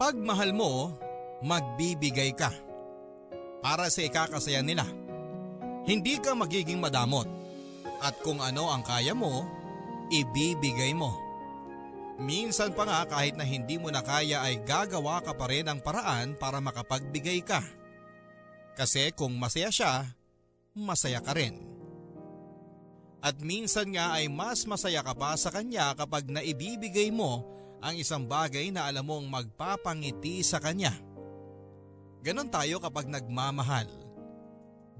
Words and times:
Pag 0.00 0.16
mahal 0.16 0.56
mo, 0.56 0.96
magbibigay 1.44 2.32
ka. 2.32 2.48
Para 3.60 3.92
sa 3.92 4.00
ikakasaya 4.00 4.64
nila. 4.64 4.88
Hindi 5.84 6.16
ka 6.16 6.32
magiging 6.32 6.80
madamot. 6.80 7.28
At 8.00 8.16
kung 8.24 8.40
ano 8.40 8.72
ang 8.72 8.80
kaya 8.80 9.12
mo, 9.12 9.44
ibibigay 10.08 10.96
mo. 10.96 11.12
Minsan 12.16 12.72
pa 12.72 12.88
nga 12.88 13.04
kahit 13.12 13.36
na 13.36 13.44
hindi 13.44 13.76
mo 13.76 13.92
na 13.92 14.00
kaya 14.00 14.40
ay 14.40 14.64
gagawa 14.64 15.20
ka 15.20 15.36
pa 15.36 15.44
rin 15.52 15.68
ng 15.68 15.84
paraan 15.84 16.32
para 16.32 16.64
makapagbigay 16.64 17.44
ka. 17.44 17.60
Kasi 18.80 19.12
kung 19.12 19.36
masaya 19.36 19.68
siya, 19.68 20.16
masaya 20.72 21.20
ka 21.20 21.36
rin. 21.36 21.60
At 23.20 23.36
minsan 23.44 23.92
nga 23.92 24.16
ay 24.16 24.32
mas 24.32 24.64
masaya 24.64 25.04
ka 25.04 25.12
pa 25.12 25.36
sa 25.36 25.52
kanya 25.52 25.92
kapag 25.92 26.24
naibibigay 26.24 27.12
mo 27.12 27.59
ang 27.80 27.96
isang 27.96 28.28
bagay 28.28 28.68
na 28.68 28.86
alam 28.88 29.08
mong 29.08 29.26
magpapangiti 29.26 30.44
sa 30.44 30.60
kanya. 30.60 30.92
Ganon 32.20 32.52
tayo 32.52 32.76
kapag 32.78 33.08
nagmamahal. 33.08 33.88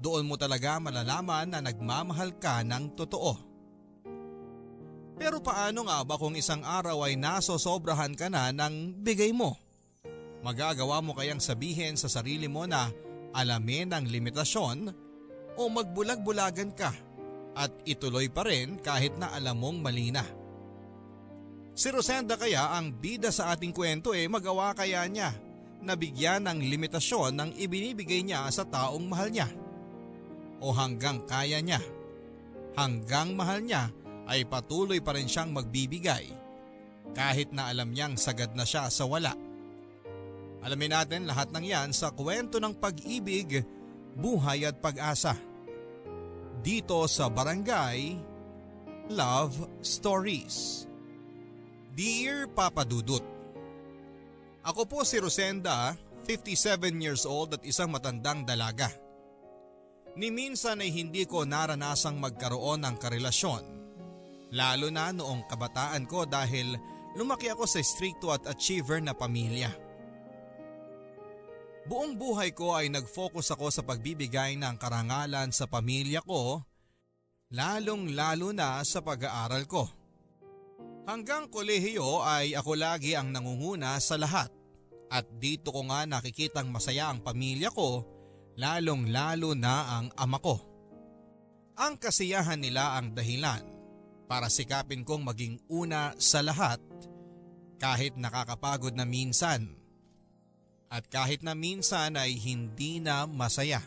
Doon 0.01 0.25
mo 0.25 0.33
talaga 0.33 0.81
malalaman 0.81 1.53
na 1.53 1.61
nagmamahal 1.61 2.33
ka 2.41 2.65
ng 2.65 2.97
totoo. 2.97 3.33
Pero 5.21 5.37
paano 5.37 5.85
nga 5.85 6.01
ba 6.01 6.17
kung 6.17 6.33
isang 6.33 6.65
araw 6.65 7.05
ay 7.05 7.13
nasosobrahan 7.13 8.17
ka 8.17 8.25
na 8.25 8.49
ng 8.49 9.05
bigay 9.05 9.29
mo? 9.29 9.53
Magagawa 10.41 11.05
mo 11.05 11.13
kayang 11.13 11.37
sabihin 11.37 11.93
sa 11.93 12.09
sarili 12.09 12.49
mo 12.49 12.65
na 12.65 12.89
alamin 13.37 13.93
ang 13.93 14.09
limitasyon 14.09 14.89
o 15.53 15.61
magbulag-bulagan 15.69 16.73
ka 16.73 16.89
at 17.53 17.69
ituloy 17.85 18.33
pa 18.33 18.41
rin 18.49 18.81
kahit 18.81 19.13
na 19.21 19.29
alam 19.29 19.61
mong 19.61 19.77
mali 19.85 20.09
na. 20.09 20.40
Si 21.71 21.87
Rosenda 21.87 22.35
kaya 22.35 22.75
ang 22.75 22.91
bida 22.91 23.31
sa 23.31 23.55
ating 23.55 23.71
kwento 23.71 24.11
eh 24.11 24.27
magawa 24.27 24.75
kaya 24.75 25.07
niya 25.07 25.31
na 25.81 25.97
bigyan 25.97 26.45
ng 26.45 26.59
limitasyon 26.67 27.33
ng 27.33 27.49
ibinibigay 27.57 28.21
niya 28.21 28.45
sa 28.53 28.67
taong 28.67 29.07
mahal 29.07 29.31
niya. 29.31 29.49
O 30.61 30.69
hanggang 30.69 31.25
kaya 31.25 31.57
niya, 31.57 31.81
hanggang 32.77 33.33
mahal 33.33 33.65
niya 33.65 33.89
ay 34.29 34.45
patuloy 34.45 35.01
pa 35.01 35.17
rin 35.17 35.25
siyang 35.25 35.49
magbibigay 35.49 36.29
kahit 37.17 37.49
na 37.51 37.71
alam 37.71 37.91
niyang 37.91 38.15
sagad 38.15 38.53
na 38.53 38.67
siya 38.67 38.87
sa 38.91 39.09
wala. 39.09 39.33
Alamin 40.61 40.93
natin 40.93 41.25
lahat 41.25 41.49
ng 41.49 41.65
yan 41.65 41.89
sa 41.89 42.13
kwento 42.13 42.61
ng 42.61 42.77
pag-ibig, 42.77 43.65
buhay 44.13 44.69
at 44.69 44.77
pag-asa. 44.77 45.33
Dito 46.61 47.09
sa 47.09 47.25
Barangay 47.33 48.21
Love 49.09 49.81
Stories. 49.81 50.90
Dear 51.91 52.47
Papa 52.47 52.87
Dudut, 52.87 53.19
Ako 54.63 54.87
po 54.87 55.03
si 55.03 55.19
Rosenda, 55.19 55.91
57 56.23 56.87
years 57.03 57.27
old 57.27 57.51
at 57.51 57.67
isang 57.67 57.91
matandang 57.91 58.47
dalaga. 58.47 58.87
Ni 60.15 60.31
minsan 60.31 60.79
ay 60.79 60.87
hindi 60.87 61.27
ko 61.27 61.43
naranasang 61.43 62.15
magkaroon 62.15 62.87
ng 62.87 62.95
karelasyon. 62.95 63.63
Lalo 64.55 64.87
na 64.87 65.11
noong 65.11 65.43
kabataan 65.51 66.07
ko 66.07 66.23
dahil 66.23 66.79
lumaki 67.19 67.51
ako 67.51 67.67
sa 67.67 67.83
stricto 67.83 68.31
at 68.31 68.47
achiever 68.47 69.03
na 69.03 69.11
pamilya. 69.11 69.75
Buong 71.91 72.15
buhay 72.15 72.55
ko 72.55 72.71
ay 72.71 72.87
nag-focus 72.87 73.51
ako 73.51 73.67
sa 73.67 73.83
pagbibigay 73.83 74.55
ng 74.55 74.79
karangalan 74.79 75.51
sa 75.51 75.67
pamilya 75.67 76.23
ko, 76.23 76.63
lalong 77.51 78.15
lalo 78.15 78.55
na 78.55 78.79
sa 78.87 79.03
pag-aaral 79.03 79.67
ko. 79.67 79.91
Hanggang 81.09 81.49
kolehiyo 81.49 82.21
ay 82.21 82.53
ako 82.53 82.77
lagi 82.77 83.17
ang 83.17 83.33
nangunguna 83.33 83.97
sa 83.97 84.21
lahat 84.21 84.53
at 85.09 85.25
dito 85.41 85.73
ko 85.73 85.83
nga 85.89 86.05
nakikitang 86.05 86.69
masaya 86.69 87.09
ang 87.09 87.25
pamilya 87.25 87.73
ko, 87.73 88.05
lalong 88.55 89.09
lalo 89.09 89.57
na 89.57 89.99
ang 89.99 90.07
ama 90.13 90.37
ko. 90.37 90.61
Ang 91.81 91.97
kasiyahan 91.97 92.61
nila 92.61 93.01
ang 93.01 93.17
dahilan 93.17 93.65
para 94.29 94.47
sikapin 94.47 95.01
kong 95.01 95.25
maging 95.25 95.57
una 95.67 96.13
sa 96.21 96.45
lahat 96.45 96.77
kahit 97.81 98.13
nakakapagod 98.15 98.93
na 98.93 99.03
minsan 99.03 99.73
at 100.91 101.07
kahit 101.09 101.41
na 101.41 101.57
minsan 101.57 102.13
ay 102.13 102.37
hindi 102.37 103.01
na 103.01 103.25
masaya. 103.25 103.81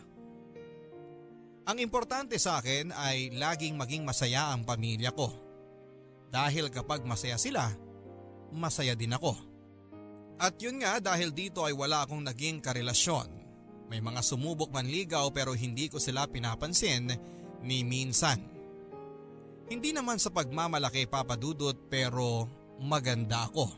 Ang 1.65 1.81
importante 1.81 2.37
sa 2.37 2.61
akin 2.61 2.93
ay 2.93 3.33
laging 3.33 3.79
maging 3.79 4.03
masaya 4.05 4.53
ang 4.53 4.67
pamilya 4.67 5.15
ko. 5.15 5.44
Dahil 6.35 6.67
kapag 6.67 7.07
masaya 7.07 7.39
sila, 7.39 7.71
masaya 8.51 8.91
din 8.91 9.15
ako. 9.15 9.39
At 10.35 10.59
yun 10.59 10.83
nga 10.83 10.99
dahil 10.99 11.31
dito 11.31 11.63
ay 11.63 11.71
wala 11.71 12.03
akong 12.03 12.19
naging 12.27 12.59
karelasyon. 12.59 13.31
May 13.87 14.03
mga 14.03 14.19
sumubok 14.19 14.67
manligaw 14.67 15.31
pero 15.31 15.55
hindi 15.55 15.87
ko 15.87 15.95
sila 15.95 16.27
pinapansin 16.27 17.07
ni 17.63 17.87
minsan. 17.87 18.43
Hindi 19.71 19.95
naman 19.95 20.19
sa 20.19 20.27
pagmamalaki 20.27 21.07
papadudot 21.07 21.87
pero 21.87 22.51
maganda 22.83 23.47
ako. 23.47 23.71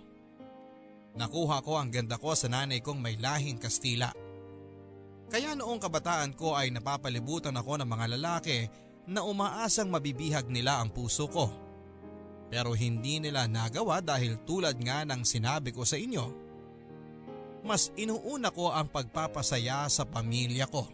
Nakuha 1.13 1.61
ko 1.61 1.77
ang 1.77 1.93
ganda 1.93 2.17
ko 2.17 2.33
sa 2.33 2.49
nanay 2.49 2.81
kong 2.81 2.97
may 2.97 3.21
lahing 3.21 3.61
Kastila. 3.61 4.09
Kaya 5.29 5.53
noong 5.53 5.77
kabataan 5.77 6.33
ko 6.33 6.57
ay 6.57 6.73
napapalibutan 6.73 7.53
ako 7.53 7.77
ng 7.77 7.89
mga 7.89 8.05
lalaki 8.17 8.65
na 9.05 9.21
umaasang 9.21 9.93
mabibihag 9.93 10.49
nila 10.49 10.81
ang 10.81 10.89
puso 10.89 11.29
ko. 11.29 11.66
Pero 12.47 12.71
hindi 12.71 13.19
nila 13.19 13.45
nagawa 13.45 13.99
dahil 13.99 14.39
tulad 14.47 14.79
nga 14.79 15.03
ng 15.03 15.21
sinabi 15.27 15.75
ko 15.75 15.83
sa 15.83 15.99
inyo, 15.99 16.25
mas 17.67 17.91
inuuna 17.99 18.47
ko 18.55 18.71
ang 18.71 18.87
pagpapasaya 18.87 19.91
sa 19.91 20.07
pamilya 20.07 20.71
ko. 20.71 20.87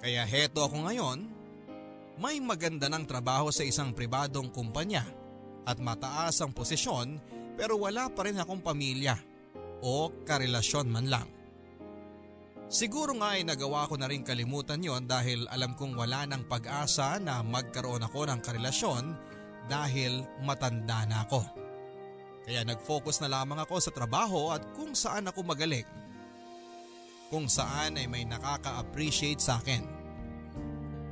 Kaya 0.00 0.24
heto 0.24 0.64
ako 0.64 0.88
ngayon, 0.88 1.18
may 2.16 2.40
maganda 2.40 2.88
ng 2.88 3.04
trabaho 3.04 3.52
sa 3.52 3.62
isang 3.62 3.92
pribadong 3.92 4.48
kumpanya 4.48 5.04
at 5.68 5.76
mataas 5.78 6.40
ang 6.40 6.56
posisyon 6.56 7.20
pero 7.54 7.76
wala 7.76 8.08
pa 8.08 8.24
rin 8.24 8.40
akong 8.40 8.64
pamilya 8.64 9.18
o 9.84 10.10
karelasyon 10.24 10.88
man 10.88 11.06
lang. 11.12 11.28
Siguro 12.68 13.16
nga 13.16 13.36
ay 13.36 13.48
nagawa 13.48 13.88
ko 13.88 13.96
na 13.96 14.08
rin 14.08 14.20
kalimutan 14.20 14.84
yon 14.84 15.08
dahil 15.08 15.48
alam 15.48 15.72
kong 15.72 15.96
wala 15.96 16.28
ng 16.28 16.44
pag-asa 16.48 17.16
na 17.16 17.40
magkaroon 17.40 18.04
ako 18.04 18.28
ng 18.28 18.40
karelasyon 18.44 19.04
dahil 19.68 20.24
matanda 20.42 21.04
na 21.04 21.28
ako. 21.28 21.44
Kaya 22.48 22.64
nag-focus 22.64 23.20
na 23.20 23.28
lamang 23.28 23.60
ako 23.60 23.76
sa 23.76 23.92
trabaho 23.92 24.50
at 24.56 24.64
kung 24.72 24.96
saan 24.96 25.28
ako 25.28 25.44
magaling. 25.44 25.84
Kung 27.28 27.44
saan 27.44 28.00
ay 28.00 28.08
may 28.08 28.24
nakaka-appreciate 28.24 29.38
sa 29.38 29.60
akin. 29.60 29.84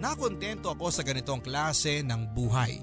Nakontento 0.00 0.72
ako 0.72 0.88
sa 0.88 1.04
ganitong 1.04 1.44
klase 1.44 2.00
ng 2.00 2.32
buhay. 2.32 2.80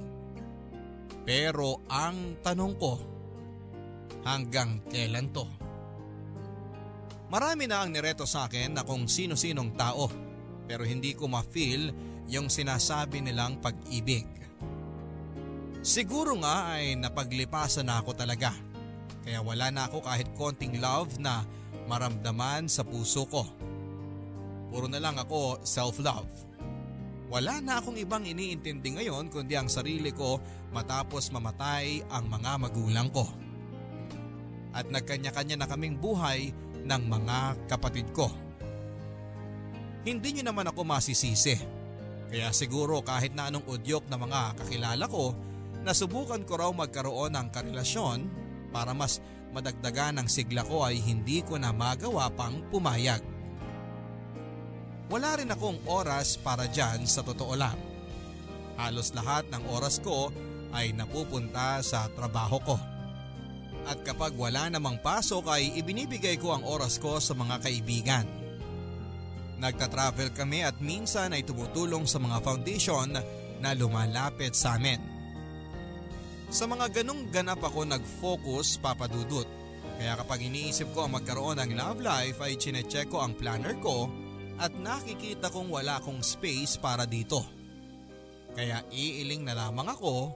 Pero 1.25 1.81
ang 1.89 2.37
tanong 2.45 2.73
ko, 2.77 2.93
hanggang 4.21 4.85
kailan 4.85 5.33
to? 5.33 5.45
Marami 7.33 7.65
na 7.65 7.81
ang 7.81 7.89
nireto 7.89 8.29
sa 8.29 8.45
akin 8.45 8.77
na 8.77 8.85
kung 8.85 9.09
sino-sinong 9.09 9.73
tao 9.73 10.05
pero 10.69 10.85
hindi 10.87 11.17
ko 11.17 11.27
ma-feel 11.27 11.91
yung 12.29 12.47
sinasabi 12.47 13.19
nilang 13.19 13.59
pag-ibig. 13.59 14.42
Siguro 15.83 16.39
nga 16.39 16.79
ay 16.79 16.95
napaglipasan 16.95 17.91
na 17.91 17.99
ako 17.99 18.15
talaga 18.15 18.55
kaya 19.23 19.39
wala 19.39 19.71
na 19.71 19.87
ako 19.87 20.03
kahit 20.03 20.27
konting 20.35 20.83
love 20.83 21.15
na 21.19 21.47
maramdaman 21.87 22.67
sa 22.67 22.83
puso 22.83 23.23
ko. 23.27 23.47
Puro 24.67 24.91
na 24.91 24.99
lang 24.99 25.15
ako 25.15 25.63
self-love. 25.63 26.27
Wala 27.31 27.63
na 27.63 27.79
akong 27.79 27.97
ibang 27.97 28.27
iniintindi 28.27 28.99
ngayon 28.99 29.31
kundi 29.31 29.55
ang 29.55 29.71
sarili 29.71 30.11
ko 30.11 30.43
matapos 30.75 31.31
mamatay 31.31 32.03
ang 32.11 32.27
mga 32.27 32.51
magulang 32.63 33.07
ko. 33.09 33.25
At 34.75 34.91
nagkanya-kanya 34.91 35.63
na 35.63 35.69
kaming 35.69 35.99
buhay 35.99 36.51
ng 36.83 37.03
mga 37.07 37.37
kapatid 37.71 38.11
ko. 38.11 38.27
Hindi 40.03 40.35
niyo 40.35 40.43
naman 40.51 40.67
ako 40.67 40.83
masisisi. 40.83 41.55
Kaya 42.27 42.51
siguro 42.51 42.99
kahit 43.05 43.31
na 43.31 43.47
anong 43.47 43.69
udyok 43.71 44.09
na 44.09 44.17
mga 44.19 44.41
kakilala 44.59 45.05
ko, 45.07 45.31
nasubukan 45.83 46.41
ko 46.47 46.57
raw 46.57 46.71
magkaroon 46.71 47.35
ng 47.35 47.47
karelasyon 47.51 48.19
para 48.71 48.95
mas 48.95 49.19
madagdagan 49.53 50.17
ang 50.17 50.27
sigla 50.31 50.65
ko 50.65 50.81
ay 50.87 50.97
hindi 50.97 51.45
ko 51.45 51.59
na 51.61 51.69
magawa 51.69 52.31
pang 52.33 52.63
pumayag. 52.73 53.21
Wala 55.13 55.37
rin 55.37 55.53
akong 55.53 55.83
oras 55.85 56.41
para 56.41 56.65
dyan 56.65 57.05
sa 57.05 57.21
totoo 57.21 57.53
lang. 57.53 57.77
Halos 58.81 59.13
lahat 59.13 59.45
ng 59.53 59.69
oras 59.69 60.01
ko 60.01 60.33
ay 60.73 60.89
napupunta 60.97 61.85
sa 61.85 62.09
trabaho 62.09 62.57
ko. 62.65 62.77
At 63.85 64.01
kapag 64.01 64.33
wala 64.33 64.73
namang 64.73 64.97
pasok 65.05 65.53
ay 65.53 65.77
ibinibigay 65.77 66.41
ko 66.41 66.55
ang 66.57 66.65
oras 66.65 66.97
ko 66.97 67.21
sa 67.21 67.37
mga 67.37 67.61
kaibigan. 67.61 68.25
Nagta-travel 69.61 70.33
kami 70.33 70.65
at 70.65 70.81
minsan 70.81 71.29
ay 71.35 71.45
tumutulong 71.45 72.09
sa 72.09 72.17
mga 72.17 72.41
foundation 72.41 73.13
na 73.61 73.69
lumalapit 73.77 74.57
sa 74.57 74.81
amin. 74.81 75.12
Sa 76.53 76.69
mga 76.69 77.01
ganong 77.01 77.33
ganap 77.33 77.65
ako 77.65 77.81
nag-focus 77.81 78.77
papadudot 78.77 79.49
Kaya 79.97 80.13
kapag 80.21 80.45
iniisip 80.45 80.93
ko 80.93 81.09
ang 81.09 81.17
magkaroon 81.17 81.57
ng 81.57 81.73
love 81.73 81.97
life 81.97 82.37
ay 82.45 82.61
chinecheck 82.61 83.09
ko 83.09 83.25
ang 83.25 83.33
planner 83.33 83.73
ko 83.81 84.05
at 84.61 84.69
nakikita 84.69 85.49
kong 85.49 85.73
wala 85.73 85.97
akong 85.97 86.21
space 86.21 86.77
para 86.77 87.09
dito. 87.09 87.41
Kaya 88.53 88.85
iiling 88.93 89.41
na 89.41 89.57
lamang 89.57 89.89
ako, 89.89 90.29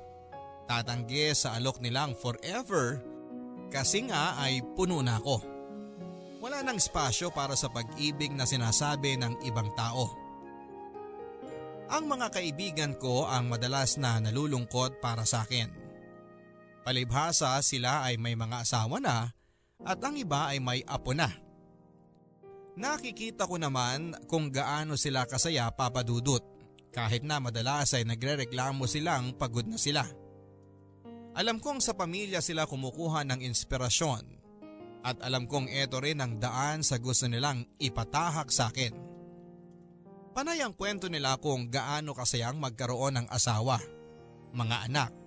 tatanggi 0.65 1.37
sa 1.37 1.53
alok 1.53 1.85
nilang 1.85 2.17
forever 2.17 2.97
kasi 3.69 4.09
nga 4.09 4.41
ay 4.41 4.65
puno 4.73 5.05
na 5.05 5.21
ako. 5.21 5.37
Wala 6.41 6.65
nang 6.65 6.81
espasyo 6.81 7.29
para 7.29 7.53
sa 7.53 7.69
pag-ibig 7.69 8.33
na 8.33 8.49
sinasabi 8.49 9.21
ng 9.21 9.45
ibang 9.45 9.69
tao. 9.77 10.09
Ang 11.93 12.09
mga 12.09 12.33
kaibigan 12.33 12.97
ko 12.97 13.29
ang 13.29 13.53
madalas 13.53 14.01
na 14.01 14.17
nalulungkot 14.17 14.97
para 14.97 15.29
sa 15.29 15.45
akin. 15.45 15.86
Palibhasa 16.87 17.59
sila 17.59 18.07
ay 18.07 18.15
may 18.15 18.39
mga 18.39 18.63
asawa 18.63 19.03
na 19.03 19.35
at 19.83 19.99
ang 19.99 20.15
iba 20.15 20.47
ay 20.47 20.63
may 20.63 20.79
apo 20.87 21.11
na. 21.11 21.27
Nakikita 22.79 23.43
ko 23.43 23.59
naman 23.59 24.15
kung 24.31 24.47
gaano 24.47 24.95
sila 24.95 25.27
kasaya 25.27 25.67
papadudot 25.67 26.39
kahit 26.95 27.27
na 27.27 27.43
madalas 27.43 27.91
ay 27.91 28.07
nagre-reklamo 28.07 28.87
silang 28.87 29.35
pagod 29.35 29.67
na 29.67 29.75
sila. 29.75 30.07
Alam 31.35 31.59
kong 31.59 31.83
sa 31.83 31.91
pamilya 31.91 32.39
sila 32.39 32.63
kumukuha 32.63 33.27
ng 33.27 33.43
inspirasyon 33.43 34.23
at 35.03 35.19
alam 35.27 35.43
kong 35.43 35.67
eto 35.67 35.99
rin 35.99 36.23
ang 36.23 36.39
daan 36.39 36.87
sa 36.87 37.03
gusto 37.03 37.27
nilang 37.27 37.67
ipatahak 37.83 38.47
sa 38.47 38.71
akin. 38.71 38.95
Panay 40.31 40.63
ang 40.63 40.71
kwento 40.71 41.11
nila 41.11 41.35
kung 41.35 41.67
gaano 41.67 42.15
kasayang 42.15 42.55
magkaroon 42.55 43.19
ng 43.19 43.27
asawa, 43.27 43.75
mga 44.55 44.87
anak. 44.87 45.26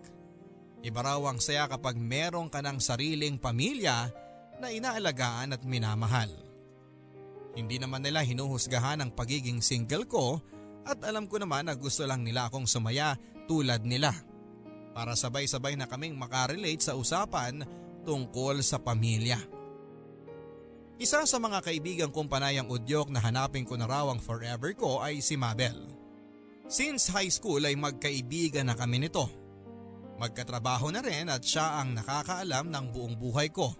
Iba 0.81 1.05
raw 1.05 1.21
ang 1.29 1.37
saya 1.37 1.69
kapag 1.69 2.01
meron 2.01 2.49
ka 2.49 2.65
ng 2.65 2.81
sariling 2.81 3.37
pamilya 3.37 4.09
na 4.61 4.73
inaalagaan 4.73 5.53
at 5.53 5.61
minamahal. 5.65 6.33
Hindi 7.53 7.77
naman 7.77 8.01
nila 8.01 8.25
hinuhusgahan 8.25 9.05
ang 9.05 9.13
pagiging 9.13 9.61
single 9.61 10.09
ko 10.09 10.41
at 10.89 11.01
alam 11.05 11.29
ko 11.29 11.37
naman 11.37 11.69
na 11.69 11.77
gusto 11.77 12.09
lang 12.09 12.25
nila 12.25 12.49
akong 12.49 12.65
sumaya 12.65 13.17
tulad 13.45 13.85
nila. 13.85 14.15
Para 14.97 15.13
sabay-sabay 15.13 15.77
na 15.77 15.85
kaming 15.85 16.17
makarelate 16.17 16.81
sa 16.81 16.97
usapan 16.97 17.61
tungkol 18.09 18.65
sa 18.65 18.81
pamilya. 18.81 19.39
Isa 21.01 21.25
sa 21.25 21.39
mga 21.41 21.65
kaibigan 21.65 22.13
kong 22.13 22.29
panayang 22.29 22.69
udyok 22.69 23.09
na 23.09 23.25
hanapin 23.25 23.65
ko 23.65 23.77
na 23.77 23.89
raw 23.89 24.09
ang 24.13 24.21
forever 24.21 24.73
ko 24.77 25.01
ay 25.01 25.25
si 25.25 25.37
Mabel. 25.37 25.77
Since 26.69 27.09
high 27.13 27.33
school 27.33 27.65
ay 27.65 27.73
magkaibigan 27.77 28.69
na 28.69 28.77
kami 28.77 29.09
nito. 29.09 29.40
Magkatrabaho 30.21 30.93
na 30.93 31.01
rin 31.01 31.33
at 31.33 31.41
siya 31.41 31.81
ang 31.81 31.97
nakakaalam 31.97 32.69
ng 32.69 32.87
buong 32.93 33.17
buhay 33.17 33.49
ko. 33.49 33.73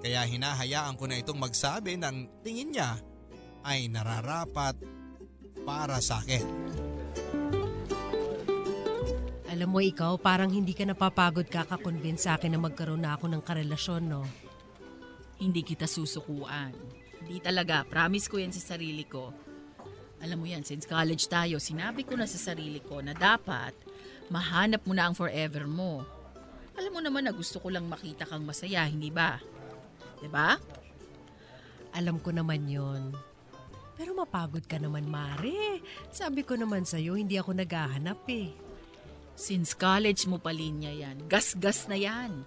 Kaya 0.00 0.24
hinahayaan 0.24 0.96
ko 0.96 1.04
na 1.04 1.20
itong 1.20 1.36
magsabi 1.36 2.00
ng 2.00 2.40
tingin 2.40 2.72
niya 2.72 2.96
ay 3.68 3.92
nararapat 3.92 4.80
para 5.68 6.00
sa 6.00 6.24
akin. 6.24 6.48
Alam 9.52 9.68
mo 9.68 9.84
ikaw, 9.84 10.16
parang 10.16 10.48
hindi 10.48 10.72
ka 10.72 10.88
napapagod 10.88 11.44
kakakonvince 11.44 12.24
sa 12.24 12.40
akin 12.40 12.56
na 12.56 12.60
magkaroon 12.64 13.04
na 13.04 13.20
ako 13.20 13.28
ng 13.28 13.42
karelasyon, 13.44 14.08
no? 14.08 14.24
Hindi 15.36 15.60
kita 15.60 15.84
susukuan. 15.84 16.72
Hindi 17.20 17.36
talaga, 17.44 17.84
promise 17.84 18.32
ko 18.32 18.40
yan 18.40 18.56
sa 18.56 18.72
sarili 18.72 19.04
ko. 19.04 19.28
Alam 20.24 20.40
mo 20.40 20.46
yan, 20.48 20.64
since 20.64 20.88
college 20.88 21.28
tayo, 21.28 21.60
sinabi 21.60 22.08
ko 22.08 22.16
na 22.16 22.24
sa 22.24 22.40
sarili 22.40 22.80
ko 22.80 23.04
na 23.04 23.12
dapat 23.12 23.89
mahanap 24.30 24.86
mo 24.86 24.94
na 24.94 25.10
ang 25.10 25.14
forever 25.18 25.66
mo. 25.66 26.06
Alam 26.78 26.92
mo 26.96 27.00
naman 27.02 27.26
na 27.26 27.34
gusto 27.34 27.60
ko 27.60 27.68
lang 27.68 27.90
makita 27.90 28.24
kang 28.24 28.46
masaya, 28.46 28.86
hindi 28.86 29.10
ba? 29.10 29.36
ba? 30.30 30.56
Alam 31.92 32.22
ko 32.22 32.30
naman 32.30 32.64
yon. 32.70 33.10
Pero 34.00 34.16
mapagod 34.16 34.64
ka 34.64 34.80
naman, 34.80 35.04
Mare. 35.04 35.84
Sabi 36.08 36.40
ko 36.40 36.56
naman 36.56 36.88
sa'yo, 36.88 37.20
hindi 37.20 37.36
ako 37.36 37.52
naghahanap 37.52 38.24
eh. 38.32 38.48
Since 39.36 39.76
college 39.76 40.24
mo 40.24 40.40
pa 40.40 40.54
linya 40.54 40.88
yan, 40.88 41.28
gas-gas 41.28 41.84
na 41.90 42.00
yan. 42.00 42.46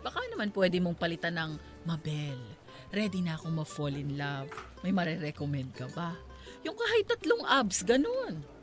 Baka 0.00 0.20
naman 0.32 0.48
pwede 0.52 0.80
mong 0.80 0.96
palitan 0.96 1.36
ng 1.36 1.52
Mabel. 1.84 2.40
Ready 2.88 3.20
na 3.20 3.36
akong 3.36 3.52
ma-fall 3.52 3.96
in 3.98 4.16
love. 4.16 4.48
May 4.80 4.94
marerecommend 4.94 5.74
ka 5.74 5.90
ba? 5.92 6.14
Yung 6.62 6.76
kahit 6.78 7.04
tatlong 7.10 7.44
abs, 7.44 7.84
ganun. 7.84 8.53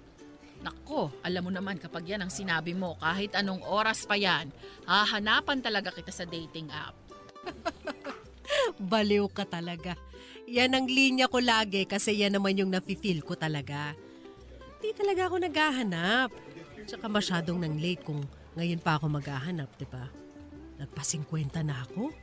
Nako, 0.62 1.10
alam 1.26 1.42
mo 1.42 1.52
naman 1.54 1.82
kapag 1.82 2.06
yan 2.06 2.22
ang 2.22 2.30
sinabi 2.30 2.78
mo, 2.78 2.94
kahit 3.02 3.34
anong 3.34 3.66
oras 3.66 4.06
pa 4.06 4.14
yan, 4.14 4.54
hahanapan 4.86 5.58
talaga 5.58 5.90
kita 5.90 6.14
sa 6.14 6.30
dating 6.30 6.70
app. 6.70 6.94
Baliw 8.92 9.26
ka 9.34 9.50
talaga. 9.50 9.98
Yan 10.46 10.78
ang 10.78 10.86
linya 10.86 11.26
ko 11.26 11.42
lagi 11.42 11.90
kasi 11.90 12.22
yan 12.22 12.38
naman 12.38 12.62
yung 12.62 12.70
nafe-feel 12.70 13.26
ko 13.26 13.34
talaga. 13.34 13.98
Di 14.78 14.94
talaga 14.94 15.30
ako 15.30 15.36
naghahanap. 15.50 16.30
Tsaka 16.86 17.06
masyadong 17.10 17.62
nang 17.62 17.78
late 17.82 18.06
kung 18.06 18.22
ngayon 18.54 18.82
pa 18.82 19.02
ako 19.02 19.10
maghahanap, 19.18 19.70
di 19.82 19.88
ba? 19.90 20.06
Nagpa-50 20.78 21.62
na 21.66 21.86
ako. 21.86 22.14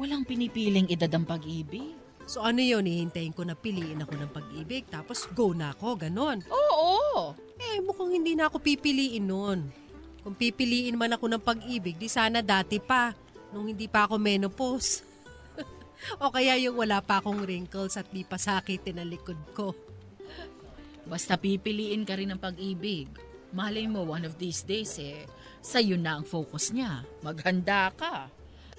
Walang 0.00 0.26
pinipiling 0.28 0.90
edad 0.90 1.12
ang 1.14 1.24
pag-ibig. 1.24 2.03
So 2.24 2.40
ano 2.40 2.64
yun, 2.64 2.88
hihintayin 2.88 3.36
ko 3.36 3.44
na 3.44 3.52
piliin 3.52 4.00
ako 4.00 4.14
ng 4.16 4.32
pag-ibig 4.32 4.88
tapos 4.88 5.28
go 5.36 5.52
na 5.52 5.76
ako, 5.76 6.08
ganon. 6.08 6.40
Oo! 6.48 7.36
Eh, 7.60 7.84
mukhang 7.84 8.16
hindi 8.16 8.32
na 8.32 8.48
ako 8.48 8.64
pipiliin 8.64 9.28
nun. 9.28 9.68
Kung 10.24 10.32
pipiliin 10.32 10.96
man 10.96 11.12
ako 11.12 11.28
ng 11.28 11.42
pag-ibig, 11.44 12.00
di 12.00 12.08
sana 12.08 12.40
dati 12.40 12.80
pa, 12.80 13.12
nung 13.52 13.68
hindi 13.68 13.84
pa 13.86 14.08
ako 14.08 14.16
menopause. 14.16 15.04
o 16.22 16.32
kaya 16.32 16.56
yung 16.56 16.80
wala 16.80 17.04
pa 17.04 17.20
akong 17.20 17.44
wrinkles 17.44 18.00
at 18.00 18.08
di 18.08 18.24
pa 18.24 18.40
sakitin 18.40 19.04
ang 19.04 19.12
likod 19.12 19.38
ko. 19.52 19.76
Basta 21.04 21.36
pipiliin 21.36 22.08
ka 22.08 22.16
rin 22.16 22.32
ng 22.32 22.40
pag-ibig. 22.40 23.12
Malay 23.52 23.84
mo, 23.84 24.02
one 24.08 24.24
of 24.24 24.40
these 24.40 24.64
days 24.64 24.96
eh, 24.96 25.28
sa'yo 25.60 26.00
na 26.00 26.18
ang 26.18 26.24
focus 26.24 26.72
niya. 26.72 27.04
Maghanda 27.20 27.92
ka. 27.92 28.32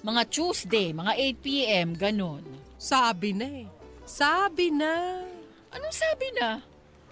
Mga 0.04 0.22
Tuesday, 0.28 0.92
mga 0.92 1.12
8pm, 1.40 1.88
ganun. 1.96 2.44
Sabi 2.76 3.32
na 3.32 3.46
eh. 3.64 3.68
Sabi 4.04 4.68
na. 4.68 5.24
Anong 5.72 5.96
sabi 5.96 6.28
na? 6.36 6.60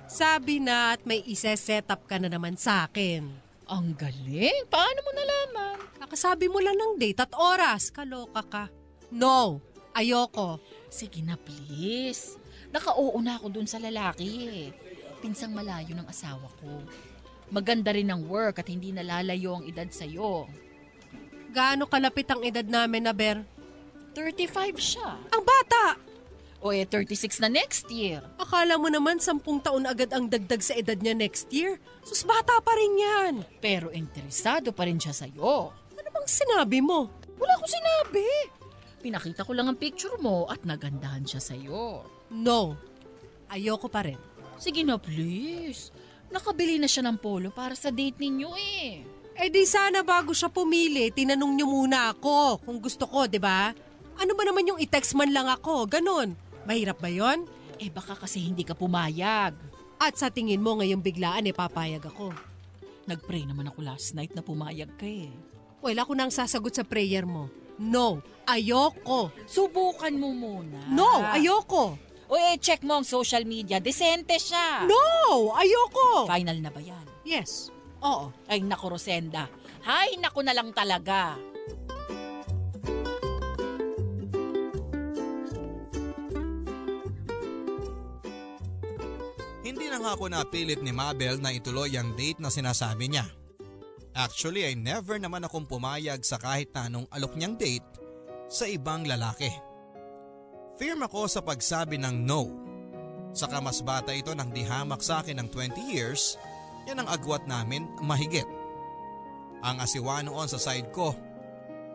Sabi 0.04 0.60
na 0.60 0.92
at 0.92 1.00
may 1.08 1.24
isa-set 1.24 1.88
up 1.88 2.04
ka 2.04 2.20
na 2.20 2.28
naman 2.28 2.60
sa 2.60 2.84
akin. 2.84 3.24
Ang 3.64 3.96
galing. 3.96 4.68
Paano 4.68 5.00
mo 5.00 5.10
nalaman? 5.16 5.76
Kakasabi 5.96 6.52
mo 6.52 6.60
lang 6.60 6.76
ng 6.76 7.00
date 7.00 7.24
at 7.24 7.32
oras. 7.32 7.88
Kaloka 7.88 8.44
ka. 8.44 8.64
No, 9.08 9.64
ayoko. 9.96 10.60
Sige 10.92 11.24
na 11.24 11.40
please. 11.40 12.36
Naka-oo 12.68 13.16
na 13.24 13.40
ako 13.40 13.48
dun 13.48 13.68
sa 13.68 13.80
lalaki 13.80 14.28
eh. 14.52 14.68
Pinsang 15.24 15.56
malayo 15.56 15.96
ng 15.96 16.04
asawa 16.04 16.52
ko. 16.60 16.84
Maganda 17.48 17.96
rin 17.96 18.12
ang 18.12 18.28
work 18.28 18.60
at 18.60 18.68
hindi 18.68 18.92
nalalayo 18.92 19.56
ang 19.56 19.64
edad 19.64 19.88
sa'yo. 19.88 20.44
Gaano 21.54 21.86
kalapit 21.86 22.26
ang 22.34 22.42
edad 22.42 22.66
namin 22.66 23.06
na 23.06 23.14
Ber? 23.14 23.46
35 24.18 24.74
siya. 24.74 25.14
Ang 25.30 25.42
bata! 25.46 25.94
O 26.58 26.74
eh, 26.74 26.82
36 26.82 27.38
na 27.38 27.46
next 27.46 27.86
year. 27.94 28.26
Akala 28.42 28.74
mo 28.74 28.90
naman 28.90 29.22
sampung 29.22 29.62
taon 29.62 29.86
agad 29.86 30.10
ang 30.10 30.26
dagdag 30.26 30.58
sa 30.58 30.74
edad 30.74 30.98
niya 30.98 31.14
next 31.14 31.46
year? 31.54 31.78
Sus, 32.02 32.26
bata 32.26 32.58
pa 32.58 32.74
rin 32.74 32.98
yan. 32.98 33.34
Pero 33.62 33.94
interesado 33.94 34.74
pa 34.74 34.82
rin 34.82 34.98
siya 34.98 35.14
sa'yo. 35.14 35.70
Ano 35.70 36.08
bang 36.10 36.26
sinabi 36.26 36.82
mo? 36.82 37.06
Wala 37.38 37.54
ko 37.62 37.66
sinabi. 37.70 38.26
Pinakita 38.98 39.46
ko 39.46 39.54
lang 39.54 39.70
ang 39.70 39.78
picture 39.78 40.18
mo 40.18 40.50
at 40.50 40.66
nagandahan 40.66 41.22
siya 41.22 41.38
sa'yo. 41.38 42.02
No. 42.34 42.74
Ayoko 43.46 43.86
pa 43.86 44.02
rin. 44.02 44.18
Sige 44.58 44.82
na 44.82 44.98
please. 44.98 45.94
Nakabili 46.34 46.82
na 46.82 46.90
siya 46.90 47.06
ng 47.06 47.20
polo 47.20 47.54
para 47.54 47.78
sa 47.78 47.94
date 47.94 48.18
ninyo 48.18 48.50
eh. 48.58 49.13
Eh 49.34 49.50
di 49.50 49.66
sana 49.66 50.06
bago 50.06 50.30
siya 50.30 50.46
pumili, 50.46 51.10
tinanong 51.10 51.58
niyo 51.58 51.66
muna 51.66 52.14
ako 52.14 52.62
kung 52.62 52.78
gusto 52.78 53.10
ko, 53.10 53.26
di 53.26 53.42
ba? 53.42 53.74
Ano 54.14 54.32
ba 54.38 54.46
naman 54.46 54.70
yung 54.70 54.78
i-text 54.78 55.18
man 55.18 55.34
lang 55.34 55.50
ako, 55.50 55.90
ganun. 55.90 56.38
Mahirap 56.70 57.02
ba 57.02 57.10
yon? 57.10 57.42
Eh 57.82 57.90
baka 57.90 58.14
kasi 58.14 58.38
hindi 58.38 58.62
ka 58.62 58.78
pumayag. 58.78 59.58
At 59.98 60.14
sa 60.14 60.30
tingin 60.30 60.62
mo 60.62 60.78
ngayong 60.78 61.02
biglaan 61.02 61.50
eh 61.50 61.54
papayag 61.54 62.06
ako. 62.06 62.30
Nagpray 63.10 63.42
naman 63.42 63.66
ako 63.66 63.82
last 63.82 64.14
night 64.14 64.30
na 64.38 64.40
pumayag 64.40 64.94
ka 64.94 65.04
eh. 65.04 65.28
Wala 65.82 66.06
ko 66.06 66.14
nang 66.14 66.30
sasagot 66.30 66.70
sa 66.70 66.86
prayer 66.86 67.26
mo. 67.26 67.50
No, 67.74 68.22
ayoko. 68.46 69.34
Subukan 69.50 70.14
mo 70.14 70.30
muna. 70.30 70.78
No, 70.94 71.26
ayoko. 71.34 71.98
O 72.30 72.38
eh, 72.38 72.56
check 72.62 72.86
mo 72.86 73.02
ang 73.02 73.04
social 73.04 73.42
media. 73.42 73.82
Desente 73.82 74.38
siya. 74.38 74.86
No, 74.86 75.52
ayoko. 75.58 76.30
Final 76.30 76.62
na 76.62 76.70
ba 76.70 76.80
yan? 76.80 77.04
Yes, 77.26 77.73
oo. 78.04 78.30
Ay 78.46 78.60
naku, 78.60 78.92
Rosenda. 78.92 79.48
Hay, 79.84 80.20
naku 80.20 80.44
na 80.44 80.52
lang 80.52 80.70
talaga. 80.76 81.40
Hindi 89.64 89.88
na 89.88 89.96
nga 89.96 90.12
ako 90.12 90.28
napilit 90.28 90.84
ni 90.84 90.92
Mabel 90.92 91.40
na 91.40 91.48
ituloy 91.48 91.96
ang 91.96 92.12
date 92.12 92.36
na 92.36 92.52
sinasabi 92.52 93.08
niya. 93.08 93.24
Actually 94.14 94.62
ay 94.62 94.78
never 94.78 95.18
naman 95.18 95.42
akong 95.42 95.66
pumayag 95.66 96.22
sa 96.22 96.38
kahit 96.38 96.70
na 96.70 96.86
anong 96.86 97.08
alok 97.10 97.34
niyang 97.34 97.56
date 97.58 97.88
sa 98.46 98.68
ibang 98.68 99.02
lalaki. 99.08 99.50
Firm 100.78 101.02
ako 101.02 101.26
sa 101.26 101.40
pagsabi 101.42 101.98
ng 101.98 102.22
no. 102.22 102.46
Saka 103.34 103.58
mas 103.58 103.82
bata 103.82 104.14
ito 104.14 104.30
nang 104.30 104.54
dihamak 104.54 105.02
sa 105.02 105.18
akin 105.24 105.42
ng 105.42 105.48
20 105.50 105.90
years, 105.90 106.38
yan 106.84 107.00
ang 107.00 107.08
agwat 107.08 107.48
namin 107.48 107.88
mahigit. 108.00 108.46
Ang 109.64 109.80
asiwa 109.80 110.20
noon 110.20 110.48
sa 110.48 110.60
side 110.60 110.92
ko. 110.92 111.16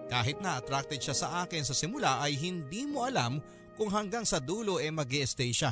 Kahit 0.09 0.41
na 0.41 0.57
attracted 0.57 0.97
siya 0.97 1.13
sa 1.13 1.27
akin 1.45 1.61
sa 1.61 1.77
simula 1.77 2.17
ay 2.17 2.33
hindi 2.33 2.89
mo 2.89 3.05
alam 3.05 3.37
kung 3.77 3.93
hanggang 3.93 4.25
sa 4.25 4.41
dulo 4.41 4.81
e 4.81 4.89
eh 4.89 4.91
mag 4.91 5.07
stay 5.07 5.53
siya. 5.53 5.69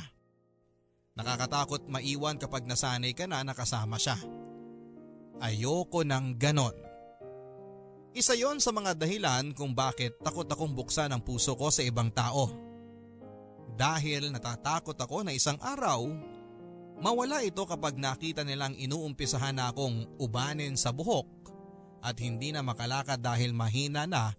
Nakakatakot 1.18 1.90
maiwan 1.90 2.38
kapag 2.38 2.70
nasanay 2.70 3.18
ka 3.18 3.26
na 3.26 3.42
nakasama 3.42 3.98
siya. 3.98 4.22
Ayoko 5.42 6.06
ng 6.06 6.38
ganon. 6.38 6.78
Isa 8.14 8.38
yon 8.38 8.62
sa 8.62 8.70
mga 8.70 8.98
dahilan 8.98 9.54
kung 9.58 9.74
bakit 9.74 10.22
takot 10.22 10.46
akong 10.46 10.74
buksan 10.74 11.10
ang 11.10 11.22
puso 11.26 11.58
ko 11.58 11.74
sa 11.74 11.82
ibang 11.82 12.14
tao. 12.14 12.50
Dahil 13.78 14.34
natatakot 14.34 14.98
ako 14.98 15.22
na 15.22 15.34
isang 15.34 15.58
araw, 15.62 16.06
mawala 17.02 17.46
ito 17.46 17.62
kapag 17.66 17.98
nakita 17.98 18.42
nilang 18.42 18.74
inuumpisahan 18.74 19.58
na 19.58 19.70
akong 19.70 20.06
ubanin 20.18 20.74
sa 20.74 20.90
buhok 20.90 21.28
at 22.02 22.18
hindi 22.22 22.54
na 22.54 22.62
makalakad 22.66 23.22
dahil 23.22 23.54
mahina 23.54 24.06
na 24.06 24.34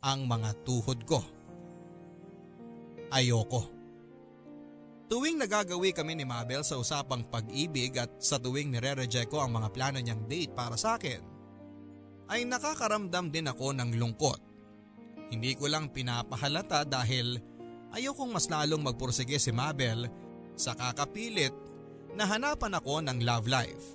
ang 0.00 0.24
mga 0.26 0.50
tuhod 0.64 1.00
ko. 1.04 1.20
Ayoko. 3.10 3.80
Tuwing 5.10 5.42
nagagawi 5.42 5.90
kami 5.90 6.14
ni 6.14 6.22
Mabel 6.22 6.62
sa 6.62 6.78
usapang 6.78 7.26
pag-ibig 7.26 7.98
at 7.98 8.22
sa 8.22 8.38
tuwing 8.38 8.70
nire-reject 8.70 9.26
ko 9.26 9.42
ang 9.42 9.50
mga 9.50 9.68
plano 9.74 9.98
niyang 9.98 10.30
date 10.30 10.54
para 10.54 10.78
sa 10.78 10.94
akin, 10.94 11.18
ay 12.30 12.46
nakakaramdam 12.46 13.26
din 13.34 13.50
ako 13.50 13.74
ng 13.74 13.98
lungkot. 13.98 14.38
Hindi 15.34 15.58
ko 15.58 15.66
lang 15.66 15.90
pinapahalata 15.90 16.86
dahil 16.86 17.42
ayokong 17.90 18.30
mas 18.30 18.46
lalong 18.46 18.86
magpursige 18.86 19.34
si 19.42 19.50
Mabel 19.50 20.06
sa 20.54 20.78
kakapilit 20.78 21.69
na 22.14 22.26
hanapan 22.26 22.74
ako 22.78 23.02
ng 23.04 23.18
love 23.22 23.46
life. 23.46 23.86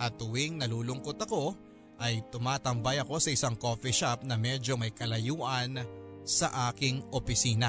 At 0.00 0.16
tuwing 0.16 0.62
nalulungkot 0.62 1.18
ako 1.20 1.54
ay 2.00 2.24
tumatambay 2.32 3.02
ako 3.04 3.20
sa 3.20 3.30
isang 3.30 3.54
coffee 3.60 3.92
shop 3.92 4.24
na 4.24 4.40
medyo 4.40 4.80
may 4.80 4.90
kalayuan 4.94 5.84
sa 6.24 6.72
aking 6.72 7.04
opisina. 7.12 7.68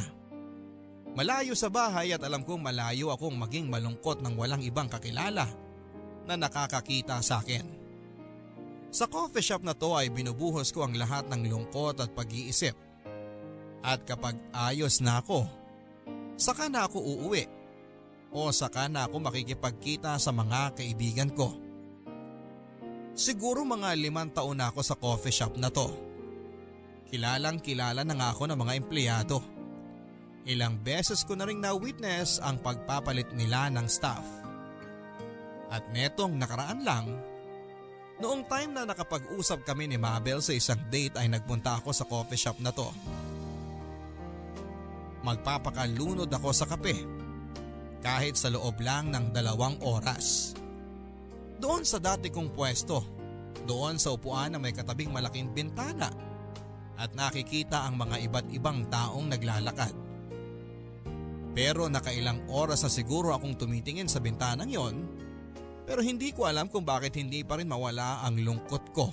Malayo 1.12 1.52
sa 1.60 1.68
bahay 1.68 2.16
at 2.16 2.24
alam 2.24 2.48
kong 2.48 2.64
malayo 2.64 3.12
akong 3.12 3.36
maging 3.36 3.68
malungkot 3.68 4.24
ng 4.24 4.32
walang 4.40 4.64
ibang 4.64 4.88
kakilala 4.88 5.44
na 6.24 6.40
nakakakita 6.40 7.20
sa 7.20 7.44
akin. 7.44 7.68
Sa 8.92 9.12
coffee 9.12 9.44
shop 9.44 9.68
na 9.68 9.76
to 9.76 9.92
ay 9.92 10.08
binubuhos 10.08 10.72
ko 10.72 10.88
ang 10.88 10.96
lahat 10.96 11.28
ng 11.28 11.52
lungkot 11.52 12.00
at 12.00 12.16
pag-iisip. 12.16 12.76
At 13.84 14.08
kapag 14.08 14.40
ayos 14.56 15.04
na 15.04 15.20
ako, 15.20 15.44
saka 16.40 16.72
na 16.72 16.88
ako 16.88 17.04
uuwi 17.04 17.44
o 18.32 18.48
saka 18.56 18.88
na 18.88 19.06
ako 19.06 19.28
makikipagkita 19.28 20.16
sa 20.16 20.32
mga 20.32 20.80
kaibigan 20.80 21.32
ko. 21.36 21.52
Siguro 23.12 23.68
mga 23.68 23.92
limang 24.00 24.32
taon 24.32 24.56
na 24.56 24.72
ako 24.72 24.80
sa 24.82 24.96
coffee 24.96 25.36
shop 25.36 25.60
na 25.60 25.68
to. 25.68 25.92
Kilalang 27.12 27.60
kilala 27.60 28.08
na 28.08 28.16
nga 28.16 28.32
ako 28.32 28.48
ng 28.48 28.56
mga 28.56 28.74
empleyado. 28.80 29.44
Ilang 30.48 30.80
beses 30.80 31.28
ko 31.28 31.36
na 31.36 31.44
rin 31.44 31.60
na-witness 31.60 32.40
ang 32.40 32.64
pagpapalit 32.64 33.36
nila 33.36 33.68
ng 33.68 33.86
staff. 33.86 34.24
At 35.68 35.92
netong 35.92 36.40
nakaraan 36.40 36.88
lang, 36.88 37.06
noong 38.24 38.48
time 38.48 38.72
na 38.72 38.88
nakapag-usap 38.88 39.68
kami 39.68 39.92
ni 39.92 40.00
Mabel 40.00 40.40
sa 40.40 40.56
isang 40.56 40.80
date 40.88 41.20
ay 41.20 41.28
nagpunta 41.28 41.84
ako 41.84 41.92
sa 41.92 42.08
coffee 42.08 42.40
shop 42.40 42.64
na 42.64 42.72
to. 42.72 42.88
Magpapakalunod 45.22 46.32
ako 46.32 46.50
sa 46.56 46.66
kape 46.66 47.22
kahit 48.02 48.36
sa 48.36 48.50
loob 48.50 48.82
lang 48.82 49.14
ng 49.14 49.30
dalawang 49.32 49.78
oras. 49.86 50.58
Doon 51.62 51.86
sa 51.86 52.02
dati 52.02 52.34
kong 52.34 52.50
pwesto, 52.54 53.06
doon 53.70 54.02
sa 54.02 54.18
upuan 54.18 54.54
na 54.54 54.58
may 54.58 54.74
katabing 54.74 55.14
malaking 55.14 55.54
bintana 55.54 56.10
at 56.98 57.14
nakikita 57.14 57.86
ang 57.86 57.98
mga 58.02 58.18
iba't 58.26 58.48
ibang 58.50 58.90
taong 58.90 59.30
naglalakad. 59.30 59.94
Pero 61.54 61.86
nakailang 61.86 62.50
oras 62.50 62.82
na 62.82 62.92
siguro 62.92 63.38
akong 63.38 63.58
tumitingin 63.60 64.10
sa 64.10 64.24
bintanang 64.24 64.72
yon 64.72 64.96
pero 65.86 66.00
hindi 66.00 66.32
ko 66.32 66.48
alam 66.48 66.72
kung 66.72 66.88
bakit 66.88 67.20
hindi 67.20 67.44
pa 67.44 67.60
rin 67.60 67.68
mawala 67.68 68.24
ang 68.24 68.40
lungkot 68.40 68.84
ko. 68.96 69.12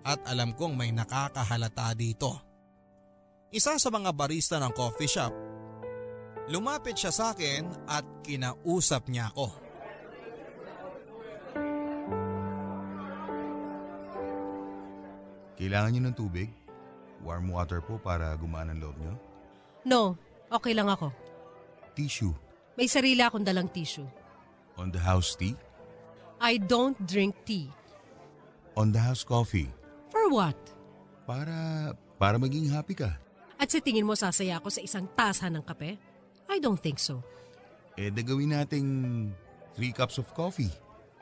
At 0.00 0.24
alam 0.24 0.56
kong 0.56 0.72
may 0.72 0.88
nakakahalata 0.88 1.92
dito. 1.92 2.32
Isa 3.52 3.76
sa 3.76 3.90
mga 3.92 4.14
barista 4.14 4.56
ng 4.56 4.72
coffee 4.72 5.10
shop, 5.10 5.34
lumapit 6.50 6.98
siya 6.98 7.14
sa 7.14 7.30
akin 7.30 7.70
at 7.86 8.02
kinausap 8.26 9.06
niya 9.06 9.30
ako. 9.30 9.54
Kailangan 15.54 15.90
niyo 15.94 16.02
ng 16.10 16.16
tubig? 16.18 16.48
Warm 17.22 17.52
water 17.52 17.78
po 17.78 18.00
para 18.00 18.34
gumaan 18.34 18.74
ang 18.74 18.80
loob 18.82 18.96
niyo? 18.98 19.14
No, 19.86 20.16
okay 20.50 20.74
lang 20.74 20.90
ako. 20.90 21.14
Tissue? 21.94 22.34
May 22.74 22.88
sarili 22.88 23.20
akong 23.20 23.44
dalang 23.44 23.68
tissue. 23.68 24.08
On 24.80 24.88
the 24.88 24.98
house 24.98 25.36
tea? 25.36 25.54
I 26.40 26.56
don't 26.56 26.96
drink 27.04 27.36
tea. 27.44 27.68
On 28.72 28.88
the 28.88 28.98
house 28.98 29.20
coffee? 29.20 29.68
For 30.08 30.32
what? 30.32 30.56
Para, 31.28 31.92
para 32.16 32.40
maging 32.40 32.72
happy 32.72 32.96
ka. 32.96 33.12
At 33.60 33.68
sa 33.68 33.84
tingin 33.84 34.08
mo 34.08 34.16
sasaya 34.16 34.56
ako 34.56 34.72
sa 34.72 34.80
isang 34.80 35.04
tasa 35.12 35.52
ng 35.52 35.60
kape? 35.60 36.00
I 36.50 36.58
don't 36.58 36.82
think 36.82 36.98
so. 36.98 37.22
Eh, 37.94 38.10
gawin 38.10 38.50
nating 38.50 38.88
three 39.78 39.94
cups 39.94 40.18
of 40.18 40.26
coffee. 40.34 40.74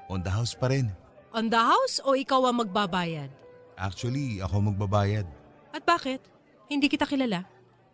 On 0.08 0.24
the 0.24 0.32
house 0.32 0.56
pa 0.56 0.72
rin. 0.72 0.88
On 1.36 1.44
the 1.44 1.60
house 1.60 2.00
o 2.00 2.16
ikaw 2.16 2.48
ang 2.48 2.64
magbabayad? 2.64 3.28
Actually, 3.76 4.40
ako 4.40 4.72
magbabayad. 4.72 5.28
At 5.76 5.84
bakit? 5.84 6.24
Hindi 6.72 6.88
kita 6.88 7.04
kilala? 7.04 7.44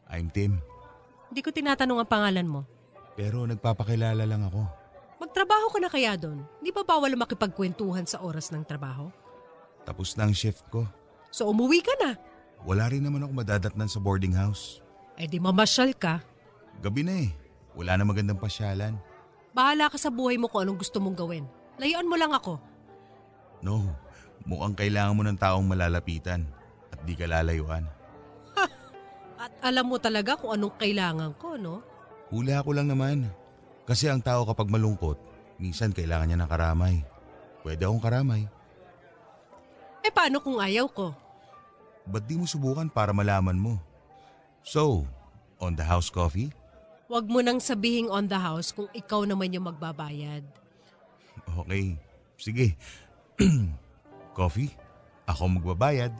I'm 0.06 0.30
Tim. 0.30 0.62
Hindi 1.26 1.42
ko 1.42 1.50
tinatanong 1.50 2.06
ang 2.06 2.10
pangalan 2.10 2.46
mo. 2.46 2.60
Pero 3.18 3.42
nagpapakilala 3.50 4.22
lang 4.22 4.46
ako. 4.46 4.62
Magtrabaho 5.18 5.66
ka 5.74 5.78
na 5.82 5.90
kaya 5.90 6.14
doon? 6.14 6.46
Di 6.62 6.70
ba 6.70 6.86
bawal 6.86 7.18
makipagkwentuhan 7.18 8.06
sa 8.06 8.22
oras 8.22 8.54
ng 8.54 8.62
trabaho? 8.62 9.10
Tapos 9.82 10.14
na 10.14 10.30
ang 10.30 10.34
shift 10.34 10.70
ko. 10.70 10.86
So 11.34 11.50
umuwi 11.50 11.82
ka 11.82 11.94
na? 11.98 12.14
Wala 12.62 12.86
rin 12.86 13.02
naman 13.02 13.26
ako 13.26 13.32
madadatnan 13.42 13.90
sa 13.90 13.98
boarding 13.98 14.34
house. 14.34 14.78
Eh 15.18 15.26
di 15.26 15.42
mamasyal 15.42 15.94
ka. 15.98 16.22
Gabi 16.82 17.02
na 17.06 17.14
eh. 17.26 17.30
Wala 17.74 17.98
na 17.98 18.04
magandang 18.06 18.38
pasyalan. 18.38 18.94
Bahala 19.54 19.90
ka 19.90 19.98
sa 19.98 20.10
buhay 20.10 20.38
mo 20.38 20.50
kung 20.50 20.66
anong 20.66 20.82
gusto 20.82 20.98
mong 20.98 21.18
gawin. 21.18 21.44
Layuan 21.78 22.06
mo 22.06 22.14
lang 22.14 22.30
ako. 22.34 22.58
No, 23.64 23.94
Mukhang 24.44 24.76
kailangan 24.76 25.16
mo 25.16 25.22
ng 25.24 25.40
taong 25.40 25.64
malalapitan 25.64 26.44
at 26.92 27.00
di 27.08 27.16
ka 27.16 27.24
lalayuan. 27.24 27.88
At 29.44 29.52
alam 29.64 29.88
mo 29.88 29.96
talaga 29.96 30.36
kung 30.36 30.52
anong 30.52 30.76
kailangan 30.76 31.32
ko, 31.40 31.56
no? 31.56 31.80
Hula 32.28 32.60
ko 32.60 32.70
lang 32.76 32.92
naman. 32.92 33.28
Kasi 33.88 34.08
ang 34.08 34.20
tao 34.20 34.44
kapag 34.44 34.68
malungkot, 34.68 35.16
minsan 35.60 35.92
kailangan 35.92 36.28
niya 36.28 36.38
ng 36.40 36.50
karamay. 36.50 36.96
Pwede 37.64 37.88
akong 37.88 38.04
karamay. 38.04 38.44
Eh 40.04 40.12
paano 40.12 40.40
kung 40.44 40.60
ayaw 40.60 40.88
ko? 40.92 41.16
Ba't 42.04 42.28
di 42.28 42.36
mo 42.36 42.44
subukan 42.44 42.88
para 42.92 43.16
malaman 43.16 43.56
mo? 43.56 43.80
So, 44.60 45.08
on 45.56 45.72
the 45.72 45.84
house 45.84 46.12
coffee? 46.12 46.52
Huwag 47.14 47.30
mo 47.30 47.38
nang 47.38 47.62
sabihing 47.62 48.10
on 48.10 48.26
the 48.26 48.34
house 48.34 48.74
kung 48.74 48.90
ikaw 48.90 49.22
naman 49.22 49.54
yung 49.54 49.70
magbabayad. 49.70 50.42
Okay. 51.46 51.94
Sige. 52.34 52.74
Coffee? 54.34 54.74
Ako 55.22 55.46
magbabayad. 55.46 56.10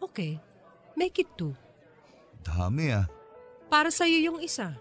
Okay. 0.00 0.40
Make 0.96 1.20
it 1.20 1.28
two. 1.36 1.52
Dami 2.40 2.96
ah. 2.96 3.04
Para 3.68 3.92
sa'yo 3.92 4.32
yung 4.32 4.40
isa. 4.40 4.72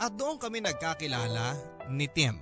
At 0.00 0.16
doon 0.16 0.40
kami 0.40 0.64
nagkakilala 0.64 1.52
ni 1.92 2.08
Tim. 2.08 2.40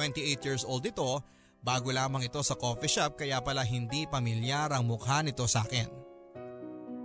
28 0.00 0.40
years 0.48 0.64
old 0.64 0.88
ito, 0.88 1.20
bago 1.62 1.90
lamang 1.90 2.26
ito 2.26 2.40
sa 2.40 2.54
coffee 2.54 2.90
shop 2.90 3.18
kaya 3.18 3.42
pala 3.42 3.66
hindi 3.66 4.06
pamilyar 4.06 4.72
ang 4.72 4.86
mukha 4.86 5.22
nito 5.22 5.44
sa 5.50 5.66
akin. 5.66 5.90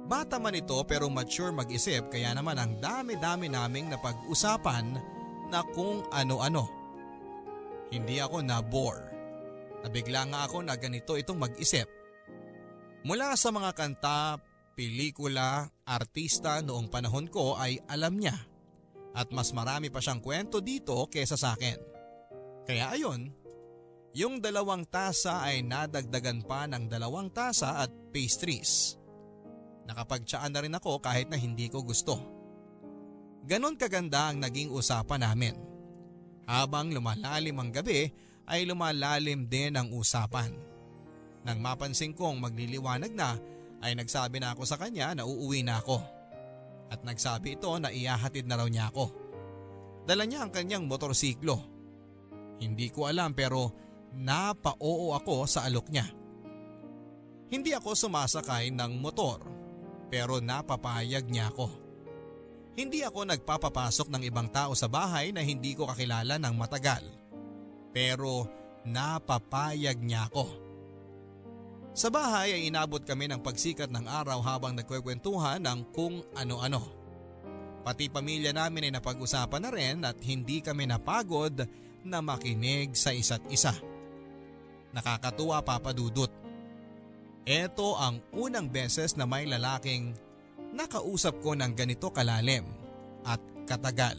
Bata 0.03 0.36
man 0.38 0.53
ito 0.53 0.75
pero 0.83 1.07
mature 1.07 1.55
mag-isip 1.55 2.12
kaya 2.12 2.36
naman 2.36 2.60
ang 2.60 2.77
dami-dami 2.77 3.48
naming 3.48 3.88
napag-usapan 3.89 5.00
na 5.48 5.63
kung 5.72 6.03
ano-ano. 6.12 6.67
Hindi 7.93 8.17
ako 8.19 8.41
na-bore. 8.41 9.13
Nabigla 9.83 10.25
nga 10.31 10.39
ako 10.48 10.63
na 10.63 10.75
ganito 10.79 11.13
itong 11.19 11.39
mag-isip. 11.39 11.86
Mula 13.03 13.36
sa 13.36 13.51
mga 13.51 13.75
kanta, 13.75 14.39
pelikula, 14.79 15.67
artista 15.83 16.63
noong 16.63 16.88
panahon 16.88 17.27
ko 17.27 17.60
ay 17.60 17.77
alam 17.91 18.15
niya. 18.15 18.33
At 19.13 19.29
mas 19.29 19.53
marami 19.53 19.93
pa 19.93 20.01
siyang 20.01 20.24
kwento 20.24 20.63
dito 20.63 21.05
kesa 21.12 21.38
sa 21.38 21.53
akin. 21.53 21.77
Kaya 22.65 22.95
ayon, 22.95 23.29
yung 24.13 24.38
dalawang 24.38 24.86
tasa 24.86 25.41
ay 25.41 25.65
nadagdagan 25.65 26.46
pa 26.46 26.70
ng 26.70 26.86
dalawang 26.86 27.34
tasa 27.34 27.82
at 27.82 27.89
pastries. 28.13 28.93
Nakapagtsaan 29.89 30.53
na 30.53 30.62
rin 30.62 30.77
ako 30.77 31.01
kahit 31.01 31.34
na 31.34 31.38
hindi 31.38 31.65
ko 31.67 31.82
gusto. 31.82 32.22
Ganon 33.43 33.75
kaganda 33.75 34.32
ang 34.32 34.39
naging 34.39 34.72
usapan 34.72 35.25
namin. 35.25 35.55
Habang 36.46 36.93
lumalalim 36.93 37.58
ang 37.58 37.74
gabi 37.74 38.08
ay 38.48 38.70
lumalalim 38.70 39.50
din 39.50 39.75
ang 39.75 39.89
usapan. 39.91 40.53
Nang 41.43 41.60
mapansin 41.60 42.15
kong 42.15 42.39
magliliwanag 42.39 43.12
na 43.12 43.36
ay 43.84 44.00
nagsabi 44.00 44.39
na 44.39 44.55
ako 44.55 44.63
sa 44.63 44.79
kanya 44.79 45.12
na 45.12 45.27
uuwi 45.27 45.65
na 45.65 45.82
ako. 45.82 46.00
At 46.88 47.03
nagsabi 47.03 47.60
ito 47.60 47.74
na 47.82 47.91
iyahatid 47.91 48.48
na 48.48 48.62
raw 48.62 48.67
niya 48.70 48.93
ako. 48.93 49.12
Dala 50.08 50.24
niya 50.24 50.46
ang 50.46 50.51
kanyang 50.53 50.88
motorsiklo. 50.88 51.60
Hindi 52.63 52.88
ko 52.93 53.12
alam 53.12 53.36
pero 53.36 53.83
napa-oo 54.13 55.13
ako 55.17 55.46
sa 55.50 55.65
alok 55.65 55.88
niya. 55.89 56.08
Hindi 57.53 57.74
ako 57.77 57.93
sumasakay 57.93 58.74
ng 58.74 58.98
motor 58.98 59.46
pero 60.10 60.38
napapayag 60.41 61.25
niya 61.25 61.50
ako. 61.50 61.70
Hindi 62.74 63.05
ako 63.05 63.29
nagpapapasok 63.29 64.10
ng 64.10 64.24
ibang 64.25 64.50
tao 64.50 64.74
sa 64.74 64.89
bahay 64.89 65.29
na 65.29 65.46
hindi 65.46 65.77
ko 65.77 65.86
kakilala 65.86 66.41
ng 66.41 66.53
matagal. 66.58 67.05
Pero 67.93 68.50
napapayag 68.86 70.01
niya 70.01 70.25
ako. 70.29 70.46
Sa 71.93 72.10
bahay 72.10 72.58
ay 72.58 72.74
inabot 72.74 73.05
kami 73.05 73.29
ng 73.29 73.46
pagsikat 73.46 73.93
ng 73.93 74.10
araw 74.10 74.41
habang 74.41 74.74
nagkwekwentuhan 74.74 75.62
ng 75.62 75.93
kung 75.93 76.25
ano-ano. 76.34 76.82
Pati 77.86 78.10
pamilya 78.10 78.50
namin 78.50 78.89
ay 78.89 78.91
napag-usapan 78.98 79.62
na 79.62 79.70
rin 79.70 79.98
at 80.01 80.17
hindi 80.25 80.58
kami 80.65 80.89
napagod 80.89 81.62
na 82.01 82.17
makinig 82.25 82.98
sa 82.98 83.13
isa't 83.13 83.46
isa. 83.53 83.93
Nakakatuwa 84.94 85.66
papadudot. 85.66 86.30
Ito 87.44 88.00
ang 88.00 88.24
unang 88.32 88.72
beses 88.72 89.20
na 89.20 89.28
may 89.28 89.44
lalaking 89.50 90.16
nakausap 90.72 91.44
ko 91.44 91.58
ng 91.58 91.76
ganito 91.76 92.08
kalalim 92.14 92.64
at 93.28 93.42
katagal. 93.68 94.16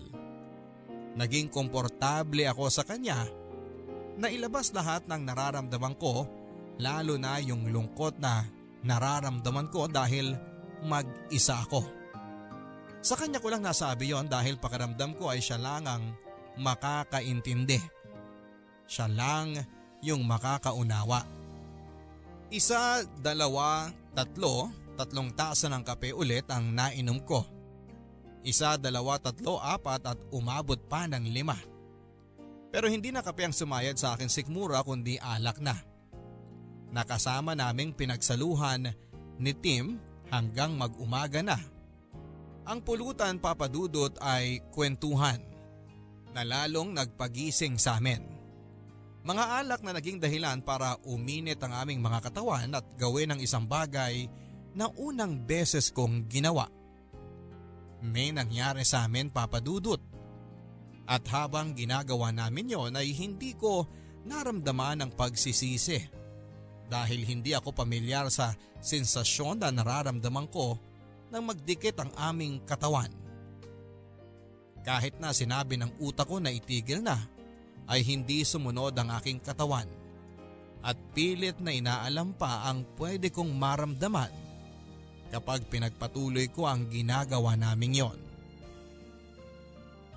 Naging 1.15 1.49
komportable 1.49 2.45
ako 2.51 2.69
sa 2.69 2.83
kanya 2.83 3.25
na 4.19 4.29
ilabas 4.29 4.75
lahat 4.75 5.07
ng 5.07 5.23
nararamdaman 5.25 5.95
ko 5.97 6.27
lalo 6.79 7.15
na 7.17 7.39
yung 7.39 7.71
lungkot 7.71 8.19
na 8.19 8.43
nararamdaman 8.83 9.71
ko 9.71 9.87
dahil 9.87 10.35
mag-isa 10.85 11.63
ako. 11.65 11.87
Sa 13.05 13.15
kanya 13.21 13.39
ko 13.39 13.53
lang 13.53 13.65
nasabi 13.65 14.11
yon 14.11 14.29
dahil 14.29 14.57
pakaramdam 14.57 15.17
ko 15.17 15.29
ay 15.29 15.41
siya 15.41 15.61
lang 15.61 15.85
ang 15.85 16.05
makakaintindi. 16.57 17.81
Siya 18.89 19.09
lang 19.09 19.57
yung 20.05 20.23
makakaunawa. 20.29 21.25
Isa, 22.53 23.03
dalawa, 23.19 23.89
tatlo, 24.13 24.71
tatlong 24.95 25.33
tasa 25.33 25.67
ng 25.73 25.83
kape 25.83 26.13
ulit 26.13 26.47
ang 26.53 26.71
nainom 26.71 27.19
ko. 27.25 27.43
Isa, 28.45 28.77
dalawa, 28.77 29.17
tatlo, 29.17 29.57
apat 29.59 30.15
at 30.15 30.21
umabot 30.29 30.77
pa 30.77 31.09
ng 31.09 31.25
lima. 31.33 31.57
Pero 32.69 32.87
hindi 32.93 33.09
na 33.09 33.25
kape 33.25 33.49
ang 33.49 33.57
sumayad 33.57 33.97
sa 33.97 34.13
akin 34.13 34.29
sikmura 34.29 34.85
kundi 34.85 35.17
alak 35.17 35.59
na 35.59 35.95
nakasama 36.95 37.59
naming 37.59 37.91
pinagsaluhan 37.91 38.95
ni 39.43 39.53
Tim 39.59 39.99
hanggang 40.31 40.79
mag-umaga 40.79 41.43
na. 41.43 41.59
Ang 42.65 42.81
pulutan 42.81 43.43
papadudot 43.43 44.15
ay 44.23 44.63
kwentuhan 44.71 45.43
na 46.33 46.47
lalong 46.47 46.95
nagpagising 46.95 47.77
sa 47.77 47.99
amin. 47.99 48.23
Mga 49.25 49.45
alak 49.65 49.81
na 49.81 49.97
naging 49.97 50.21
dahilan 50.21 50.61
para 50.61 51.01
uminit 51.09 51.57
ang 51.65 51.73
aming 51.73 52.05
mga 52.05 52.29
katawan 52.29 52.69
at 52.77 52.85
gawin 53.01 53.33
ang 53.33 53.41
isang 53.41 53.65
bagay 53.65 54.29
na 54.77 54.93
unang 55.01 55.41
beses 55.41 55.89
kong 55.89 56.29
ginawa. 56.29 56.69
May 58.05 58.37
nangyari 58.37 58.85
sa 58.85 59.09
amin 59.09 59.33
papadudot. 59.33 59.97
At 61.09 61.25
habang 61.33 61.73
ginagawa 61.73 62.37
namin 62.37 62.69
yon 62.77 62.93
ay 63.01 63.17
hindi 63.17 63.57
ko 63.57 63.89
naramdaman 64.29 65.05
ang 65.05 65.13
pagsisisi 65.17 66.05
dahil 66.89 67.25
hindi 67.25 67.57
ako 67.57 67.73
pamilyar 67.73 68.29
sa 68.29 68.53
sensasyon 68.85 69.65
na 69.65 69.73
nararamdaman 69.73 70.49
ko 70.53 70.77
nang 71.33 71.49
magdikit 71.49 71.97
ang 71.97 72.13
aming 72.21 72.61
katawan. 72.69 73.09
Kahit 74.85 75.17
na 75.17 75.33
sinabi 75.33 75.81
ng 75.81 75.97
utak 75.97 76.29
ko 76.29 76.37
na 76.45 76.53
itigil 76.53 77.01
na, 77.01 77.25
ay 77.89 78.01
hindi 78.05 78.43
sumunod 78.43 78.97
ang 78.97 79.13
aking 79.21 79.41
katawan 79.41 79.89
at 80.85 80.97
pilit 81.17 81.57
na 81.65 81.73
inaalam 81.73 82.37
pa 82.37 82.69
ang 82.69 82.85
pwede 83.01 83.33
kong 83.33 83.57
maramdaman 83.57 84.29
kapag 85.33 85.65
pinagpatuloy 85.73 86.53
ko 86.53 86.69
ang 86.69 86.87
ginagawa 86.93 87.57
naming 87.57 88.05
yon. 88.05 88.19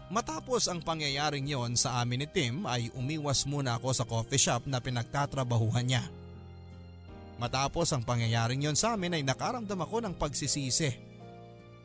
Matapos 0.08 0.72
ang 0.72 0.80
pangyayaring 0.80 1.48
yon 1.48 1.76
sa 1.76 2.00
amin 2.00 2.24
ni 2.24 2.28
Tim 2.28 2.64
ay 2.64 2.92
umiwas 2.96 3.44
muna 3.44 3.76
ako 3.76 3.90
sa 3.92 4.08
coffee 4.08 4.40
shop 4.40 4.64
na 4.68 4.80
pinagtatrabahuhan 4.80 5.84
niya. 5.84 6.04
Matapos 7.40 7.92
ang 7.92 8.08
pangyayaring 8.08 8.64
yon 8.64 8.78
sa 8.80 8.96
amin 8.96 9.20
ay 9.20 9.24
nakaramdam 9.24 9.80
ako 9.84 10.04
ng 10.04 10.16
pagsisisi. 10.16 10.96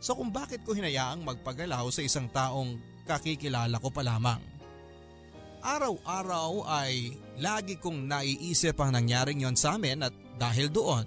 So 0.03 0.15
kung 0.19 0.31
bakit 0.31 0.63
ko 0.63 0.75
hinayaang 0.75 1.23
magpagalaw 1.23 1.87
sa 1.91 2.03
isang 2.03 2.31
taong 2.31 2.79
kakikilala 3.07 3.79
ko 3.83 3.91
pa 3.91 4.07
lamang. 4.07 4.52
Araw-araw 5.63 6.67
ay 6.67 7.15
lagi 7.39 7.79
kong 7.79 8.11
naiisip 8.11 8.75
ang 8.83 8.99
nangyaring 8.99 9.47
yon 9.47 9.55
sa 9.55 9.79
amin 9.79 10.03
at 10.03 10.11
dahil 10.35 10.67
doon, 10.67 11.07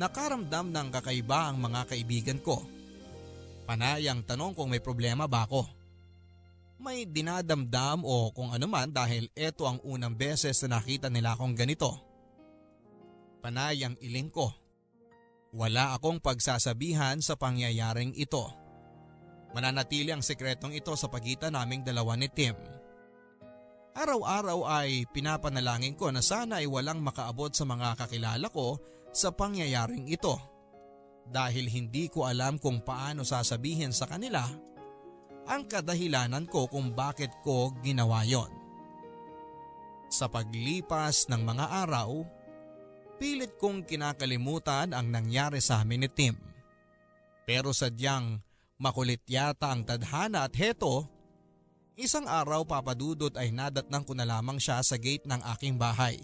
nakaramdam 0.00 0.72
ng 0.72 0.88
kakaiba 0.88 1.52
ang 1.52 1.60
mga 1.60 1.92
kaibigan 1.92 2.40
ko. 2.40 2.64
Panay 3.68 4.08
ang 4.08 4.24
tanong 4.24 4.56
kung 4.56 4.72
may 4.72 4.80
problema 4.80 5.28
ba 5.28 5.44
ako. 5.44 5.68
May 6.80 7.04
dinadamdam 7.04 8.00
o 8.00 8.32
kung 8.32 8.48
ano 8.48 8.64
man 8.64 8.88
dahil 8.88 9.28
ito 9.36 9.68
ang 9.68 9.76
unang 9.84 10.16
beses 10.16 10.56
na 10.64 10.80
nakita 10.80 11.12
nila 11.12 11.36
akong 11.36 11.52
ganito. 11.52 12.00
Panay 13.44 13.84
ang 13.84 13.92
iling 14.00 14.32
ko. 14.32 14.48
Wala 15.52 15.92
akong 15.92 16.24
pagsasabihan 16.24 17.20
sa 17.20 17.36
pangyayaring 17.36 18.16
ito. 18.16 18.48
Mananatili 19.52 20.16
ang 20.16 20.24
sekretong 20.24 20.72
ito 20.72 20.96
sa 20.96 21.12
pagitan 21.12 21.52
naming 21.52 21.84
dalawa 21.84 22.16
ni 22.16 22.32
Tim. 22.32 22.79
Araw-araw 23.94 24.64
ay 24.66 25.04
pinapanalangin 25.10 25.98
ko 25.98 26.14
na 26.14 26.22
sana 26.22 26.62
ay 26.62 26.66
walang 26.70 27.02
makaabot 27.02 27.50
sa 27.50 27.66
mga 27.66 27.98
kakilala 27.98 28.46
ko 28.48 28.78
sa 29.10 29.34
pangyayaring 29.34 30.06
ito. 30.06 30.38
Dahil 31.30 31.66
hindi 31.70 32.10
ko 32.10 32.26
alam 32.26 32.58
kung 32.58 32.82
paano 32.82 33.26
sasabihin 33.26 33.94
sa 33.94 34.06
kanila 34.06 34.46
ang 35.50 35.66
kadahilanan 35.66 36.46
ko 36.46 36.70
kung 36.70 36.94
bakit 36.94 37.30
ko 37.42 37.74
ginawa 37.82 38.22
yon. 38.22 38.50
Sa 40.10 40.26
paglipas 40.26 41.30
ng 41.30 41.42
mga 41.42 41.66
araw, 41.86 42.22
Pilit 43.20 43.60
kong 43.60 43.84
kinakalimutan 43.84 44.96
ang 44.96 45.12
nangyari 45.12 45.60
sa 45.60 45.84
amin 45.84 46.08
ni 46.08 46.08
Tim. 46.08 46.40
Pero 47.44 47.76
sadyang 47.76 48.40
makulit 48.80 49.20
yata 49.28 49.76
ang 49.76 49.84
tadhana 49.84 50.48
at 50.48 50.56
heto, 50.56 51.04
isang 52.00 52.24
araw 52.24 52.64
papadudot 52.64 53.30
ay 53.36 53.52
nadatnang 53.52 54.02
ko 54.08 54.16
na 54.16 54.24
lamang 54.24 54.56
siya 54.56 54.80
sa 54.80 54.96
gate 54.96 55.28
ng 55.28 55.44
aking 55.56 55.76
bahay. 55.76 56.16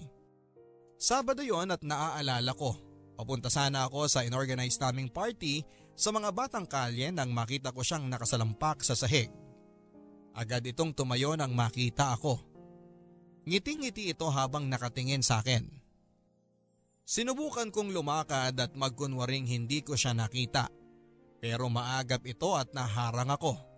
Sabado 0.97 1.45
yon 1.45 1.69
at 1.69 1.85
naaalala 1.85 2.57
ko. 2.57 2.73
Papunta 3.17 3.53
sana 3.53 3.85
ako 3.85 4.09
sa 4.09 4.25
inorganized 4.25 4.81
naming 4.81 5.13
party 5.13 5.61
sa 5.93 6.13
mga 6.13 6.33
batang 6.33 6.65
kalye 6.65 7.13
nang 7.13 7.33
makita 7.33 7.73
ko 7.73 7.85
siyang 7.85 8.09
nakasalampak 8.09 8.81
sa 8.81 8.97
sahig. 8.97 9.29
Agad 10.37 10.65
itong 10.65 10.93
tumayo 10.93 11.33
nang 11.37 11.53
makita 11.53 12.17
ako. 12.17 12.41
Ngiting-ngiti 13.49 14.13
ito 14.13 14.29
habang 14.29 14.69
nakatingin 14.69 15.25
sa 15.25 15.41
akin. 15.41 15.65
Sinubukan 17.07 17.71
kong 17.71 17.95
lumakad 17.95 18.59
at 18.59 18.73
magkunwaring 18.75 19.47
hindi 19.49 19.81
ko 19.81 19.97
siya 19.97 20.13
nakita. 20.13 20.69
Pero 21.41 21.69
maagap 21.71 22.25
ito 22.27 22.53
at 22.57 22.75
naharang 22.75 23.31
ako. 23.31 23.76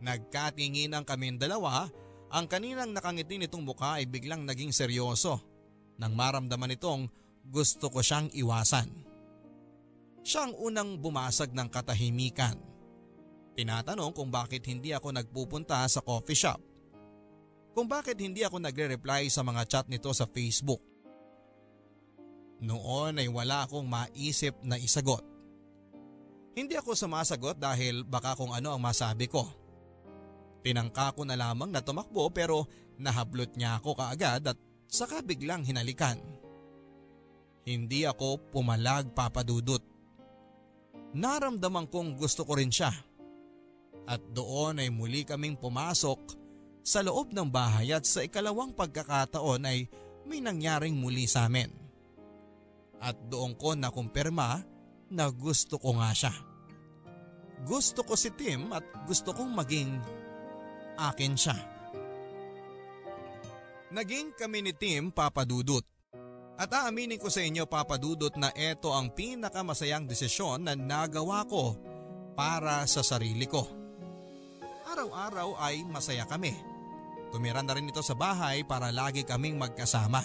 Nagkatingin 0.00 0.92
ang 0.92 1.04
kaming 1.08 1.40
dalawa, 1.40 1.88
ang 2.28 2.44
kaninang 2.50 2.92
nakangiti 2.92 3.40
nitong 3.40 3.64
mukha 3.64 4.02
ay 4.02 4.04
biglang 4.04 4.44
naging 4.44 4.74
seryoso. 4.74 5.40
Nang 5.96 6.12
maramdaman 6.12 6.76
itong 6.76 7.08
gusto 7.46 7.88
ko 7.88 8.04
siyang 8.04 8.28
iwasan. 8.36 8.90
Siya 10.26 10.50
ang 10.50 10.54
unang 10.58 10.98
bumasag 10.98 11.54
ng 11.54 11.68
katahimikan. 11.70 12.58
Tinatanong 13.56 14.12
kung 14.12 14.28
bakit 14.28 14.66
hindi 14.68 14.92
ako 14.92 15.16
nagpupunta 15.16 15.80
sa 15.88 16.04
coffee 16.04 16.36
shop. 16.36 16.60
Kung 17.72 17.88
bakit 17.88 18.20
hindi 18.20 18.44
ako 18.44 18.60
nagre-reply 18.60 19.32
sa 19.32 19.40
mga 19.40 19.62
chat 19.64 19.86
nito 19.88 20.12
sa 20.12 20.28
Facebook. 20.28 20.82
Noon 22.60 23.20
ay 23.20 23.28
wala 23.28 23.64
akong 23.64 23.84
maisip 23.84 24.56
na 24.60 24.76
isagot. 24.76 25.24
Hindi 26.56 26.72
ako 26.76 26.96
sumasagot 26.96 27.60
dahil 27.60 28.00
baka 28.04 28.32
kung 28.32 28.52
ano 28.52 28.72
ang 28.72 28.80
masabi 28.80 29.28
ko. 29.28 29.44
Tinangka 30.66 31.14
ko 31.14 31.22
na 31.22 31.38
lamang 31.38 31.70
na 31.70 31.78
tumakbo 31.78 32.26
pero 32.34 32.66
Nahablot 32.96 33.60
niya 33.60 33.76
ako 33.76 33.92
kaagad 33.92 34.42
at 34.48 34.58
saka 34.88 35.20
biglang 35.20 35.64
hinalikan. 35.64 36.16
Hindi 37.66 38.08
ako 38.08 38.40
pumalag 38.48 39.12
papadudot. 39.12 39.82
Naramdaman 41.12 41.90
kong 41.92 42.16
gusto 42.16 42.46
ko 42.48 42.56
rin 42.56 42.72
siya. 42.72 42.92
At 44.06 44.22
doon 44.32 44.80
ay 44.80 44.88
muli 44.88 45.26
kaming 45.26 45.58
pumasok 45.58 46.38
sa 46.86 47.02
loob 47.02 47.34
ng 47.34 47.50
bahay 47.50 47.90
at 47.90 48.06
sa 48.06 48.22
ikalawang 48.22 48.70
pagkakataon 48.72 49.66
ay 49.66 49.90
may 50.24 50.38
nangyaring 50.38 50.94
muli 50.94 51.26
sa 51.26 51.50
amin. 51.50 51.68
At 53.02 53.18
doon 53.28 53.58
ko 53.58 53.74
nakumpirma 53.74 54.62
na 55.10 55.26
gusto 55.28 55.76
ko 55.76 55.98
nga 55.98 56.14
siya. 56.14 56.32
Gusto 57.66 58.06
ko 58.06 58.14
si 58.14 58.30
Tim 58.30 58.70
at 58.70 58.86
gusto 59.04 59.34
kong 59.34 59.52
maging 59.52 59.90
akin 60.96 61.34
siya. 61.36 61.56
Naging 63.94 64.34
kami 64.34 64.66
ni 64.66 64.72
Tim 64.74 65.14
papadudot. 65.14 65.84
At 66.56 66.72
aaminin 66.72 67.20
ko 67.20 67.28
sa 67.28 67.44
inyo 67.44 67.68
papadudot 67.68 68.32
na 68.40 68.48
ito 68.56 68.88
ang 68.90 69.12
pinakamasayang 69.12 70.08
desisyon 70.08 70.64
na 70.64 70.72
nagawa 70.72 71.44
ko 71.44 71.76
para 72.32 72.84
sa 72.88 73.04
sarili 73.04 73.44
ko. 73.44 73.64
Araw-araw 74.88 75.60
ay 75.60 75.84
masaya 75.84 76.24
kami. 76.24 76.56
Tumira 77.28 77.60
na 77.60 77.76
rin 77.76 77.92
ito 77.92 78.00
sa 78.00 78.16
bahay 78.16 78.64
para 78.64 78.88
lagi 78.88 79.24
kaming 79.24 79.60
magkasama. 79.60 80.24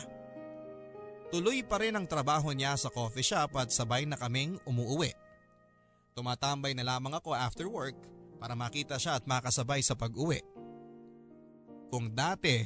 Tuloy 1.32 1.64
pa 1.64 1.80
rin 1.80 1.96
ang 1.96 2.08
trabaho 2.08 2.52
niya 2.52 2.76
sa 2.76 2.92
coffee 2.92 3.24
shop 3.24 3.56
at 3.56 3.72
sabay 3.72 4.04
na 4.04 4.20
kaming 4.20 4.60
umuuwi. 4.68 5.16
Tumatambay 6.12 6.76
na 6.76 6.84
lamang 6.84 7.16
ako 7.16 7.32
after 7.32 7.72
work 7.72 7.96
para 8.36 8.52
makita 8.52 9.00
siya 9.00 9.16
at 9.16 9.24
makasabay 9.24 9.80
sa 9.80 9.96
pag-uwi. 9.96 10.44
Kung 11.92 12.16
dati, 12.16 12.64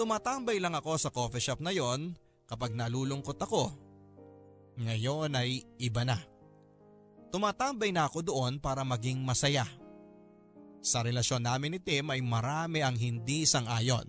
tumatambay 0.00 0.56
lang 0.56 0.72
ako 0.72 0.96
sa 0.96 1.12
coffee 1.12 1.44
shop 1.44 1.60
na 1.60 1.76
yon 1.76 2.16
kapag 2.48 2.72
nalulungkot 2.72 3.36
ako. 3.36 3.68
Ngayon 4.80 5.36
ay 5.36 5.60
iba 5.76 6.08
na. 6.08 6.16
Tumatambay 7.28 7.92
na 7.92 8.08
ako 8.08 8.24
doon 8.24 8.56
para 8.56 8.80
maging 8.80 9.20
masaya. 9.20 9.68
Sa 10.80 11.04
relasyon 11.04 11.44
namin 11.44 11.76
ni 11.76 11.80
Tim 11.84 12.08
ay 12.08 12.24
marami 12.24 12.80
ang 12.80 12.96
hindi 12.96 13.44
sang-ayon. 13.44 14.08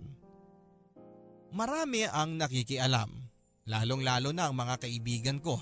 Marami 1.52 2.08
ang 2.08 2.40
nakikialam, 2.40 3.12
lalong-lalo 3.68 4.32
na 4.32 4.48
ang 4.48 4.56
mga 4.56 4.80
kaibigan 4.80 5.36
ko. 5.44 5.60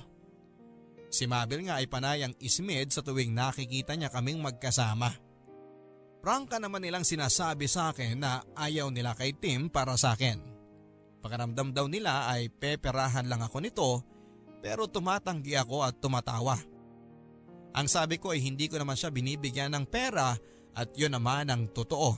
Si 1.10 1.26
Mabel 1.26 1.66
nga 1.66 1.82
ay 1.82 1.90
panayang 1.90 2.38
ismid 2.38 2.94
sa 2.94 3.02
tuwing 3.02 3.34
nakikita 3.34 3.98
niya 3.98 4.14
kaming 4.14 4.38
magkasama. 4.38 5.10
Prangka 6.20 6.60
naman 6.60 6.84
nilang 6.84 7.04
sinasabi 7.04 7.64
sa 7.64 7.96
akin 7.96 8.20
na 8.20 8.44
ayaw 8.52 8.92
nila 8.92 9.16
kay 9.16 9.32
Tim 9.32 9.72
para 9.72 9.96
sa 9.96 10.12
akin. 10.12 10.36
Pakaramdam 11.24 11.72
daw 11.72 11.88
nila 11.88 12.28
ay 12.28 12.52
peperahan 12.52 13.24
lang 13.28 13.40
ako 13.40 13.56
nito 13.60 13.90
pero 14.60 14.84
tumatanggi 14.84 15.56
ako 15.56 15.80
at 15.80 15.96
tumatawa. 15.96 16.60
Ang 17.72 17.86
sabi 17.88 18.20
ko 18.20 18.36
ay 18.36 18.44
hindi 18.44 18.68
ko 18.68 18.76
naman 18.76 19.00
siya 19.00 19.08
binibigyan 19.08 19.72
ng 19.72 19.84
pera 19.88 20.36
at 20.76 20.88
yun 20.92 21.16
naman 21.16 21.48
ang 21.48 21.72
totoo. 21.72 22.16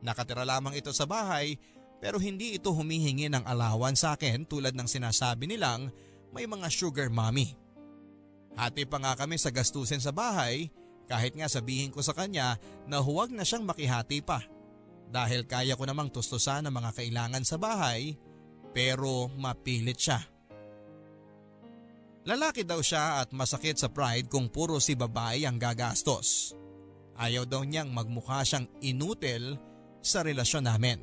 Nakatira 0.00 0.48
lamang 0.48 0.72
ito 0.72 0.92
sa 0.96 1.04
bahay 1.04 1.60
pero 2.00 2.16
hindi 2.16 2.56
ito 2.56 2.72
humihingi 2.72 3.28
ng 3.28 3.44
alawan 3.44 3.96
sa 3.96 4.16
akin 4.16 4.48
tulad 4.48 4.72
ng 4.72 4.88
sinasabi 4.88 5.44
nilang 5.44 5.92
may 6.32 6.48
mga 6.48 6.72
sugar 6.72 7.08
mommy. 7.12 7.52
Hati 8.56 8.88
pa 8.88 8.96
nga 8.96 9.12
kami 9.12 9.36
sa 9.36 9.52
gastusin 9.52 10.00
sa 10.00 10.12
bahay 10.12 10.72
kahit 11.06 11.38
nga 11.38 11.46
sabihin 11.46 11.94
ko 11.94 12.02
sa 12.02 12.14
kanya 12.14 12.58
na 12.90 12.98
huwag 12.98 13.30
na 13.30 13.46
siyang 13.46 13.66
makihati 13.66 14.22
pa. 14.22 14.42
Dahil 15.06 15.46
kaya 15.46 15.78
ko 15.78 15.86
namang 15.86 16.10
tustusan 16.10 16.66
ang 16.66 16.74
mga 16.74 16.90
kailangan 16.98 17.46
sa 17.46 17.56
bahay 17.56 18.18
pero 18.74 19.30
mapilit 19.38 19.96
siya. 19.96 20.20
Lalaki 22.26 22.66
daw 22.66 22.82
siya 22.82 23.22
at 23.22 23.30
masakit 23.30 23.78
sa 23.78 23.86
pride 23.86 24.26
kung 24.26 24.50
puro 24.50 24.82
si 24.82 24.98
babae 24.98 25.46
ang 25.46 25.62
gagastos. 25.62 26.58
Ayaw 27.14 27.46
daw 27.46 27.62
niyang 27.62 27.94
magmukha 27.94 28.42
siyang 28.42 28.66
inutil 28.82 29.54
sa 30.02 30.26
relasyon 30.26 30.66
namin. 30.66 30.98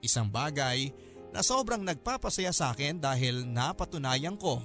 Isang 0.00 0.32
bagay 0.32 0.88
na 1.36 1.44
sobrang 1.44 1.84
nagpapasaya 1.84 2.48
sa 2.48 2.72
akin 2.72 2.96
dahil 2.96 3.44
napatunayan 3.44 4.40
ko 4.40 4.64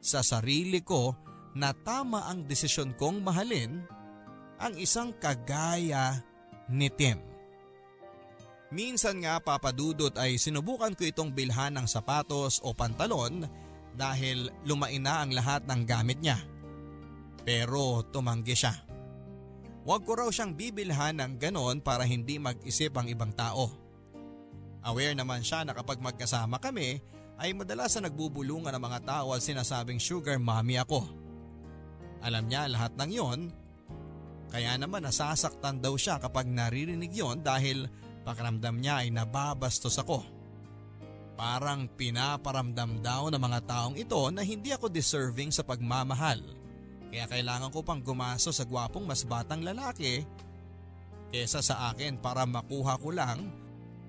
sa 0.00 0.24
sarili 0.24 0.80
ko 0.80 1.12
na 1.54 1.70
tama 1.70 2.26
ang 2.26 2.42
desisyon 2.44 2.92
kong 2.98 3.22
mahalin 3.22 3.86
ang 4.58 4.74
isang 4.78 5.14
kagaya 5.14 6.18
ni 6.70 6.90
Tim. 6.90 7.18
Minsan 8.74 9.22
nga 9.22 9.38
papadudot 9.38 10.10
ay 10.18 10.34
sinubukan 10.34 10.98
ko 10.98 11.06
itong 11.06 11.30
bilhan 11.30 11.78
ng 11.78 11.86
sapatos 11.86 12.58
o 12.66 12.74
pantalon 12.74 13.46
dahil 13.94 14.50
lumain 14.66 14.98
na 14.98 15.22
ang 15.22 15.30
lahat 15.30 15.62
ng 15.70 15.86
gamit 15.86 16.18
niya. 16.18 16.42
Pero 17.46 18.02
tumanggi 18.10 18.58
siya. 18.58 18.74
Huwag 19.86 20.02
ko 20.02 20.18
raw 20.18 20.28
siyang 20.32 20.58
bibilhan 20.58 21.22
ng 21.22 21.38
ganon 21.38 21.78
para 21.84 22.02
hindi 22.02 22.40
mag-isip 22.40 22.90
ang 22.98 23.06
ibang 23.06 23.30
tao. 23.36 23.70
Aware 24.82 25.14
naman 25.14 25.46
siya 25.46 25.62
na 25.62 25.76
kapag 25.76 26.02
magkasama 26.02 26.58
kami 26.58 26.98
ay 27.38 27.54
madalas 27.54 27.94
na 27.94 28.10
nagbubulungan 28.10 28.74
ng 28.74 28.82
mga 28.82 29.00
tao 29.06 29.36
at 29.36 29.44
sinasabing 29.44 30.02
sugar 30.02 30.40
mommy 30.40 30.80
ako. 30.80 31.23
Alam 32.24 32.48
niya 32.48 32.64
lahat 32.72 32.96
ng 32.96 33.10
yon, 33.12 33.40
kaya 34.48 34.80
naman 34.80 35.04
nasasaktan 35.04 35.84
daw 35.84 35.92
siya 36.00 36.16
kapag 36.16 36.48
naririnig 36.48 37.12
yon 37.12 37.44
dahil 37.44 37.84
pakiramdam 38.24 38.80
niya 38.80 39.04
ay 39.04 39.12
nababastos 39.12 40.00
ako. 40.00 40.24
Parang 41.34 41.90
pinaparamdam 41.90 43.02
daw 43.02 43.28
ng 43.28 43.42
mga 43.42 43.60
taong 43.66 43.96
ito 43.98 44.22
na 44.30 44.40
hindi 44.40 44.70
ako 44.72 44.88
deserving 44.88 45.50
sa 45.50 45.66
pagmamahal. 45.66 46.40
Kaya 47.10 47.26
kailangan 47.26 47.74
ko 47.74 47.82
pang 47.82 48.00
gumaso 48.00 48.54
sa 48.54 48.64
gwapong 48.64 49.04
mas 49.04 49.26
batang 49.26 49.60
lalaki 49.62 50.24
kesa 51.34 51.60
sa 51.60 51.90
akin 51.90 52.22
para 52.22 52.46
makuha 52.46 52.94
ko 53.02 53.10
lang 53.10 53.50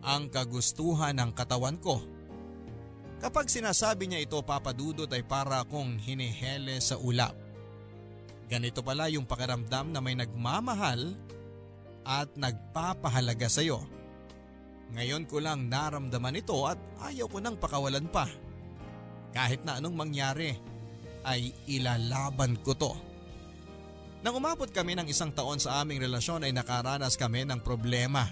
ang 0.05 0.29
kagustuhan 0.29 1.17
ng 1.17 1.33
katawan 1.33 1.81
ko. 1.81 2.01
Kapag 3.17 3.49
sinasabi 3.49 4.05
niya 4.05 4.21
ito 4.21 4.37
papadudot 4.45 5.09
ay 5.09 5.25
para 5.25 5.65
akong 5.65 5.97
hinihele 5.97 6.77
sa 6.77 7.01
ulap. 7.01 7.44
Ganito 8.45 8.85
pala 8.85 9.09
yung 9.09 9.25
pakiramdam 9.25 9.89
na 9.89 9.99
may 10.01 10.13
nagmamahal 10.13 11.17
at 12.05 12.29
nagpapahalaga 12.37 13.49
sa 13.49 13.65
iyo. 13.65 13.81
Ngayon 14.93 15.25
ko 15.25 15.41
lang 15.41 15.65
naramdaman 15.65 16.37
ito 16.37 16.53
at 16.69 16.77
ayaw 17.09 17.25
ko 17.25 17.41
nang 17.41 17.57
pakawalan 17.57 18.05
pa. 18.05 18.29
Kahit 19.33 19.65
na 19.65 19.81
anong 19.81 19.97
mangyari 19.97 20.53
ay 21.25 21.49
ilalaban 21.65 22.61
ko 22.61 22.77
to. 22.77 22.93
Nang 24.21 24.37
umabot 24.37 24.69
kami 24.69 24.93
ng 24.93 25.09
isang 25.09 25.33
taon 25.33 25.57
sa 25.57 25.81
aming 25.81 26.01
relasyon 26.01 26.45
ay 26.45 26.53
nakaranas 26.53 27.17
kami 27.17 27.45
ng 27.49 27.61
problema. 27.65 28.25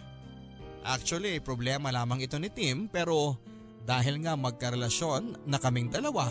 Actually, 0.86 1.42
problema 1.42 1.90
lamang 1.90 2.22
ito 2.22 2.38
ni 2.38 2.54
Tim 2.54 2.86
pero 2.86 3.38
dahil 3.84 4.22
nga 4.22 4.38
magkarelasyon 4.38 5.50
na 5.50 5.58
kaming 5.60 5.92
dalawa, 5.92 6.30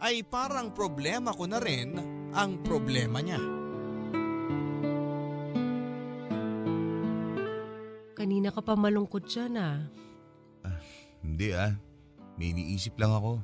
ay 0.00 0.24
parang 0.24 0.72
problema 0.72 1.34
ko 1.36 1.44
na 1.44 1.60
rin 1.60 2.15
ang 2.36 2.60
problema 2.60 3.24
niya. 3.24 3.40
Kanina 8.12 8.52
ka 8.52 8.60
pa 8.60 8.76
malungkot 8.76 9.24
siya 9.24 9.48
na. 9.48 9.88
Hindi 11.24 11.56
ah. 11.56 11.72
May 12.36 12.52
iniisip 12.52 13.00
lang 13.00 13.16
ako. 13.16 13.40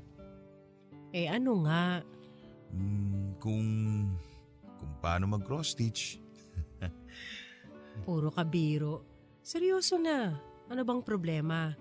Eh 1.16 1.24
ano 1.24 1.64
nga? 1.64 2.05
Hmm, 2.68 3.33
kung... 3.40 3.68
Kung 4.76 4.92
paano 5.00 5.24
mag-cross 5.33 5.72
stitch. 5.72 6.20
Puro 8.05 8.28
kabiro. 8.28 9.09
Seryoso 9.40 9.96
na. 9.96 10.37
Ano 10.68 10.81
bang 10.85 11.00
problema? 11.00 11.72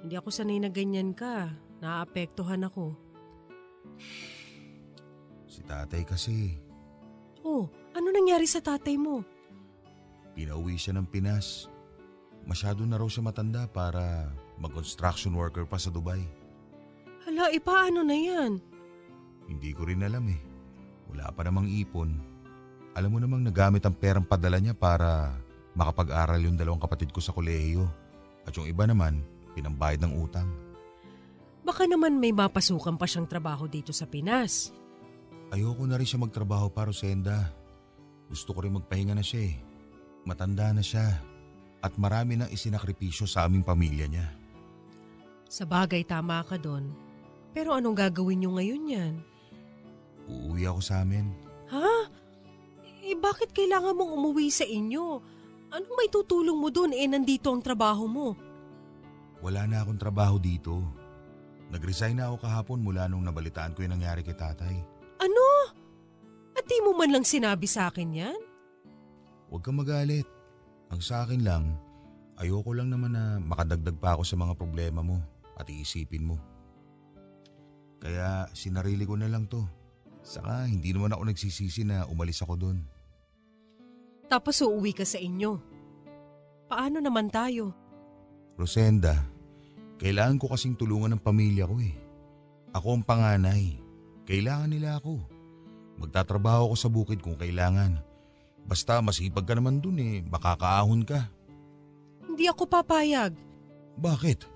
Hindi 0.00 0.16
ako 0.16 0.32
sanay 0.32 0.56
na 0.56 0.72
ganyan 0.72 1.12
ka. 1.12 1.52
Naapektuhan 1.84 2.64
ako. 2.64 2.96
Si 5.50 5.66
tatay 5.66 6.06
kasi, 6.06 6.54
Oh, 7.42 7.66
ano 7.96 8.08
nangyari 8.14 8.46
sa 8.46 8.62
tatay 8.62 8.94
mo? 8.94 9.26
pinauwi 10.30 10.78
siya 10.78 10.94
ng 10.96 11.10
Pinas. 11.10 11.66
Masyado 12.46 12.86
na 12.86 12.96
raw 12.96 13.04
siya 13.10 13.26
matanda 13.26 13.66
para 13.68 14.30
mag-construction 14.56 15.34
worker 15.36 15.66
pa 15.68 15.76
sa 15.76 15.92
Dubai. 15.92 16.22
Hala, 17.26 17.52
eh 17.52 17.60
paano 17.60 18.00
na 18.00 18.16
yan? 18.16 18.56
Hindi 19.44 19.70
ko 19.76 19.84
rin 19.84 20.00
alam 20.00 20.24
eh. 20.30 20.40
Wala 21.12 21.28
pa 21.34 21.44
namang 21.44 21.68
ipon. 21.68 22.14
Alam 22.96 23.10
mo 23.12 23.18
namang 23.20 23.44
nagamit 23.44 23.84
ang 23.84 23.92
perang 23.92 24.24
padala 24.24 24.56
niya 24.62 24.72
para 24.72 25.34
makapag-aral 25.76 26.40
yung 26.40 26.56
dalawang 26.56 26.80
kapatid 26.80 27.12
ko 27.12 27.20
sa 27.20 27.34
kolehiyo. 27.36 27.84
At 28.48 28.56
yung 28.56 28.70
iba 28.70 28.88
naman, 28.88 29.20
pinambayad 29.52 30.00
ng 30.00 30.14
utang. 30.16 30.48
Baka 31.60 31.84
naman 31.84 32.16
may 32.16 32.32
mapasukan 32.32 32.96
pa 32.96 33.04
siyang 33.04 33.28
trabaho 33.28 33.68
dito 33.68 33.92
sa 33.92 34.08
Pinas. 34.08 34.72
Ayoko 35.50 35.82
na 35.86 35.98
rin 35.98 36.06
siya 36.06 36.22
magtrabaho 36.22 36.70
para 36.70 36.94
Rosenda. 36.94 37.50
Gusto 38.30 38.54
ko 38.54 38.62
rin 38.62 38.78
magpahinga 38.78 39.18
na 39.18 39.24
siya 39.26 39.50
eh. 39.50 39.54
Matanda 40.22 40.70
na 40.70 40.82
siya. 40.82 41.30
at 41.80 41.96
marami 41.96 42.36
nang 42.36 42.52
isinakripisyo 42.52 43.24
sa 43.24 43.48
aming 43.48 43.64
pamilya 43.64 44.04
niya. 44.04 44.28
Sa 45.48 45.64
bagay 45.64 46.04
tama 46.04 46.44
ka 46.44 46.60
doon. 46.60 46.92
Pero 47.56 47.74
anong 47.74 47.96
gagawin 47.96 48.44
niyo 48.44 48.54
ngayon 48.54 48.92
yan? 48.92 49.14
Uuwi 50.28 50.68
ako 50.68 50.80
sa 50.84 51.02
amin. 51.02 51.32
Ha? 51.72 52.06
Eh 53.00 53.16
bakit 53.16 53.50
kailangan 53.56 53.96
mong 53.96 54.12
umuwi 54.12 54.52
sa 54.52 54.62
inyo? 54.62 55.18
Anong 55.72 55.96
may 55.96 56.12
tutulong 56.12 56.60
mo 56.60 56.68
doon 56.68 56.94
eh 56.94 57.08
nandito 57.08 57.50
ang 57.50 57.64
trabaho 57.64 58.04
mo? 58.06 58.36
Wala 59.40 59.64
na 59.64 59.82
akong 59.82 59.98
trabaho 59.98 60.36
dito. 60.36 60.84
Nag-resign 61.72 62.20
na 62.20 62.28
ako 62.28 62.44
kahapon 62.44 62.78
mula 62.84 63.08
nung 63.08 63.24
nabalitaan 63.24 63.72
ko 63.72 63.82
yung 63.82 63.96
nangyari 63.96 64.20
kay 64.20 64.36
tatay. 64.36 64.76
Ano? 65.20 65.46
At 66.56 66.64
di 66.64 66.80
mo 66.80 66.96
man 66.96 67.12
lang 67.12 67.28
sinabi 67.28 67.68
sa 67.68 67.92
akin 67.92 68.10
yan? 68.16 68.40
Huwag 69.52 69.60
kang 69.60 69.76
magalit. 69.76 70.24
Ang 70.90 71.04
sa 71.04 71.22
akin 71.22 71.44
lang, 71.44 71.76
ayoko 72.40 72.74
lang 72.74 72.90
naman 72.90 73.14
na 73.14 73.38
makadagdag 73.38 74.00
pa 74.00 74.16
ako 74.16 74.26
sa 74.26 74.34
mga 74.34 74.58
problema 74.58 75.04
mo 75.04 75.20
at 75.54 75.68
iisipin 75.68 76.26
mo. 76.26 76.36
Kaya 78.00 78.48
sinarili 78.56 79.04
ko 79.04 79.14
na 79.14 79.28
lang 79.28 79.44
to. 79.46 79.62
Saka 80.24 80.66
hindi 80.66 80.90
naman 80.92 81.12
ako 81.12 81.30
nagsisisi 81.30 81.84
na 81.84 82.08
umalis 82.08 82.40
ako 82.40 82.54
doon. 82.56 82.78
Tapos 84.26 84.56
uuwi 84.64 84.96
ka 84.96 85.04
sa 85.04 85.20
inyo. 85.20 85.60
Paano 86.70 87.02
naman 87.02 87.28
tayo? 87.28 87.74
Rosenda, 88.56 89.16
kailangan 89.98 90.38
ko 90.38 90.52
kasing 90.54 90.78
tulungan 90.78 91.18
ng 91.18 91.22
pamilya 91.22 91.66
ko 91.66 91.76
eh. 91.82 91.94
Ako 92.72 93.00
ang 93.00 93.04
panganay. 93.04 93.89
Kailangan 94.28 94.70
nila 94.70 94.98
ako. 95.00 95.20
Magtatrabaho 96.00 96.72
ako 96.72 96.76
sa 96.76 96.88
bukid 96.88 97.20
kung 97.20 97.36
kailangan. 97.36 98.00
Basta 98.64 99.00
masipag 99.04 99.44
ka 99.44 99.54
naman 99.56 99.80
dun 99.82 100.00
eh, 100.00 100.24
baka 100.24 100.56
kaahon 100.56 101.04
ka. 101.04 101.28
Hindi 102.24 102.46
ako 102.46 102.64
papayag. 102.64 103.34
Bakit? 103.98 104.46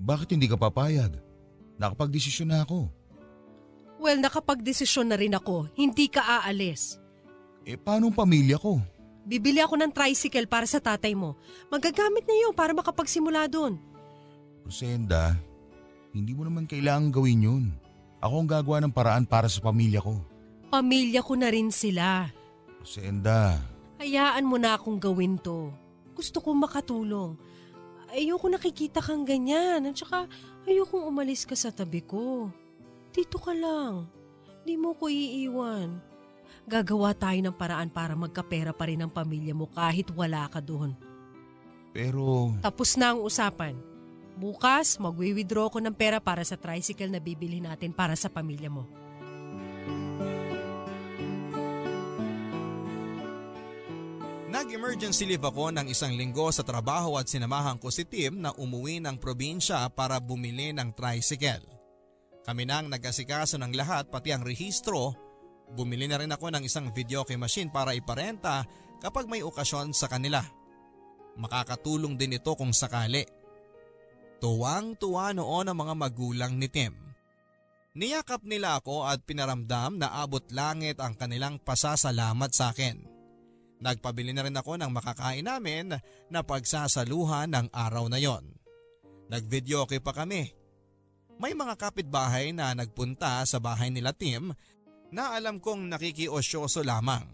Bakit 0.00 0.28
hindi 0.34 0.48
ka 0.48 0.56
papayag? 0.56 1.14
Nakapagdesisyon 1.76 2.50
na 2.50 2.64
ako. 2.64 2.88
Well, 4.00 4.16
nakapagdesisyon 4.16 5.12
na 5.12 5.16
rin 5.20 5.36
ako. 5.36 5.68
Hindi 5.76 6.08
ka 6.08 6.40
aalis. 6.40 6.96
Eh 7.68 7.76
paano 7.76 8.08
ang 8.08 8.16
pamilya 8.16 8.56
ko? 8.56 8.80
Bibili 9.28 9.60
ako 9.60 9.76
ng 9.76 9.92
tricycle 9.92 10.48
para 10.48 10.64
sa 10.64 10.80
tatay 10.80 11.12
mo. 11.12 11.36
Magagamit 11.68 12.24
na 12.24 12.34
yun 12.34 12.56
para 12.56 12.72
makapagsimula 12.72 13.44
doon. 13.52 13.76
Rosenda, 14.64 15.36
hindi 16.16 16.32
mo 16.32 16.48
naman 16.48 16.64
kailangan 16.64 17.12
gawin 17.12 17.44
yun. 17.44 17.64
Ako 18.20 18.44
ang 18.44 18.48
gagawa 18.48 18.78
ng 18.84 18.92
paraan 18.92 19.24
para 19.24 19.48
sa 19.48 19.64
pamilya 19.64 20.04
ko. 20.04 20.20
Pamilya 20.68 21.24
ko 21.24 21.34
na 21.34 21.48
rin 21.48 21.72
sila. 21.72 22.28
Rosenda, 22.80 23.58
Hayaan 24.00 24.48
mo 24.48 24.56
na 24.56 24.76
akong 24.80 24.96
gawin 24.96 25.36
to. 25.36 25.68
Gusto 26.16 26.40
kong 26.40 26.64
makatulong. 26.64 27.36
Ayoko 28.12 28.48
nakikita 28.48 29.04
kang 29.04 29.28
ganyan. 29.28 29.84
At 29.88 29.96
saka 29.96 30.24
ayokong 30.64 31.04
umalis 31.04 31.44
ka 31.44 31.52
sa 31.52 31.68
tabi 31.68 32.00
ko. 32.00 32.48
Dito 33.12 33.36
ka 33.36 33.52
lang. 33.52 34.08
Di 34.64 34.76
mo 34.76 34.96
ko 34.96 35.08
iiwan. 35.12 36.00
Gagawa 36.64 37.12
tayo 37.12 37.40
ng 37.44 37.56
paraan 37.56 37.92
para 37.92 38.16
magkapera 38.16 38.72
pa 38.72 38.88
rin 38.88 39.04
ang 39.04 39.12
pamilya 39.12 39.52
mo 39.52 39.68
kahit 39.68 40.08
wala 40.12 40.48
ka 40.48 40.60
doon. 40.64 40.96
pero 41.92 42.54
Tapos 42.64 42.96
na 42.96 43.12
ang 43.12 43.20
usapan. 43.20 43.76
Bukas, 44.40 44.96
magwi-withdraw 44.96 45.68
ko 45.68 45.84
ng 45.84 45.92
pera 45.92 46.16
para 46.16 46.40
sa 46.48 46.56
tricycle 46.56 47.12
na 47.12 47.20
bibili 47.20 47.60
natin 47.60 47.92
para 47.92 48.16
sa 48.16 48.32
pamilya 48.32 48.72
mo. 48.72 48.88
Nag-emergency 54.48 55.28
leave 55.28 55.44
ako 55.44 55.76
ng 55.76 55.92
isang 55.92 56.16
linggo 56.16 56.48
sa 56.48 56.64
trabaho 56.64 57.20
at 57.20 57.28
sinamahan 57.28 57.76
ko 57.76 57.92
si 57.92 58.08
Tim 58.08 58.40
na 58.40 58.56
umuwi 58.56 59.04
ng 59.04 59.20
probinsya 59.20 59.84
para 59.92 60.16
bumili 60.16 60.72
ng 60.72 60.88
tricycle. 60.96 61.68
Kami 62.40 62.64
nang 62.64 62.88
nag-asikaso 62.88 63.60
ng 63.60 63.76
lahat 63.76 64.08
pati 64.08 64.32
ang 64.32 64.40
rehistro. 64.40 65.12
Bumili 65.76 66.08
na 66.08 66.16
rin 66.16 66.32
ako 66.32 66.48
ng 66.48 66.64
isang 66.64 66.88
videoke 66.96 67.36
machine 67.36 67.68
para 67.68 67.92
iparenta 67.92 68.64
kapag 69.04 69.28
may 69.28 69.44
okasyon 69.44 69.92
sa 69.92 70.08
kanila. 70.08 70.40
Makakatulong 71.36 72.16
din 72.16 72.40
ito 72.40 72.56
kung 72.56 72.72
sakali. 72.72 73.39
Tuwang-tuwa 74.40 75.36
noon 75.36 75.68
ang 75.68 75.76
mga 75.76 75.94
magulang 75.94 76.56
ni 76.56 76.66
Tim. 76.72 76.96
Niyakap 77.92 78.48
nila 78.48 78.80
ako 78.80 79.04
at 79.04 79.20
pinaramdam 79.28 80.00
na 80.00 80.16
abot 80.24 80.42
langit 80.48 80.96
ang 80.96 81.12
kanilang 81.12 81.60
pasasalamat 81.60 82.50
sa 82.54 82.72
akin. 82.72 82.96
Nagpabili 83.80 84.32
na 84.32 84.44
rin 84.44 84.56
ako 84.56 84.80
ng 84.80 84.92
makakain 84.92 85.44
namin 85.44 85.92
na 86.32 86.40
pagsasaluhan 86.40 87.52
ng 87.52 87.66
araw 87.72 88.08
na 88.08 88.20
yon. 88.20 88.44
Nagvideoke 89.28 90.00
pa 90.00 90.12
kami. 90.16 90.52
May 91.40 91.56
mga 91.56 91.76
kapitbahay 91.80 92.52
na 92.52 92.76
nagpunta 92.76 93.40
sa 93.48 93.56
bahay 93.60 93.88
nila 93.88 94.12
Tim 94.12 94.52
na 95.08 95.32
alam 95.36 95.60
kong 95.60 95.88
nakikiosyoso 95.88 96.84
lamang. 96.84 97.24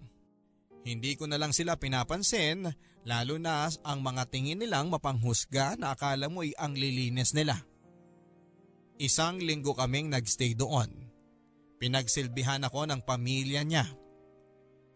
Hindi 0.87 1.19
ko 1.19 1.27
na 1.27 1.35
lang 1.35 1.51
sila 1.51 1.75
pinapansin 1.75 2.71
lalo 3.07 3.38
na 3.38 3.71
ang 3.87 4.03
mga 4.03 4.27
tingin 4.27 4.59
nilang 4.59 4.90
mapanghusga 4.90 5.79
na 5.79 5.95
akala 5.95 6.27
mo 6.27 6.42
ay 6.42 6.51
ang 6.59 6.75
lilinis 6.75 7.33
nila. 7.33 7.62
Isang 8.99 9.38
linggo 9.38 9.79
kaming 9.79 10.11
nagstay 10.11 10.59
doon. 10.59 10.90
Pinagsilbihan 11.79 12.66
ako 12.66 12.90
ng 12.90 13.01
pamilya 13.07 13.62
niya. 13.62 13.87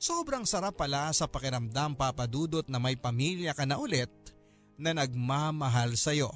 Sobrang 0.00 0.48
sarap 0.48 0.80
pala 0.80 1.12
sa 1.14 1.30
pakiramdam 1.30 1.94
papadudot 1.94 2.66
na 2.66 2.80
may 2.82 2.96
pamilya 2.96 3.54
ka 3.54 3.68
na 3.68 3.76
ulit 3.76 4.10
na 4.80 4.96
nagmamahal 4.96 5.92
sa'yo. 5.92 6.32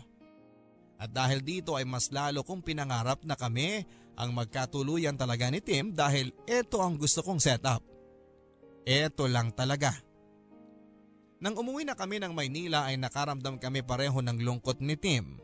At 1.01 1.11
dahil 1.11 1.41
dito 1.41 1.75
ay 1.75 1.89
mas 1.89 2.13
lalo 2.15 2.45
kong 2.45 2.63
pinangarap 2.63 3.25
na 3.25 3.35
kami 3.35 3.83
ang 4.15 4.31
magkatuluyan 4.31 5.19
talaga 5.19 5.51
ni 5.51 5.59
Tim 5.59 5.91
dahil 5.91 6.31
ito 6.47 6.79
ang 6.79 6.95
gusto 7.01 7.25
kong 7.25 7.41
setup. 7.43 7.83
Ito 8.85 9.27
lang 9.27 9.51
talaga. 9.57 9.97
Nang 11.43 11.55
umuwi 11.59 11.83
na 11.87 11.99
kami 11.99 12.23
ng 12.23 12.33
Maynila 12.33 12.87
ay 12.91 12.99
nakaramdam 12.99 13.59
kami 13.59 13.83
pareho 13.83 14.19
ng 14.23 14.39
lungkot 14.43 14.79
ni 14.81 14.95
Tim. 14.95 15.39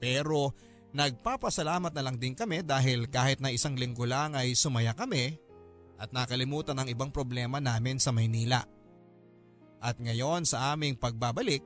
Pero 0.00 0.56
nagpapasalamat 0.94 1.92
na 1.92 2.02
lang 2.04 2.16
din 2.16 2.32
kami 2.36 2.64
dahil 2.64 3.08
kahit 3.10 3.42
na 3.42 3.52
isang 3.52 3.76
linggo 3.76 4.06
lang 4.08 4.36
ay 4.38 4.56
sumaya 4.56 4.96
kami 4.96 5.36
at 6.00 6.10
nakalimutan 6.10 6.78
ang 6.78 6.88
ibang 6.90 7.14
problema 7.14 7.62
namin 7.62 8.02
sa 8.02 8.10
Maynila. 8.10 8.62
At 9.84 10.00
ngayon 10.00 10.48
sa 10.48 10.72
aming 10.72 10.96
pagbabalik, 10.96 11.60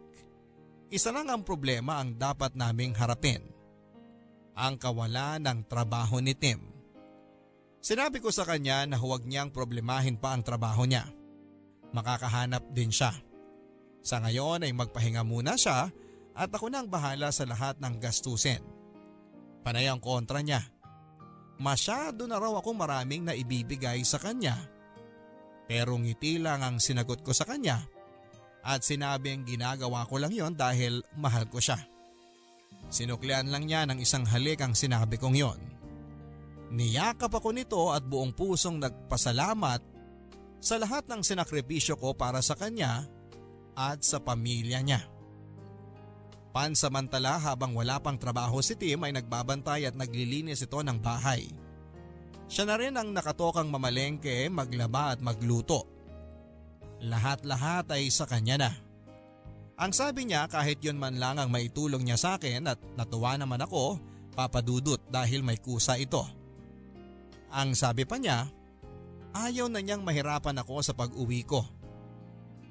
isa 0.90 1.12
lang 1.14 1.30
ang 1.30 1.44
problema 1.44 2.00
ang 2.00 2.16
dapat 2.16 2.56
naming 2.58 2.96
harapin. 2.96 3.44
Ang 4.58 4.74
kawalan 4.74 5.38
ng 5.38 5.70
trabaho 5.70 6.18
ni 6.18 6.34
Tim. 6.34 6.58
Sinabi 7.78 8.18
ko 8.18 8.34
sa 8.34 8.42
kanya 8.42 8.82
na 8.90 8.98
huwag 8.98 9.22
niyang 9.22 9.54
problemahin 9.54 10.18
pa 10.18 10.34
ang 10.34 10.42
trabaho 10.42 10.82
niya. 10.82 11.06
Makakahanap 11.94 12.74
din 12.74 12.90
siya. 12.90 13.14
Sa 14.08 14.24
ngayon 14.24 14.64
ay 14.64 14.72
magpahinga 14.72 15.20
muna 15.20 15.52
siya 15.52 15.92
at 16.32 16.48
ako 16.48 16.72
na 16.72 16.80
ang 16.80 16.88
bahala 16.88 17.28
sa 17.28 17.44
lahat 17.44 17.76
ng 17.76 18.00
gastusin. 18.00 18.64
Panay 19.60 19.84
ang 19.84 20.00
kontra 20.00 20.40
niya. 20.40 20.64
Masyado 21.60 22.24
na 22.24 22.40
raw 22.40 22.56
ako 22.56 22.72
maraming 22.72 23.28
naibibigay 23.28 24.00
sa 24.08 24.16
kanya. 24.16 24.56
Pero 25.68 26.00
ngiti 26.00 26.40
lang 26.40 26.64
ang 26.64 26.80
sinagot 26.80 27.20
ko 27.20 27.36
sa 27.36 27.44
kanya 27.44 27.84
at 28.64 28.80
sinabing 28.80 29.44
ginagawa 29.44 30.08
ko 30.08 30.16
lang 30.16 30.32
yon 30.32 30.56
dahil 30.56 31.04
mahal 31.20 31.44
ko 31.44 31.60
siya. 31.60 31.76
Sinuklian 32.88 33.52
lang 33.52 33.68
niya 33.68 33.84
ng 33.84 34.00
isang 34.00 34.24
halik 34.24 34.64
ang 34.64 34.72
sinabi 34.72 35.20
kong 35.20 35.36
yon. 35.36 35.60
Niyakap 36.72 37.28
ako 37.28 37.52
nito 37.52 37.92
at 37.92 38.08
buong 38.08 38.32
pusong 38.32 38.80
nagpasalamat 38.80 39.84
sa 40.64 40.80
lahat 40.80 41.04
ng 41.12 41.20
sinakripisyo 41.20 42.00
ko 42.00 42.16
para 42.16 42.40
sa 42.40 42.56
kanya 42.56 43.04
at 43.78 44.02
sa 44.02 44.18
pamilya 44.18 44.82
niya. 44.82 45.06
Pansamantala 46.50 47.38
habang 47.38 47.70
wala 47.78 48.02
pang 48.02 48.18
trabaho 48.18 48.58
si 48.58 48.74
Tim 48.74 49.06
ay 49.06 49.14
nagbabantay 49.14 49.86
at 49.86 49.94
naglilinis 49.94 50.66
ito 50.66 50.82
ng 50.82 50.98
bahay. 50.98 51.46
Siya 52.50 52.66
na 52.66 52.74
rin 52.74 52.98
ang 52.98 53.14
nakatokang 53.14 53.70
mamalengke, 53.70 54.50
maglaba 54.50 55.14
at 55.14 55.22
magluto. 55.22 55.86
Lahat-lahat 56.98 57.94
ay 57.94 58.10
sa 58.10 58.26
kanya 58.26 58.58
na. 58.58 58.70
Ang 59.78 59.94
sabi 59.94 60.26
niya 60.26 60.50
kahit 60.50 60.82
yun 60.82 60.98
man 60.98 61.22
lang 61.22 61.38
ang 61.38 61.54
maitulong 61.54 62.02
niya 62.02 62.18
sa 62.18 62.34
akin 62.34 62.66
at 62.66 62.82
natuwa 62.98 63.38
naman 63.38 63.62
ako, 63.62 64.02
papadudot 64.34 64.98
dahil 65.06 65.46
may 65.46 65.62
kusa 65.62 65.94
ito. 65.94 66.26
Ang 67.54 67.78
sabi 67.78 68.02
pa 68.02 68.18
niya, 68.18 68.50
ayaw 69.30 69.70
na 69.70 69.78
niyang 69.78 70.02
mahirapan 70.02 70.58
ako 70.58 70.82
sa 70.82 70.96
pag-uwi 70.98 71.46
ko. 71.46 71.62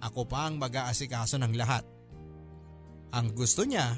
Ako 0.03 0.29
pa 0.29 0.45
ang 0.45 0.61
mag-aasikaso 0.61 1.41
ng 1.41 1.53
lahat. 1.57 1.83
Ang 3.15 3.33
gusto 3.33 3.65
niya, 3.65 3.97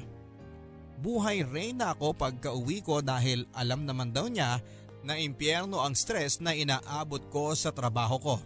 buhay 1.00 1.44
reyna 1.44 1.92
ako 1.92 2.16
pagka 2.16 2.52
uwi 2.52 2.80
ko 2.80 3.04
dahil 3.04 3.44
alam 3.52 3.84
naman 3.84 4.14
daw 4.14 4.28
niya 4.28 4.60
na 5.00 5.16
impyerno 5.16 5.80
ang 5.80 5.96
stress 5.96 6.40
na 6.44 6.52
inaabot 6.52 7.20
ko 7.32 7.56
sa 7.56 7.72
trabaho 7.72 8.16
ko. 8.20 8.36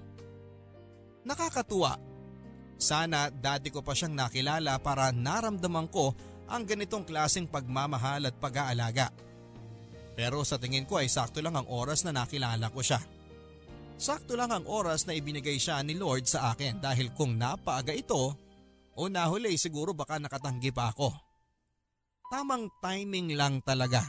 Nakakatuwa. 1.27 1.99
Sana 2.75 3.31
dati 3.31 3.71
ko 3.71 3.81
pa 3.81 3.95
siyang 3.95 4.19
nakilala 4.19 4.79
para 4.83 5.15
naramdaman 5.15 5.87
ko 5.89 6.15
ang 6.51 6.67
ganitong 6.67 7.07
klaseng 7.07 7.49
pagmamahal 7.49 8.29
at 8.29 8.37
pag-aalaga. 8.37 9.09
Pero 10.15 10.43
sa 10.47 10.61
tingin 10.61 10.87
ko 10.87 11.03
ay 11.03 11.11
sakto 11.11 11.43
lang 11.43 11.59
ang 11.59 11.67
oras 11.67 12.07
na 12.07 12.15
nakilala 12.15 12.71
ko 12.71 12.83
siya. 12.83 13.03
Sakto 13.95 14.35
lang 14.35 14.51
ang 14.51 14.67
oras 14.67 15.07
na 15.07 15.15
ibinigay 15.15 15.57
siya 15.57 15.79
ni 15.87 15.95
Lord 15.95 16.27
sa 16.27 16.53
akin 16.53 16.83
dahil 16.83 17.15
kung 17.15 17.39
napaaga 17.39 17.95
ito 17.95 18.35
o 18.95 19.01
nahuli 19.07 19.55
siguro 19.55 19.95
baka 19.95 20.19
nakatanggi 20.19 20.75
pa 20.75 20.91
ako. 20.91 21.15
Tamang 22.31 22.67
timing 22.83 23.39
lang 23.39 23.63
talaga. 23.63 24.03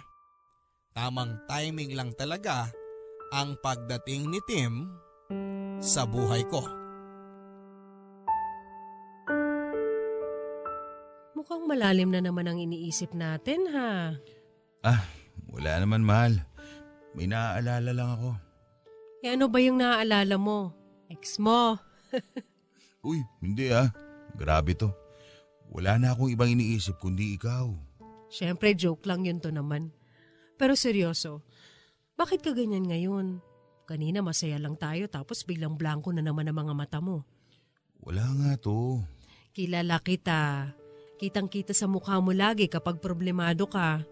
Tamang 0.96 1.46
timing 1.46 1.94
lang 1.94 2.16
talaga 2.18 2.66
ang 3.30 3.60
pagdating 3.62 4.32
ni 4.32 4.40
Tim 4.48 4.90
sa 5.78 6.08
buhay 6.08 6.42
ko. 6.50 6.64
Mukhang 11.36 11.68
malalim 11.70 12.10
na 12.10 12.24
naman 12.24 12.48
ang 12.50 12.58
iniisip 12.58 13.14
natin 13.14 13.70
ha. 13.70 14.18
Ah, 14.82 15.04
wala 15.52 15.78
naman 15.84 16.02
mahal. 16.02 16.34
May 17.14 17.30
naaalala 17.30 17.92
lang 17.92 18.10
ako. 18.18 18.45
E 19.26 19.34
ano 19.34 19.50
ba 19.50 19.58
yung 19.58 19.82
naaalala 19.82 20.38
mo? 20.38 20.70
Ex 21.10 21.42
mo? 21.42 21.82
Uy, 23.10 23.26
hindi 23.42 23.74
ah. 23.74 23.90
Grabe 24.38 24.78
to. 24.78 24.94
Wala 25.74 25.98
na 25.98 26.14
akong 26.14 26.30
ibang 26.30 26.54
iniisip 26.54 27.02
kundi 27.02 27.34
ikaw. 27.34 27.74
Siyempre 28.30 28.78
joke 28.78 29.02
lang 29.10 29.26
yun 29.26 29.42
to 29.42 29.50
naman. 29.50 29.90
Pero 30.62 30.78
seryoso, 30.78 31.42
bakit 32.14 32.46
ka 32.46 32.54
ganyan 32.54 32.86
ngayon? 32.86 33.42
Kanina 33.90 34.22
masaya 34.22 34.62
lang 34.62 34.78
tayo 34.78 35.10
tapos 35.10 35.42
biglang 35.42 35.74
blanco 35.74 36.14
na 36.14 36.22
naman 36.22 36.46
ang 36.46 36.62
mga 36.62 36.74
mata 36.78 37.02
mo. 37.02 37.26
Wala 38.06 38.30
nga 38.30 38.62
to. 38.62 39.02
Kilala 39.58 40.06
kita. 40.06 40.70
Kitang 41.18 41.50
kita 41.50 41.74
sa 41.74 41.90
mukha 41.90 42.22
mo 42.22 42.30
lagi 42.30 42.70
kapag 42.70 43.02
problemado 43.02 43.66
ka. 43.66 44.06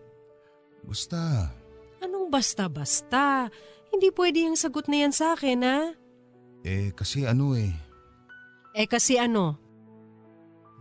Basta, 0.82 1.54
Anong 2.04 2.28
basta-basta? 2.34 3.48
Hindi 3.94 4.10
pwede 4.12 4.50
yung 4.50 4.58
sagot 4.58 4.90
na 4.90 5.06
yan 5.06 5.14
sa 5.14 5.38
akin 5.38 5.60
ha? 5.62 5.80
eh 6.64 6.90
kasi 6.92 7.28
ano 7.28 7.54
eh, 7.54 7.70
Eh 8.74 8.88
kasi 8.88 9.20
ano? 9.20 9.60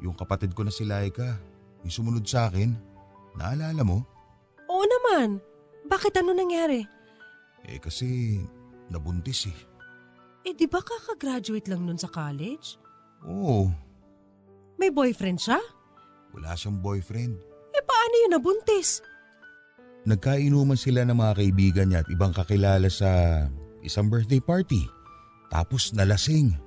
yung 0.01 0.17
kapatid 0.17 0.51
ko 0.51 0.65
na 0.65 0.73
si 0.73 0.83
Laika, 0.83 1.37
yung 1.85 1.93
sumunod 1.93 2.25
sa 2.25 2.49
akin, 2.49 2.75
naalala 3.37 3.83
mo? 3.83 4.03
Oo 4.67 4.83
naman. 4.83 5.39
Bakit 5.85 6.19
ano 6.19 6.33
nangyari? 6.33 6.83
Eh 7.63 7.79
kasi 7.79 8.39
nabuntis 8.89 9.47
eh. 9.47 9.59
Eh 10.43 10.55
di 10.55 10.67
ba 10.67 10.83
kakagraduate 10.83 11.71
lang 11.71 11.87
nun 11.87 11.99
sa 11.99 12.11
college? 12.11 12.79
Oo, 13.23 13.71
May 14.75 14.91
boyfriend 14.91 15.39
siya? 15.39 15.61
wala 16.33 16.57
siyang 16.57 16.81
boyfriend. 16.81 17.37
Eh 17.71 17.83
paano 17.85 18.15
yun 18.25 18.33
nabuntis? 18.35 19.05
Nagkainuman 20.03 20.75
sila 20.75 21.07
ng 21.07 21.15
mga 21.15 21.33
kaibigan 21.39 21.87
niya 21.87 22.03
at 22.03 22.11
ibang 22.11 22.35
kakilala 22.35 22.91
sa 22.91 23.45
isang 23.87 24.11
birthday 24.11 24.43
party. 24.43 24.83
Tapos 25.47 25.95
nalasing. 25.95 26.59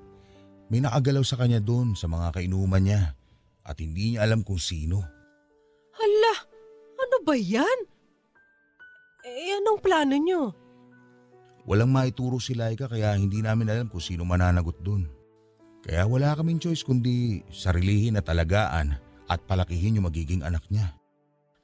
May 0.72 0.80
nakagalaw 0.80 1.22
sa 1.22 1.36
kanya 1.36 1.60
doon 1.60 2.00
sa 2.00 2.08
mga 2.08 2.32
kainuman 2.32 2.80
niya 2.80 3.14
at 3.68 3.76
hindi 3.84 4.16
niya 4.16 4.24
alam 4.24 4.42
kung 4.42 4.58
sino. 4.58 5.04
Hala, 5.94 6.34
ano 6.96 7.18
ba 7.28 7.36
yan? 7.36 7.80
Eh 9.26 9.58
anong 9.60 9.84
plano 9.84 10.16
nyo? 10.16 10.42
Walang 11.66 11.92
maituro 11.92 12.38
si 12.38 12.54
Laika 12.54 12.86
kaya 12.86 13.18
hindi 13.18 13.42
namin 13.42 13.68
alam 13.68 13.88
kung 13.90 14.02
sino 14.02 14.22
mananagot 14.22 14.80
doon. 14.86 15.10
Kaya 15.82 16.06
wala 16.06 16.38
kaming 16.38 16.62
choice 16.62 16.86
kundi 16.86 17.42
sarilihin 17.50 18.18
at 18.18 18.30
alagaan 18.30 18.98
at 19.26 19.42
palakihin 19.50 19.98
yung 19.98 20.08
magiging 20.08 20.46
anak 20.46 20.66
niya. 20.70 20.94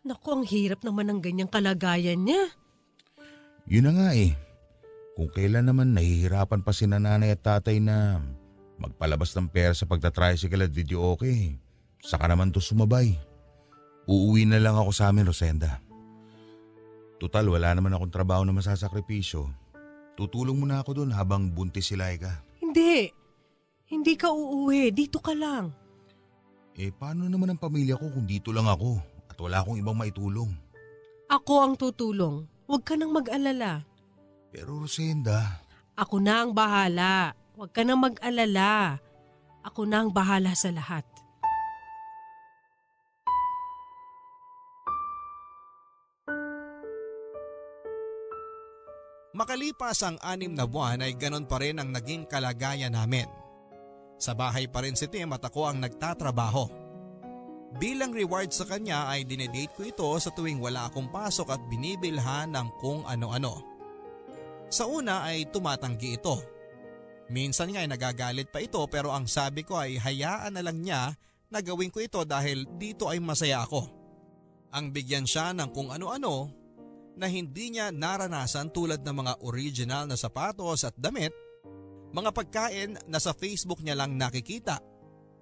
Naku, 0.02 0.28
ang 0.34 0.46
hirap 0.50 0.82
naman 0.82 1.14
ng 1.14 1.20
ganyang 1.22 1.52
kalagayan 1.52 2.26
niya. 2.26 2.50
Yun 3.70 3.86
na 3.86 3.92
nga 3.94 4.10
eh. 4.18 4.34
Kung 5.14 5.30
kailan 5.30 5.70
naman 5.70 5.94
nahihirapan 5.94 6.66
pa 6.66 6.74
si 6.74 6.90
nanay 6.90 7.38
at 7.38 7.46
tatay 7.46 7.78
na 7.78 8.18
magpalabas 8.82 9.38
ng 9.38 9.46
pera 9.54 9.78
sa 9.78 9.86
pagtatricycle 9.86 10.66
at 10.66 10.74
video 10.74 11.14
okay, 11.14 11.54
saka 12.02 12.26
naman 12.26 12.50
to 12.50 12.58
sumabay. 12.58 13.14
Uuwi 14.10 14.50
na 14.50 14.58
lang 14.58 14.74
ako 14.74 14.90
sa 14.90 15.14
amin, 15.14 15.30
Rosenda. 15.30 15.78
Tutal, 17.22 17.46
wala 17.46 17.70
naman 17.78 17.94
akong 17.94 18.10
trabaho 18.10 18.42
na 18.42 18.58
masasakripisyo. 18.58 19.46
Tutulong 20.18 20.58
muna 20.58 20.82
ako 20.82 21.06
doon 21.06 21.14
habang 21.14 21.54
buntis 21.54 21.94
si 21.94 21.96
Laika. 21.96 22.42
Hindi. 22.58 23.06
Hindi 23.86 24.14
ka 24.18 24.34
uuwi. 24.34 24.90
Dito 24.90 25.22
ka 25.22 25.38
lang. 25.38 25.70
Eh 26.74 26.90
paano 26.90 27.30
naman 27.30 27.54
ang 27.54 27.62
pamilya 27.62 28.00
ko 28.00 28.10
kung 28.10 28.26
dito 28.26 28.50
lang 28.50 28.66
ako 28.66 29.11
wala 29.42 29.66
akong 29.66 29.82
ibang 29.82 29.98
maitulong? 29.98 30.54
Ako 31.32 31.54
ang 31.64 31.74
tutulong. 31.80 32.46
Huwag 32.70 32.84
ka 32.86 32.94
nang 32.96 33.12
mag-alala. 33.12 33.84
Pero 34.52 34.84
Rosenda, 34.84 35.64
Ako 35.96 36.24
na 36.24 36.44
ang 36.44 36.52
bahala. 36.56 37.36
Huwag 37.56 37.72
ka 37.72 37.84
nang 37.84 38.00
mag-alala. 38.00 39.00
Ako 39.62 39.86
na 39.86 40.04
ang 40.04 40.10
bahala 40.10 40.56
sa 40.56 40.72
lahat. 40.72 41.04
Makalipas 49.32 50.04
ang 50.04 50.20
anim 50.20 50.52
na 50.52 50.68
buwan 50.68 51.00
ay 51.00 51.16
ganon 51.16 51.48
pa 51.48 51.64
rin 51.64 51.80
ang 51.80 51.88
naging 51.90 52.28
kalagayan 52.28 52.92
namin. 52.92 53.32
Sa 54.20 54.36
bahay 54.36 54.68
pa 54.68 54.84
rin 54.84 54.94
si 54.94 55.08
Tim 55.08 55.32
at 55.32 55.42
ako 55.42 55.72
ang 55.72 55.80
nagtatrabaho. 55.80 56.81
Bilang 57.80 58.12
reward 58.12 58.52
sa 58.52 58.68
kanya 58.68 59.08
ay 59.08 59.24
dinedate 59.24 59.72
ko 59.72 59.88
ito 59.88 60.10
sa 60.20 60.28
tuwing 60.36 60.60
wala 60.60 60.92
akong 60.92 61.08
pasok 61.08 61.56
at 61.56 61.62
binibilhan 61.72 62.52
ng 62.52 62.68
kung 62.84 63.08
ano-ano. 63.08 63.64
Sa 64.68 64.88
una 64.92 65.24
ay 65.24 65.48
tumatanggi 65.48 66.20
ito. 66.20 66.36
Minsan 67.32 67.72
nga 67.72 67.80
ay 67.84 67.88
nagagalit 67.88 68.52
pa 68.52 68.60
ito 68.60 68.84
pero 68.92 69.16
ang 69.16 69.24
sabi 69.24 69.64
ko 69.64 69.80
ay 69.80 69.96
hayaan 69.96 70.52
na 70.52 70.64
lang 70.64 70.84
niya 70.84 71.16
na 71.48 71.60
gawin 71.64 71.88
ko 71.88 72.04
ito 72.04 72.20
dahil 72.28 72.68
dito 72.76 73.08
ay 73.08 73.24
masaya 73.24 73.64
ako. 73.64 73.88
Ang 74.76 74.92
bigyan 74.92 75.24
siya 75.24 75.56
ng 75.56 75.72
kung 75.72 75.96
ano-ano 75.96 76.52
na 77.16 77.28
hindi 77.28 77.76
niya 77.76 77.92
naranasan 77.92 78.72
tulad 78.72 79.04
ng 79.04 79.16
mga 79.16 79.34
original 79.48 80.04
na 80.08 80.20
sapatos 80.20 80.84
at 80.88 80.96
damit, 80.96 81.32
mga 82.12 82.32
pagkain 82.36 83.00
na 83.08 83.20
sa 83.20 83.32
Facebook 83.32 83.80
niya 83.80 83.96
lang 83.96 84.20
nakikita. 84.20 84.91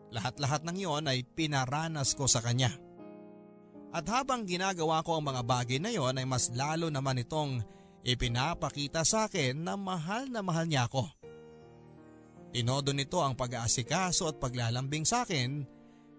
Lahat-lahat 0.09 0.65
ng 0.65 0.75
iyon 0.77 1.05
ay 1.05 1.21
pinaranas 1.21 2.17
ko 2.17 2.25
sa 2.25 2.41
kanya. 2.41 2.73
At 3.89 4.05
habang 4.09 4.45
ginagawa 4.45 5.01
ko 5.01 5.17
ang 5.17 5.25
mga 5.29 5.41
bagay 5.45 5.77
na 5.81 5.89
iyon 5.89 6.17
ay 6.17 6.25
mas 6.25 6.53
lalo 6.53 6.93
naman 6.93 7.21
itong 7.21 7.61
ipinapakita 8.05 9.01
sa 9.01 9.25
akin 9.25 9.65
na 9.65 9.73
mahal 9.73 10.29
na 10.29 10.45
mahal 10.45 10.65
niya 10.69 10.85
ako. 10.85 11.09
Tinodo 12.49 12.93
nito 12.93 13.21
ang 13.21 13.37
pag-aasikaso 13.37 14.25
at 14.25 14.41
paglalambing 14.41 15.05
sa 15.05 15.21
akin 15.21 15.61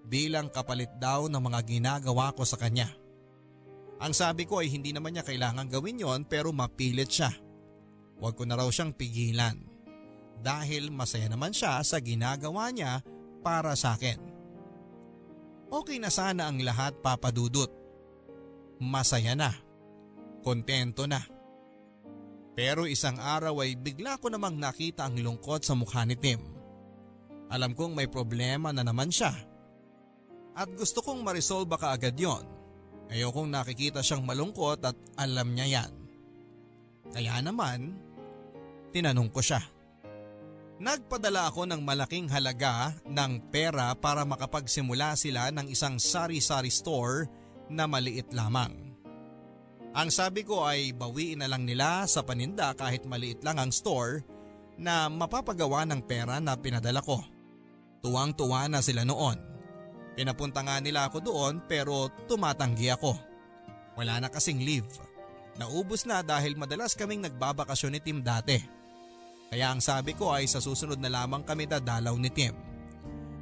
bilang 0.07 0.47
kapalit 0.51 0.91
daw 0.99 1.27
ng 1.27 1.43
mga 1.43 1.61
ginagawa 1.67 2.31
ko 2.35 2.47
sa 2.47 2.55
kanya. 2.59 2.87
Ang 4.01 4.17
sabi 4.17 4.47
ko 4.49 4.63
ay 4.63 4.71
hindi 4.73 4.95
naman 4.95 5.13
niya 5.13 5.27
kailangan 5.27 5.69
gawin 5.69 6.01
yon 6.01 6.25
pero 6.25 6.55
mapilit 6.55 7.11
siya. 7.11 7.31
Huwag 8.23 8.39
ko 8.39 8.49
na 8.49 8.57
raw 8.57 8.69
siyang 8.71 8.97
pigilan. 8.97 9.59
Dahil 10.41 10.89
masaya 10.89 11.29
naman 11.29 11.53
siya 11.53 11.85
sa 11.85 12.01
ginagawa 12.01 12.73
niya 12.73 13.05
para 13.41 13.75
sa 13.75 13.97
akin. 13.97 14.21
Okay 15.71 16.03
na 16.03 16.11
sana 16.11 16.51
ang 16.51 16.61
lahat 16.61 16.99
papadudot. 16.99 17.71
Masaya 18.81 19.39
na. 19.39 19.55
Kontento 20.41 21.05
na. 21.05 21.21
Pero 22.59 22.85
isang 22.85 23.17
araw 23.17 23.63
ay 23.63 23.79
bigla 23.79 24.19
ko 24.19 24.29
namang 24.29 24.59
nakita 24.59 25.07
ang 25.07 25.17
lungkot 25.17 25.63
sa 25.63 25.79
mukha 25.79 26.03
ni 26.05 26.19
Tim. 26.19 26.43
Alam 27.51 27.75
kong 27.75 27.97
may 27.97 28.07
problema 28.11 28.71
na 28.71 28.83
naman 28.83 29.11
siya. 29.11 29.31
At 30.55 30.71
gusto 30.75 31.01
kong 31.01 31.23
marisolve 31.23 31.75
ka 31.79 31.95
agad 31.95 32.19
yon. 32.19 32.43
Ayokong 33.11 33.51
nakikita 33.51 34.03
siyang 34.03 34.23
malungkot 34.23 34.83
at 34.87 34.95
alam 35.19 35.51
niya 35.55 35.67
yan. 35.83 35.93
Kaya 37.11 37.43
naman, 37.43 37.99
tinanong 38.95 39.31
ko 39.35 39.43
siya. 39.43 39.63
Nagpadala 40.81 41.53
ako 41.53 41.69
ng 41.69 41.85
malaking 41.85 42.33
halaga 42.33 42.97
ng 43.05 43.53
pera 43.53 43.93
para 43.93 44.25
makapagsimula 44.25 45.13
sila 45.13 45.53
ng 45.53 45.69
isang 45.69 46.01
sari-sari 46.01 46.73
store 46.73 47.29
na 47.69 47.85
maliit 47.85 48.33
lamang. 48.33 48.73
Ang 49.93 50.09
sabi 50.09 50.41
ko 50.41 50.65
ay 50.65 50.97
bawiin 50.97 51.45
na 51.45 51.53
lang 51.53 51.69
nila 51.69 52.09
sa 52.09 52.25
paninda 52.25 52.73
kahit 52.73 53.05
maliit 53.05 53.45
lang 53.45 53.61
ang 53.61 53.69
store 53.69 54.25
na 54.81 55.13
mapapagawa 55.13 55.85
ng 55.85 56.01
pera 56.01 56.41
na 56.41 56.57
pinadala 56.57 57.05
ko. 57.05 57.21
Tuwang-tuwa 58.01 58.65
na 58.73 58.81
sila 58.81 59.05
noon. 59.05 59.37
Pinapunta 60.17 60.65
nga 60.65 60.81
nila 60.81 61.13
ako 61.13 61.21
doon 61.21 61.61
pero 61.69 62.09
tumatanggi 62.25 62.89
ako. 62.89 63.21
Wala 64.01 64.17
na 64.17 64.33
kasing 64.33 64.65
leave. 64.65 64.89
Naubos 65.61 66.09
na 66.09 66.25
dahil 66.25 66.57
madalas 66.57 66.97
kaming 66.97 67.21
nagbabakasyon 67.21 67.93
ni 67.93 68.01
Tim 68.01 68.25
dati. 68.25 68.80
Kaya 69.51 69.75
ang 69.75 69.83
sabi 69.83 70.15
ko 70.15 70.31
ay 70.31 70.47
sa 70.47 70.63
susunod 70.63 71.03
na 71.03 71.11
lamang 71.11 71.43
kami 71.43 71.67
dadalaw 71.67 72.15
ni 72.15 72.31
Tim. 72.31 72.55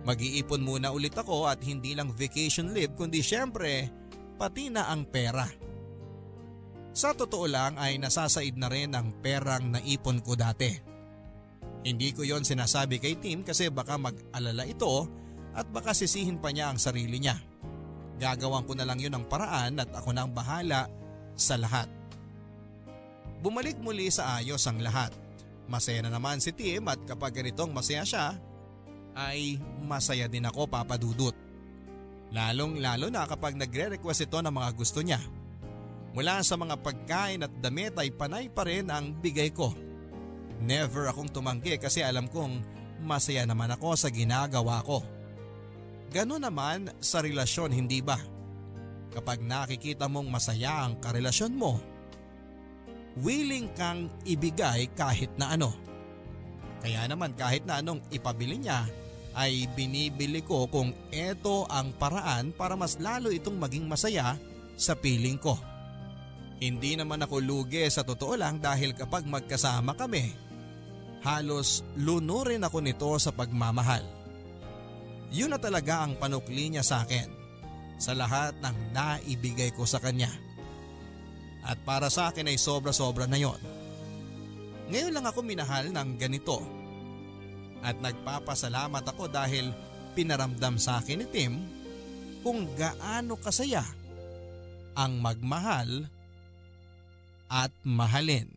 Mag-iipon 0.09 0.65
muna 0.65 0.89
ulit 0.89 1.13
ako 1.13 1.53
at 1.53 1.61
hindi 1.61 1.93
lang 1.93 2.09
vacation 2.09 2.73
leave 2.73 2.97
kundi 2.97 3.21
syempre 3.21 3.93
pati 4.41 4.73
na 4.73 4.89
ang 4.89 5.05
pera. 5.05 5.45
Sa 6.97 7.13
totoo 7.13 7.45
lang 7.45 7.77
ay 7.77 8.01
nasasaid 8.01 8.57
na 8.57 8.73
rin 8.73 8.97
ang 8.97 9.13
perang 9.21 9.69
naipon 9.69 10.25
ko 10.25 10.33
dati. 10.33 10.73
Hindi 11.85 12.17
ko 12.17 12.25
yon 12.25 12.43
sinasabi 12.43 12.99
kay 12.99 13.21
Tim 13.21 13.45
kasi 13.45 13.69
baka 13.69 14.01
mag-alala 14.01 14.65
ito 14.65 15.05
at 15.53 15.69
baka 15.69 15.93
sisihin 15.93 16.41
pa 16.41 16.49
niya 16.57 16.73
ang 16.73 16.81
sarili 16.81 17.21
niya. 17.21 17.37
Gagawan 18.17 18.65
ko 18.65 18.73
na 18.75 18.89
lang 18.89 18.99
yun 18.99 19.13
ng 19.13 19.29
paraan 19.29 19.77
at 19.79 19.93
ako 19.93 20.11
nang 20.17 20.33
bahala 20.33 20.89
sa 21.37 21.55
lahat. 21.55 21.87
Bumalik 23.45 23.79
muli 23.79 24.11
sa 24.11 24.41
ayos 24.41 24.67
ang 24.67 24.83
lahat. 24.83 25.28
Masaya 25.69 26.01
na 26.01 26.11
naman 26.11 26.41
si 26.41 26.51
Tim 26.51 26.89
at 26.89 26.97
kapag 27.05 27.37
ganitong 27.37 27.71
masaya 27.71 28.03
siya, 28.03 28.41
ay 29.13 29.61
masaya 29.85 30.25
din 30.25 30.49
ako 30.49 30.65
papadudot. 30.65 31.37
Lalong 32.33 32.81
lalo 32.81 33.13
na 33.13 33.29
kapag 33.29 33.57
nagre-request 33.57 34.29
ito 34.29 34.41
ng 34.41 34.53
mga 34.53 34.71
gusto 34.77 35.05
niya. 35.05 35.21
Mula 36.17 36.41
sa 36.41 36.57
mga 36.57 36.81
pagkain 36.81 37.45
at 37.45 37.53
damit 37.61 37.97
ay 38.01 38.09
panay 38.13 38.49
pa 38.49 38.65
rin 38.65 38.89
ang 38.89 39.13
bigay 39.13 39.53
ko. 39.53 39.77
Never 40.65 41.09
akong 41.13 41.31
tumanggi 41.31 41.77
kasi 41.77 42.01
alam 42.01 42.27
kong 42.33 42.65
masaya 43.05 43.45
naman 43.45 43.71
ako 43.77 43.95
sa 43.95 44.09
ginagawa 44.09 44.83
ko. 44.83 45.05
Ganon 46.09 46.41
naman 46.41 46.89
sa 46.99 47.21
relasyon 47.21 47.77
hindi 47.77 48.01
ba? 48.01 48.17
Kapag 49.13 49.45
nakikita 49.45 50.09
mong 50.09 50.29
masaya 50.29 50.89
ang 50.89 50.97
karelasyon 50.97 51.53
mo, 51.53 51.81
willing 53.23 53.71
kang 53.75 54.11
ibigay 54.25 54.91
kahit 54.95 55.31
na 55.39 55.55
ano. 55.55 55.75
Kaya 56.79 57.07
naman 57.11 57.35
kahit 57.35 57.67
na 57.67 57.83
anong 57.83 58.03
ipabili 58.15 58.63
niya 58.63 58.87
ay 59.39 59.71
binibili 59.75 60.43
ko 60.43 60.67
kung 60.67 60.91
ito 61.11 61.67
ang 61.71 61.95
paraan 61.95 62.51
para 62.55 62.75
mas 62.75 62.99
lalo 62.99 63.31
itong 63.31 63.59
maging 63.59 63.87
masaya 63.87 64.39
sa 64.79 64.95
piling 64.95 65.39
ko. 65.39 65.59
Hindi 66.59 66.99
naman 66.99 67.23
ako 67.23 67.39
lugi 67.39 67.87
sa 67.87 68.03
totoo 68.03 68.35
lang 68.35 68.59
dahil 68.59 68.95
kapag 68.95 69.27
magkasama 69.27 69.95
kami, 69.95 70.35
halos 71.23 71.87
lunurin 71.95 72.67
ako 72.67 72.79
nito 72.83 73.11
sa 73.23 73.31
pagmamahal. 73.31 74.03
Yun 75.31 75.55
na 75.55 75.59
talaga 75.61 76.03
ang 76.03 76.19
panukli 76.19 76.73
niya 76.73 76.83
sa 76.83 77.07
akin 77.07 77.31
sa 77.99 78.15
lahat 78.15 78.59
ng 78.59 78.95
naibigay 78.95 79.71
ko 79.75 79.87
sa 79.87 80.03
kanya. 80.03 80.31
At 81.69 81.77
para 81.85 82.09
sa 82.09 82.33
akin 82.33 82.49
ay 82.49 82.57
sobra-sobra 82.57 83.29
na 83.29 83.37
yon. 83.37 83.61
Ngayon 84.89 85.13
lang 85.13 85.27
ako 85.29 85.45
minahal 85.45 85.93
ng 85.93 86.17
ganito. 86.17 86.65
At 87.85 88.01
nagpapasalamat 88.01 89.05
ako 89.05 89.29
dahil 89.29 89.71
pinaramdam 90.17 90.81
sa 90.81 90.99
akin 90.99 91.23
ni 91.23 91.27
Tim 91.29 91.53
kung 92.41 92.65
gaano 92.75 93.37
kasaya 93.37 93.85
ang 94.97 95.21
magmahal 95.21 96.09
at 97.53 97.71
mahalin. 97.85 98.49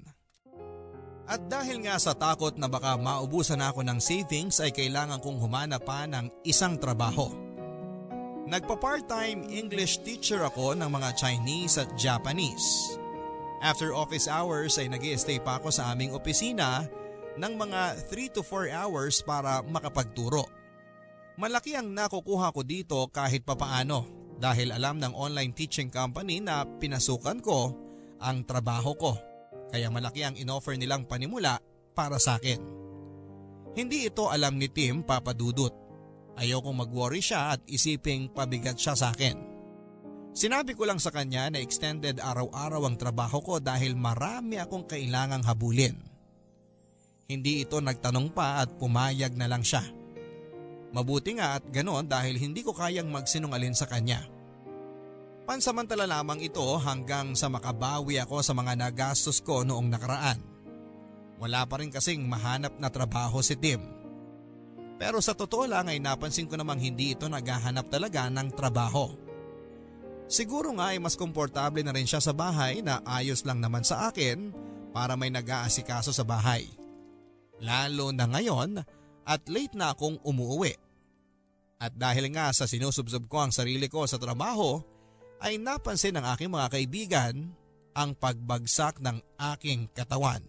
At 1.31 1.47
dahil 1.47 1.83
nga 1.85 1.95
sa 1.95 2.11
takot 2.11 2.59
na 2.59 2.67
baka 2.67 2.99
maubusan 2.99 3.61
ako 3.63 3.85
ng 3.87 3.99
savings 4.03 4.59
ay 4.59 4.75
kailangan 4.75 5.21
kong 5.23 5.39
humanap 5.39 5.83
pa 5.87 6.03
ng 6.03 6.27
isang 6.43 6.75
trabaho. 6.75 7.31
Nagpa-part-time 8.51 9.47
English 9.47 10.03
teacher 10.03 10.43
ako 10.43 10.75
ng 10.75 10.89
mga 10.91 11.09
Chinese 11.15 11.79
at 11.79 11.87
Japanese. 11.95 12.99
After 13.61 13.93
office 13.93 14.25
hours 14.25 14.81
ay 14.81 14.89
nag 14.89 15.05
stay 15.21 15.37
pa 15.37 15.61
ako 15.61 15.69
sa 15.69 15.93
aming 15.93 16.17
opisina 16.17 16.89
ng 17.37 17.53
mga 17.53 18.09
3 18.09 18.35
to 18.35 18.41
4 18.41 18.73
hours 18.73 19.21
para 19.21 19.61
makapagturo. 19.61 20.49
Malaki 21.37 21.77
ang 21.77 21.93
nakukuha 21.93 22.49
ko 22.51 22.65
dito 22.65 22.97
kahit 23.13 23.45
papaano 23.45 24.09
dahil 24.41 24.73
alam 24.73 24.97
ng 24.97 25.13
online 25.13 25.53
teaching 25.53 25.93
company 25.93 26.41
na 26.41 26.65
pinasukan 26.65 27.37
ko 27.37 27.77
ang 28.17 28.41
trabaho 28.49 28.97
ko. 28.97 29.13
Kaya 29.69 29.93
malaki 29.93 30.25
ang 30.25 30.35
inoffer 30.35 30.73
nilang 30.73 31.05
panimula 31.05 31.61
para 31.93 32.17
sa 32.17 32.41
akin. 32.41 32.59
Hindi 33.77 34.09
ito 34.09 34.27
alam 34.27 34.57
ni 34.57 34.67
Tim 34.73 35.05
papadudot. 35.05 35.71
Ayokong 36.35 36.81
mag-worry 36.81 37.21
siya 37.21 37.55
at 37.55 37.61
isiping 37.69 38.33
pabigat 38.33 38.75
siya 38.75 38.97
sa 38.97 39.13
akin. 39.13 39.50
Sinabi 40.31 40.79
ko 40.79 40.87
lang 40.87 40.95
sa 40.95 41.11
kanya 41.11 41.51
na 41.51 41.59
extended 41.59 42.23
araw-araw 42.23 42.87
ang 42.87 42.95
trabaho 42.95 43.43
ko 43.43 43.59
dahil 43.59 43.99
marami 43.99 44.55
akong 44.63 44.87
kailangang 44.87 45.43
habulin. 45.43 45.99
Hindi 47.27 47.63
ito 47.63 47.83
nagtanong 47.83 48.31
pa 48.31 48.63
at 48.63 48.71
pumayag 48.79 49.35
na 49.35 49.51
lang 49.51 49.63
siya. 49.63 49.83
Mabuti 50.91 51.35
nga 51.35 51.59
at 51.59 51.63
ganon 51.71 52.07
dahil 52.07 52.35
hindi 52.39 52.63
ko 52.63 52.75
kayang 52.75 53.11
magsinungalin 53.11 53.75
sa 53.75 53.87
kanya. 53.87 54.23
Pansamantala 55.47 56.07
lamang 56.07 56.43
ito 56.43 56.63
hanggang 56.79 57.35
sa 57.35 57.51
makabawi 57.51 58.19
ako 58.23 58.39
sa 58.39 58.55
mga 58.55 58.75
nagastos 58.75 59.43
ko 59.43 59.67
noong 59.67 59.87
nakaraan. 59.91 60.39
Wala 61.39 61.67
pa 61.67 61.79
rin 61.79 61.91
kasing 61.91 62.23
mahanap 62.23 62.79
na 62.79 62.87
trabaho 62.87 63.43
si 63.43 63.59
Tim. 63.59 63.83
Pero 65.01 65.19
sa 65.19 65.33
totoo 65.33 65.65
lang 65.65 65.89
ay 65.89 65.97
napansin 65.97 66.45
ko 66.45 66.55
namang 66.55 66.79
hindi 66.79 67.17
ito 67.17 67.25
naghahanap 67.25 67.89
talaga 67.89 68.29
ng 68.29 68.47
trabaho. 68.53 69.30
Siguro 70.31 70.71
nga 70.79 70.95
ay 70.95 70.97
mas 71.03 71.19
komportable 71.19 71.83
na 71.83 71.91
rin 71.91 72.07
siya 72.07 72.23
sa 72.23 72.31
bahay 72.31 72.79
na 72.79 73.03
ayos 73.03 73.43
lang 73.43 73.59
naman 73.59 73.83
sa 73.83 74.07
akin 74.07 74.55
para 74.95 75.19
may 75.19 75.27
nag-aasikaso 75.27 76.15
sa 76.15 76.23
bahay. 76.23 76.71
Lalo 77.59 78.15
na 78.15 78.31
ngayon 78.31 78.79
at 79.27 79.43
late 79.51 79.75
na 79.75 79.91
akong 79.91 80.15
umuwi. 80.23 80.71
At 81.83 81.91
dahil 81.99 82.31
nga 82.31 82.47
sa 82.55 82.63
sinusubsob 82.63 83.27
ko 83.27 83.43
ang 83.43 83.51
sarili 83.51 83.91
ko 83.91 84.07
sa 84.07 84.15
trabaho, 84.15 84.79
ay 85.43 85.59
napansin 85.59 86.15
ng 86.15 86.25
aking 86.31 86.53
mga 86.53 86.67
kaibigan 86.79 87.35
ang 87.91 88.15
pagbagsak 88.15 89.03
ng 89.03 89.19
aking 89.51 89.91
katawan. 89.91 90.39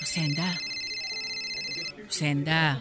Rosenda. 0.00 0.48
Rosenda. 2.00 2.80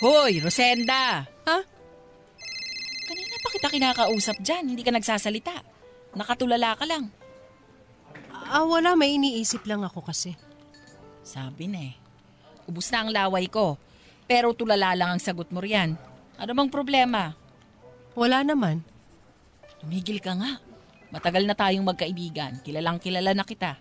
Hoy, 0.00 0.38
Rosenda! 0.38 1.31
Ha? 1.48 1.58
Kanina 3.08 3.34
pa 3.42 3.48
kita 3.50 3.68
kinakausap 3.72 4.38
dyan, 4.38 4.72
hindi 4.72 4.82
ka 4.86 4.94
nagsasalita. 4.94 5.54
Nakatulala 6.12 6.76
ka 6.76 6.84
lang. 6.84 7.08
Ah, 8.52 8.68
wala. 8.68 8.92
May 8.92 9.16
iniisip 9.16 9.64
lang 9.64 9.80
ako 9.80 10.04
kasi. 10.04 10.36
Sabi 11.24 11.72
na 11.72 11.80
eh. 11.88 11.94
Ubus 12.68 12.92
na 12.92 13.00
ang 13.00 13.10
laway 13.10 13.48
ko. 13.48 13.80
Pero 14.28 14.52
tulala 14.52 14.92
lang 14.92 15.16
ang 15.16 15.22
sagot 15.22 15.48
mo 15.48 15.64
riyan. 15.64 15.96
Ano 16.36 16.52
bang 16.52 16.68
problema? 16.68 17.32
Wala 18.12 18.44
naman. 18.44 18.84
Tumigil 19.80 20.20
ka 20.20 20.36
nga. 20.36 20.60
Matagal 21.08 21.48
na 21.48 21.56
tayong 21.56 21.84
magkaibigan. 21.84 22.60
Kilalang 22.60 23.00
kilala 23.00 23.32
na 23.32 23.44
kita. 23.48 23.80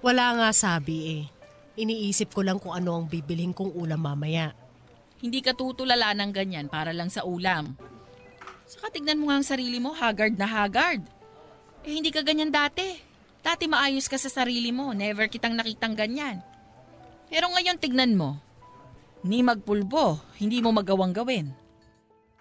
Wala 0.00 0.40
nga 0.40 0.48
sabi 0.56 1.20
eh. 1.20 1.24
Iniisip 1.76 2.32
ko 2.32 2.40
lang 2.40 2.56
kung 2.56 2.72
ano 2.72 2.96
ang 2.96 3.06
bibilhin 3.12 3.52
kong 3.52 3.76
ulam 3.76 4.00
mamaya. 4.00 4.56
Hindi 5.20 5.44
ka 5.44 5.52
tutulala 5.52 6.16
ng 6.16 6.32
ganyan 6.32 6.66
para 6.72 6.96
lang 6.96 7.12
sa 7.12 7.28
ulam. 7.28 7.76
Saka 8.64 8.88
tignan 8.88 9.20
mo 9.20 9.28
nga 9.28 9.36
ang 9.40 9.46
sarili 9.46 9.76
mo, 9.76 9.92
haggard 9.92 10.40
na 10.40 10.48
haggard. 10.48 11.04
Eh 11.84 11.92
hindi 11.96 12.08
ka 12.08 12.24
ganyan 12.24 12.48
dati. 12.48 12.96
Dati 13.40 13.64
maayos 13.68 14.08
ka 14.08 14.20
sa 14.20 14.28
sarili 14.28 14.72
mo, 14.72 14.92
never 14.92 15.28
kitang 15.28 15.56
nakitang 15.56 15.96
ganyan. 15.96 16.40
Pero 17.28 17.48
ngayon 17.52 17.80
tignan 17.80 18.16
mo. 18.16 18.36
Ni 19.20 19.44
magpulbo, 19.44 20.20
hindi 20.40 20.64
mo 20.64 20.72
magawang 20.72 21.12
gawin. 21.12 21.52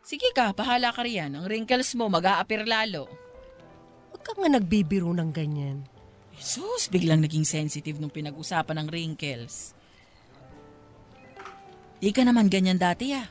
Sige 0.04 0.32
ka, 0.32 0.56
pahala 0.56 0.96
ka 0.96 1.04
riyan. 1.04 1.36
Ang 1.36 1.46
wrinkles 1.46 1.94
mo 2.00 2.08
mag-aapir 2.08 2.64
lalo. 2.64 3.12
Huwag 4.10 4.24
ka 4.24 4.34
nga 4.34 4.50
nagbibiro 4.50 5.12
ng 5.12 5.32
ganyan. 5.36 5.84
Jesus, 6.40 6.88
biglang 6.88 7.20
naging 7.20 7.44
sensitive 7.44 8.00
nung 8.00 8.10
pinag-usapan 8.12 8.80
ng 8.80 8.88
wrinkles. 8.88 9.76
Di 12.00 12.16
ka 12.16 12.24
naman 12.24 12.48
ganyan 12.48 12.80
dati 12.80 13.12
ah. 13.12 13.28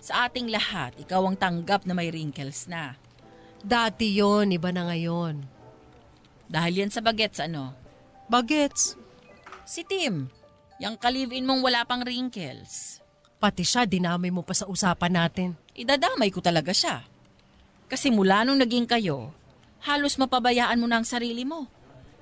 Sa 0.00 0.30
ating 0.30 0.48
lahat, 0.48 0.96
ikaw 0.96 1.26
ang 1.26 1.36
tanggap 1.36 1.84
na 1.84 1.92
may 1.92 2.08
wrinkles 2.08 2.70
na. 2.70 2.96
Dati 3.60 4.16
yon 4.16 4.54
iba 4.54 4.72
na 4.72 4.88
ngayon. 4.88 5.44
Dahil 6.48 6.86
yan 6.86 6.90
sa 6.94 7.04
bagets 7.04 7.42
ano? 7.42 7.76
Bagets. 8.30 8.96
Si 9.68 9.84
Tim, 9.84 10.30
yung 10.80 10.96
kalivin 10.96 11.44
mong 11.44 11.60
wala 11.60 11.84
pang 11.84 12.00
wrinkles. 12.00 13.02
Pati 13.36 13.66
siya, 13.66 13.84
dinamay 13.84 14.32
mo 14.32 14.40
pa 14.46 14.54
sa 14.56 14.70
usapan 14.70 15.12
natin. 15.12 15.48
Idadamay 15.76 16.32
ko 16.32 16.40
talaga 16.40 16.72
siya. 16.72 17.04
Kasi 17.90 18.08
mula 18.08 18.46
nung 18.46 18.62
naging 18.62 18.86
kayo, 18.86 19.34
halos 19.82 20.14
mapabayaan 20.16 20.78
mo 20.78 20.86
na 20.86 21.02
ang 21.02 21.06
sarili 21.08 21.42
mo. 21.42 21.66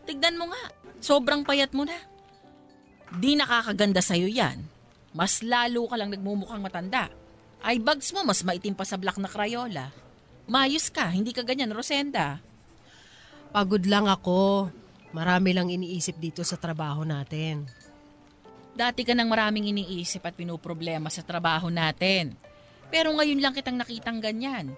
Tignan 0.09 0.41
mo 0.41 0.49
nga, 0.49 0.63
sobrang 1.05 1.45
payat 1.45 1.77
mo 1.77 1.85
na. 1.85 1.99
Di 3.13 3.37
nakakaganda 3.37 4.01
sa'yo 4.01 4.31
yan. 4.31 4.78
Mas 5.17 5.41
lalo 5.41 5.89
ka 5.89 5.97
lang 5.97 6.13
nagmumukhang 6.13 6.61
matanda. 6.61 7.09
Ay 7.65 7.83
bags 7.83 8.13
mo 8.15 8.23
mas 8.23 8.45
maitim 8.47 8.77
pa 8.77 8.87
sa 8.87 9.01
black 9.01 9.19
na 9.19 9.27
Crayola. 9.27 9.91
Mayos 10.49 10.89
ka, 10.89 11.13
hindi 11.13 11.37
ka 11.37 11.45
ganyan, 11.45 11.77
Rosenda. 11.77 12.41
Pagod 13.53 13.85
lang 13.85 14.09
ako. 14.09 14.73
Marami 15.13 15.53
lang 15.53 15.69
iniisip 15.69 16.17
dito 16.17 16.41
sa 16.41 16.57
trabaho 16.57 17.05
natin. 17.05 17.69
Dati 18.73 19.05
ka 19.05 19.13
nang 19.13 19.29
maraming 19.29 19.69
iniisip 19.69 20.25
at 20.25 20.37
pinoproblema 20.37 21.13
sa 21.13 21.21
trabaho 21.21 21.69
natin. 21.69 22.33
Pero 22.89 23.13
ngayon 23.13 23.45
lang 23.45 23.53
kitang 23.53 23.77
nakitang 23.77 24.25
ganyan. 24.25 24.73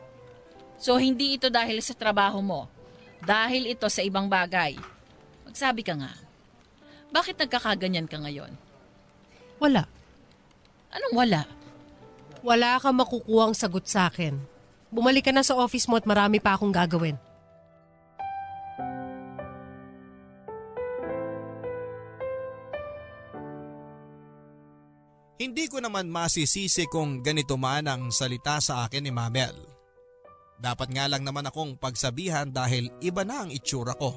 So 0.81 0.99
hindi 0.99 1.39
ito 1.39 1.53
dahil 1.53 1.79
sa 1.83 1.95
trabaho 1.95 2.43
mo. 2.43 2.67
Dahil 3.23 3.71
ito 3.71 3.87
sa 3.87 4.03
ibang 4.03 4.27
bagay. 4.27 4.75
Magsabi 5.47 5.87
ka 5.87 5.95
nga. 5.95 6.15
Bakit 7.11 7.37
nagkakaganyan 7.37 8.11
ka 8.11 8.19
ngayon? 8.23 8.55
Wala. 9.63 9.87
Anong 10.91 11.15
wala? 11.15 11.43
Wala 12.43 12.83
kang 12.83 12.99
makukuhang 12.99 13.55
sagot 13.55 13.87
sa 13.87 14.11
akin. 14.11 14.35
Bumalik 14.91 15.31
ka 15.31 15.33
na 15.33 15.47
sa 15.47 15.55
office 15.55 15.87
mo 15.87 15.95
at 15.95 16.09
marami 16.09 16.43
pa 16.43 16.59
akong 16.59 16.75
gagawin. 16.75 17.15
Hindi 25.41 25.73
ko 25.73 25.81
naman 25.81 26.13
masisisi 26.13 26.85
kung 26.85 27.25
ganito 27.25 27.57
man 27.57 27.89
ang 27.89 28.13
salita 28.13 28.61
sa 28.61 28.85
akin 28.85 29.09
ni 29.09 29.13
Mamel. 29.15 29.57
Dapat 30.61 30.93
nga 30.93 31.09
lang 31.09 31.25
naman 31.25 31.49
akong 31.49 31.81
pagsabihan 31.81 32.53
dahil 32.53 32.93
iba 33.01 33.25
na 33.25 33.49
ang 33.49 33.51
itsura 33.51 33.97
ko. 33.97 34.13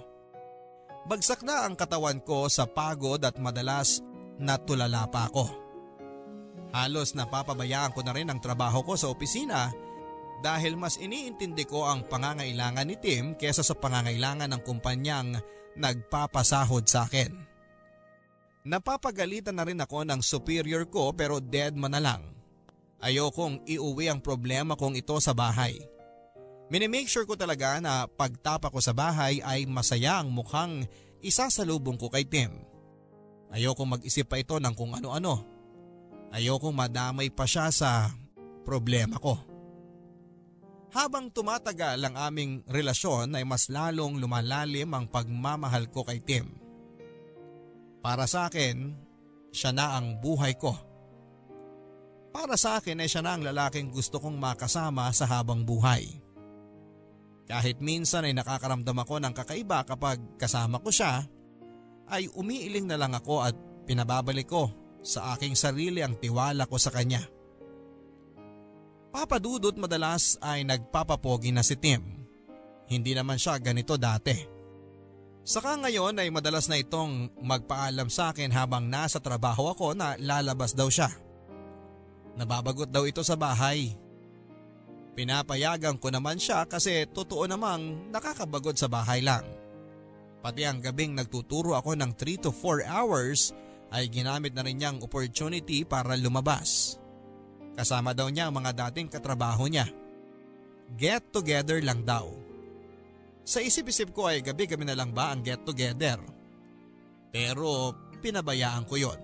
Bagsak 1.08 1.48
na 1.48 1.64
ang 1.64 1.80
katawan 1.80 2.20
ko 2.20 2.52
sa 2.52 2.68
pagod 2.68 3.24
at 3.24 3.40
madalas 3.40 4.04
natulala 4.36 5.08
pa 5.08 5.32
ako. 5.32 5.62
Halos 6.74 7.14
napapabayaan 7.14 7.94
ko 7.94 8.02
na 8.02 8.18
rin 8.18 8.34
ang 8.34 8.42
trabaho 8.42 8.82
ko 8.82 8.98
sa 8.98 9.14
opisina 9.14 9.70
dahil 10.42 10.74
mas 10.74 10.98
iniintindi 10.98 11.70
ko 11.70 11.86
ang 11.86 12.10
pangangailangan 12.10 12.90
ni 12.90 12.98
Tim 12.98 13.38
kesa 13.38 13.62
sa 13.62 13.78
pangangailangan 13.78 14.50
ng 14.50 14.62
kumpanyang 14.66 15.38
nagpapasahod 15.78 16.90
sa 16.90 17.06
akin. 17.06 17.32
Napapagalitan 18.66 19.54
na 19.54 19.64
rin 19.70 19.80
ako 19.80 20.02
ng 20.02 20.20
superior 20.26 20.90
ko 20.90 21.14
pero 21.14 21.38
dead 21.38 21.78
man 21.78 21.94
na 21.94 22.02
lang. 22.02 22.24
Ayokong 23.04 23.68
iuwi 23.68 24.10
ang 24.10 24.24
problema 24.24 24.74
kong 24.74 24.98
ito 24.98 25.20
sa 25.20 25.36
bahay. 25.36 25.78
Minimake 26.72 27.12
sure 27.12 27.28
ko 27.28 27.36
talaga 27.36 27.78
na 27.84 28.08
pagtapa 28.08 28.72
ko 28.72 28.80
sa 28.80 28.96
bahay 28.96 29.44
ay 29.44 29.68
masaya 29.68 30.24
ang 30.24 30.32
mukhang 30.32 30.88
isasalubong 31.22 32.00
ko 32.00 32.08
kay 32.08 32.26
Tim. 32.26 32.50
Ayokong 33.54 34.00
mag-isip 34.00 34.26
pa 34.26 34.42
ito 34.42 34.58
ng 34.58 34.74
kung 34.74 34.96
ano-ano. 34.96 35.53
Ayokong 36.34 36.74
madamay 36.74 37.30
pa 37.30 37.46
siya 37.46 37.70
sa 37.70 38.10
problema 38.66 39.22
ko. 39.22 39.38
Habang 40.90 41.30
tumatagal 41.30 42.02
ang 42.02 42.16
aming 42.18 42.66
relasyon 42.66 43.38
ay 43.38 43.46
mas 43.46 43.70
lalong 43.70 44.18
lumalalim 44.18 44.90
ang 44.94 45.06
pagmamahal 45.06 45.94
ko 45.94 46.02
kay 46.02 46.22
Tim. 46.26 46.50
Para 48.02 48.26
sa 48.26 48.50
akin, 48.50 48.98
siya 49.54 49.78
na 49.78 49.98
ang 49.98 50.18
buhay 50.18 50.58
ko. 50.58 50.74
Para 52.34 52.58
sa 52.58 52.82
akin 52.82 52.98
ay 52.98 53.10
siya 53.10 53.22
na 53.22 53.38
ang 53.38 53.46
lalaking 53.46 53.94
gusto 53.94 54.18
kong 54.18 54.38
makasama 54.38 55.14
sa 55.14 55.30
habang 55.30 55.62
buhay. 55.62 56.18
Kahit 57.46 57.78
minsan 57.78 58.26
ay 58.26 58.34
nakakaramdam 58.34 58.98
ako 59.06 59.22
ng 59.22 59.34
kakaiba 59.38 59.86
kapag 59.86 60.18
kasama 60.42 60.82
ko 60.82 60.90
siya, 60.90 61.30
ay 62.10 62.26
umiiling 62.34 62.90
na 62.90 62.98
lang 62.98 63.14
ako 63.14 63.46
at 63.46 63.54
pinababalik 63.86 64.50
ko 64.50 64.83
sa 65.04 65.36
aking 65.36 65.54
sarili 65.54 65.99
ang 65.99 66.16
tiwala 66.16 66.64
ko 66.66 66.80
sa 66.80 66.89
kanya. 66.89 67.22
Papadudot 69.14 69.78
madalas 69.78 70.41
ay 70.41 70.66
nagpapapogi 70.66 71.54
na 71.54 71.62
si 71.62 71.78
Tim. 71.78 72.01
Hindi 72.89 73.14
naman 73.14 73.38
siya 73.38 73.62
ganito 73.62 73.93
dati. 73.93 74.34
Saka 75.43 75.76
ngayon 75.76 76.18
ay 76.18 76.32
madalas 76.32 76.72
na 76.72 76.80
itong 76.80 77.36
magpaalam 77.43 78.08
sa 78.08 78.32
akin 78.32 78.49
habang 78.49 78.88
nasa 78.88 79.20
trabaho 79.20 79.70
ako 79.70 79.91
na 79.91 80.16
lalabas 80.18 80.72
daw 80.72 80.88
siya. 80.88 81.12
Nababagot 82.39 82.89
daw 82.89 83.06
ito 83.06 83.22
sa 83.22 83.38
bahay. 83.38 83.93
Pinapayagan 85.14 86.01
ko 86.01 86.10
naman 86.10 86.41
siya 86.41 86.66
kasi 86.66 87.06
totoo 87.06 87.45
namang 87.45 88.10
nakakabagod 88.10 88.74
sa 88.74 88.89
bahay 88.89 89.22
lang. 89.22 89.45
Pati 90.41 90.66
ang 90.66 90.82
gabing 90.82 91.14
nagtuturo 91.14 91.78
ako 91.78 91.93
ng 91.93 92.18
3 92.18 92.49
to 92.49 92.49
4 92.49 92.89
hours 92.89 93.54
ay 93.94 94.10
ginamit 94.10 94.58
na 94.58 94.66
rin 94.66 94.82
niyang 94.82 95.06
opportunity 95.06 95.86
para 95.86 96.18
lumabas. 96.18 96.98
Kasama 97.78 98.18
daw 98.18 98.28
niya 98.34 98.50
ang 98.50 98.58
mga 98.58 98.89
dating 98.89 99.14
katrabaho 99.14 99.70
niya. 99.70 99.86
Get 100.98 101.30
together 101.30 101.78
lang 101.82 102.02
daw. 102.02 102.34
Sa 103.46 103.62
isip-isip 103.62 104.10
ko 104.10 104.34
ay 104.34 104.41
gabi-gabi 104.41 104.86
na 104.89 104.98
lang 104.98 105.14
ba 105.14 105.30
ang 105.30 105.46
get 105.46 105.62
together. 105.62 106.18
Pero 107.30 107.94
pinabayaan 108.22 108.86
ko 108.89 108.98
yon. 108.98 109.20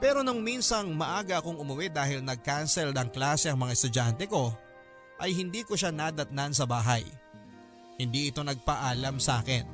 Pero 0.00 0.24
nung 0.24 0.40
minsang 0.40 0.94
maaga 0.96 1.42
akong 1.42 1.60
umuwi 1.60 1.92
dahil 1.92 2.24
nag-cancel 2.24 2.94
ng 2.94 3.08
klase 3.12 3.52
ang 3.52 3.60
mga 3.60 3.74
estudyante 3.76 4.24
ko, 4.30 4.54
ay 5.20 5.36
hindi 5.36 5.60
ko 5.60 5.76
siya 5.76 5.92
nadatnan 5.92 6.56
sa 6.56 6.64
bahay. 6.64 7.04
Hindi 8.00 8.32
ito 8.32 8.40
nagpaalam 8.40 9.20
sa 9.20 9.44
akin. 9.44 9.64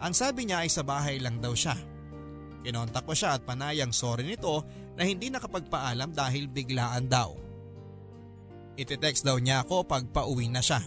Ang 0.00 0.14
sabi 0.16 0.48
niya 0.48 0.64
ay 0.64 0.70
sa 0.72 0.80
bahay 0.80 1.20
lang 1.20 1.44
daw 1.44 1.52
siya. 1.52 1.76
Kinontak 2.64 3.04
ko 3.04 3.12
siya 3.12 3.36
at 3.36 3.44
panayang 3.44 3.92
sorry 3.92 4.24
nito 4.24 4.64
na 4.96 5.04
hindi 5.04 5.28
nakapagpaalam 5.28 6.16
dahil 6.16 6.48
biglaan 6.48 7.04
daw. 7.04 7.36
Iti-text 8.80 9.22
daw 9.22 9.36
niya 9.36 9.62
ako 9.62 9.84
pag 9.84 10.08
pauwi 10.08 10.48
na 10.48 10.64
siya. 10.64 10.80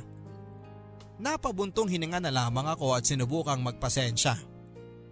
Napabuntong 1.21 1.87
hininga 1.87 2.17
na 2.17 2.33
lamang 2.33 2.65
ako 2.65 2.97
at 2.97 3.05
sinubukang 3.05 3.61
magpasensya. 3.61 4.35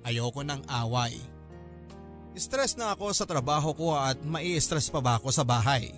Ayoko 0.05 0.41
ng 0.41 0.65
away. 0.69 1.17
Stress 2.35 2.75
na 2.75 2.97
ako 2.97 3.15
sa 3.15 3.23
trabaho 3.23 3.71
ko 3.71 3.95
at 3.95 4.19
mai-stress 4.25 4.91
pa 4.91 4.99
ba 4.99 5.21
ako 5.21 5.31
sa 5.31 5.47
bahay. 5.47 5.93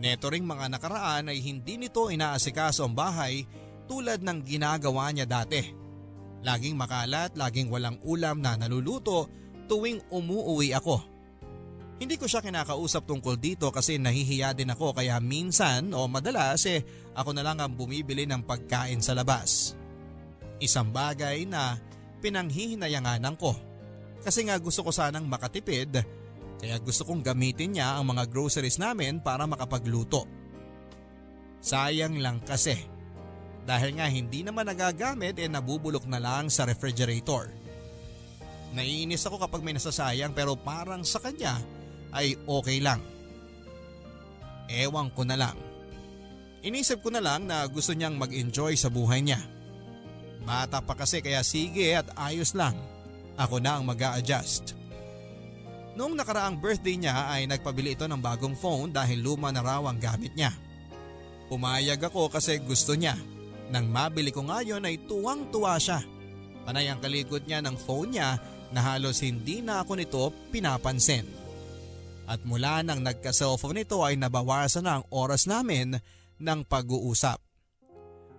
Neto 0.00 0.32
ring 0.32 0.48
mga 0.48 0.66
nakaraan 0.66 1.30
ay 1.30 1.38
hindi 1.44 1.78
nito 1.78 2.10
inaasikaso 2.10 2.88
ang 2.88 2.94
bahay 2.96 3.46
tulad 3.86 4.24
ng 4.24 4.38
ginagawa 4.42 5.14
niya 5.14 5.30
dati. 5.30 5.62
Laging 6.42 6.78
makalat, 6.78 7.34
laging 7.34 7.70
walang 7.70 7.98
ulam 8.06 8.38
na 8.42 8.54
naluluto 8.54 9.30
tuwing 9.68 10.00
umuuwi 10.08 10.72
ako. 10.72 11.04
Hindi 11.98 12.14
ko 12.14 12.30
siya 12.30 12.40
kinakausap 12.40 13.04
tungkol 13.04 13.36
dito 13.36 13.68
kasi 13.74 13.98
nahihiya 13.98 14.54
din 14.54 14.70
ako 14.70 14.94
kaya 14.94 15.18
minsan 15.18 15.90
o 15.92 16.06
madalas 16.06 16.62
eh 16.70 16.80
ako 17.12 17.34
na 17.34 17.42
lang 17.42 17.58
ang 17.58 17.74
bumibili 17.74 18.22
ng 18.24 18.46
pagkain 18.46 19.02
sa 19.02 19.18
labas. 19.18 19.74
Isang 20.62 20.94
bagay 20.94 21.42
na 21.44 21.76
pinanghihinayanganan 22.22 23.34
ko. 23.34 23.52
Kasi 24.22 24.46
nga 24.46 24.58
gusto 24.58 24.86
ko 24.86 24.90
sanang 24.94 25.26
makatipid 25.26 26.02
kaya 26.58 26.76
gusto 26.82 27.06
kong 27.06 27.22
gamitin 27.22 27.78
niya 27.78 27.98
ang 27.98 28.10
mga 28.14 28.26
groceries 28.30 28.82
namin 28.82 29.22
para 29.22 29.46
makapagluto. 29.46 30.26
Sayang 31.62 32.18
lang 32.18 32.42
kasi 32.42 32.78
dahil 33.66 33.98
nga 33.98 34.06
hindi 34.08 34.40
naman 34.40 34.66
nagagamit 34.66 35.38
eh 35.38 35.50
nabubulok 35.50 36.08
na 36.08 36.18
lang 36.18 36.48
sa 36.48 36.64
refrigerator. 36.66 37.52
Naiinis 38.76 39.24
ako 39.24 39.40
kapag 39.40 39.64
may 39.64 39.72
nasasayang 39.72 40.36
pero 40.36 40.56
parang 40.56 41.00
sa 41.04 41.20
kanya 41.20 41.56
ay 42.12 42.36
okay 42.44 42.80
lang. 42.80 43.00
Ewan 44.68 45.08
ko 45.12 45.24
na 45.24 45.36
lang. 45.36 45.56
Inisip 46.60 47.00
ko 47.00 47.08
na 47.08 47.22
lang 47.22 47.48
na 47.48 47.64
gusto 47.64 47.96
niyang 47.96 48.20
mag-enjoy 48.20 48.76
sa 48.76 48.92
buhay 48.92 49.24
niya. 49.24 49.40
Bata 50.44 50.84
pa 50.84 50.92
kasi 50.92 51.24
kaya 51.24 51.40
sige 51.40 51.96
at 51.96 52.12
ayos 52.18 52.52
lang. 52.52 52.76
Ako 53.38 53.62
na 53.62 53.78
ang 53.78 53.86
mag 53.86 54.00
adjust 54.02 54.74
Noong 55.98 56.14
nakaraang 56.14 56.62
birthday 56.62 56.94
niya 56.94 57.26
ay 57.26 57.50
nagpabili 57.50 57.98
ito 57.98 58.06
ng 58.06 58.22
bagong 58.22 58.54
phone 58.54 58.94
dahil 58.94 59.18
luma 59.18 59.50
na 59.50 59.66
raw 59.66 59.82
ang 59.82 59.98
gamit 59.98 60.30
niya. 60.38 60.54
Pumayag 61.50 61.98
ako 61.98 62.30
kasi 62.30 62.62
gusto 62.62 62.94
niya. 62.94 63.18
Nang 63.74 63.90
mabili 63.90 64.30
ko 64.30 64.46
ngayon 64.46 64.86
ay 64.86 65.02
tuwang-tuwa 65.10 65.74
siya. 65.74 65.98
Panay 66.62 66.86
ang 66.86 67.02
kalikot 67.02 67.42
niya 67.50 67.58
ng 67.66 67.74
phone 67.74 68.14
niya 68.14 68.38
na 68.72 68.84
halos 68.84 69.24
hindi 69.24 69.64
na 69.64 69.80
ako 69.84 69.92
nito 69.96 70.22
pinapansin. 70.52 71.24
At 72.28 72.44
mula 72.44 72.84
nang 72.84 73.00
nagka-cellphone 73.00 73.84
nito 73.84 74.04
ay 74.04 74.20
nabawasan 74.20 74.84
na 74.84 75.00
ang 75.00 75.04
oras 75.08 75.48
namin 75.48 75.96
ng 76.36 76.60
pag-uusap. 76.68 77.40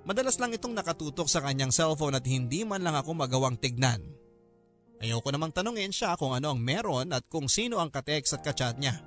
Madalas 0.05 0.37
lang 0.37 0.53
itong 0.53 0.73
nakatutok 0.73 1.25
sa 1.25 1.41
kanyang 1.41 1.73
cellphone 1.73 2.17
at 2.17 2.25
hindi 2.25 2.63
man 2.63 2.85
lang 2.85 2.97
ako 2.97 3.13
magawang 3.17 3.57
tignan. 3.57 4.01
Ayoko 4.99 5.31
namang 5.31 5.55
tanungin 5.55 5.93
siya 5.95 6.19
kung 6.19 6.35
ano 6.35 6.53
ang 6.53 6.59
meron 6.59 7.13
at 7.15 7.23
kung 7.31 7.47
sino 7.47 7.79
ang 7.79 7.89
katext 7.89 8.35
at 8.35 8.43
kachat 8.43 8.75
niya. 8.77 8.99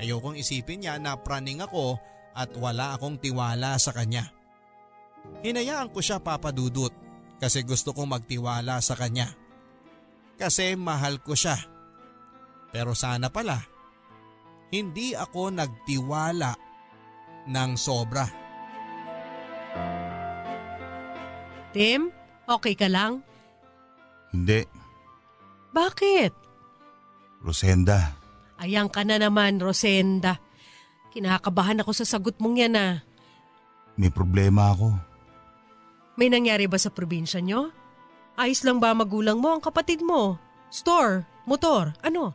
Ayokong 0.00 0.40
isipin 0.40 0.82
niya 0.82 0.96
na 0.96 1.20
praning 1.20 1.60
ako 1.60 2.00
at 2.32 2.48
wala 2.56 2.96
akong 2.96 3.20
tiwala 3.20 3.76
sa 3.76 3.92
kanya. 3.92 4.32
Hinayaan 5.44 5.92
ko 5.92 6.00
siya 6.00 6.18
papadudot 6.18 6.90
kasi 7.38 7.60
gusto 7.66 7.92
kong 7.92 8.08
magtiwala 8.08 8.80
sa 8.80 8.96
kanya. 8.96 9.41
Kasi 10.42 10.74
mahal 10.74 11.22
ko 11.22 11.38
siya. 11.38 11.54
Pero 12.74 12.98
sana 12.98 13.30
pala 13.30 13.72
hindi 14.72 15.12
ako 15.12 15.52
nagtiwala 15.52 16.56
ng 17.52 17.70
sobra. 17.76 18.24
Tim, 21.76 22.08
okay 22.48 22.72
ka 22.72 22.88
lang? 22.88 23.20
Hindi. 24.32 24.64
Bakit? 25.76 26.32
Rosenda, 27.44 28.16
Ayan 28.62 28.86
ka 28.86 29.02
na 29.02 29.18
naman, 29.18 29.58
Rosenda. 29.58 30.38
Kinakabahan 31.10 31.82
ako 31.82 31.90
sa 31.90 32.06
sagot 32.06 32.38
mong 32.38 32.56
yan 32.62 32.78
ah. 32.78 32.94
may 33.98 34.06
problema 34.06 34.70
ako. 34.70 34.94
May 36.14 36.30
nangyari 36.30 36.70
ba 36.70 36.78
sa 36.78 36.94
probinsya 36.94 37.42
nyo? 37.42 37.74
Ayos 38.36 38.64
lang 38.64 38.80
ba 38.80 38.96
magulang 38.96 39.38
mo 39.38 39.52
ang 39.52 39.62
kapatid 39.62 40.00
mo? 40.00 40.40
Store, 40.72 41.26
motor, 41.44 41.92
ano? 42.00 42.32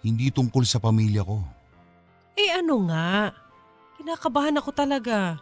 Hindi 0.00 0.32
tungkol 0.32 0.64
sa 0.64 0.80
pamilya 0.80 1.20
ko. 1.22 1.44
Eh 2.38 2.54
ano 2.54 2.88
nga? 2.88 3.34
Kinakabahan 3.98 4.56
ako 4.56 4.70
talaga. 4.72 5.36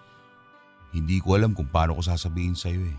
Hindi 0.91 1.21
ko 1.21 1.37
alam 1.37 1.53
kung 1.53 1.69
paano 1.69 1.95
ko 1.95 2.03
sasabihin 2.03 2.57
sa'yo 2.57 2.83
eh. 2.83 2.99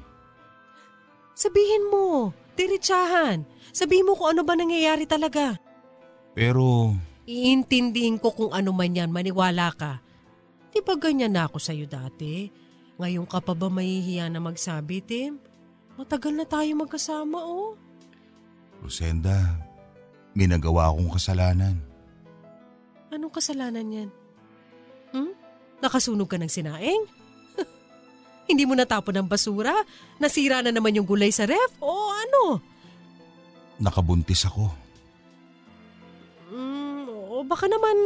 Sabihin 1.33 1.89
mo, 1.89 2.31
diretsahan. 2.53 3.41
Sabihin 3.73 4.05
mo 4.05 4.13
kung 4.13 4.37
ano 4.37 4.41
ba 4.45 4.53
nangyayari 4.53 5.09
talaga. 5.09 5.57
Pero 6.37 6.93
Iintindihin 7.27 8.23
ko 8.23 8.31
kung 8.31 8.55
ano 8.55 8.71
man 8.71 8.95
yan, 8.95 9.11
maniwala 9.11 9.75
ka. 9.75 9.99
Di 10.71 10.79
ba 10.79 10.95
ganyan 10.95 11.35
na 11.35 11.43
ako 11.43 11.59
sa'yo 11.59 11.83
dati? 11.83 12.47
Ngayon 12.95 13.27
ka 13.27 13.43
pa 13.43 13.51
ba 13.51 13.67
mahihiya 13.67 14.31
na 14.31 14.39
magsabi, 14.39 15.03
Tim? 15.03 15.35
Matagal 15.97 16.33
na 16.37 16.45
tayo 16.45 16.69
magkasama, 16.77 17.41
oh. 17.41 17.73
Rosenda, 18.85 19.57
may 20.37 20.45
nagawa 20.45 20.93
akong 20.93 21.17
kasalanan. 21.17 21.81
Anong 23.09 23.33
kasalanan 23.33 23.89
yan? 23.89 24.09
Hmm? 25.09 25.33
Nakasunog 25.81 26.29
ka 26.29 26.37
ng 26.37 26.53
sinaing? 26.53 27.01
Hindi 28.49 28.63
mo 28.69 28.77
natapon 28.77 29.17
ng 29.17 29.27
basura? 29.27 29.73
Nasira 30.21 30.61
na 30.61 30.69
naman 30.69 30.93
yung 30.93 31.09
gulay 31.09 31.33
sa 31.33 31.49
ref? 31.49 31.73
O 31.81 32.13
ano? 32.13 32.61
Nakabuntis 33.81 34.45
ako. 34.45 34.69
Mm, 36.53 37.09
o 37.09 37.41
baka 37.41 37.65
naman 37.65 37.97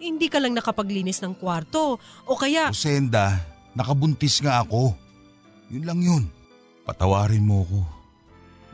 hindi 0.00 0.30
ka 0.30 0.40
lang 0.40 0.56
nakapaglinis 0.56 1.20
ng 1.20 1.36
kwarto. 1.36 2.00
O 2.24 2.38
kaya, 2.40 2.72
Rosenda, 2.72 3.36
nakabuntis 3.76 4.40
nga 4.40 4.64
ako. 4.64 4.96
Yun 5.68 5.84
lang 5.84 6.00
yun. 6.00 6.24
Patawarin 6.88 7.44
mo 7.44 7.68
ako. 7.68 7.80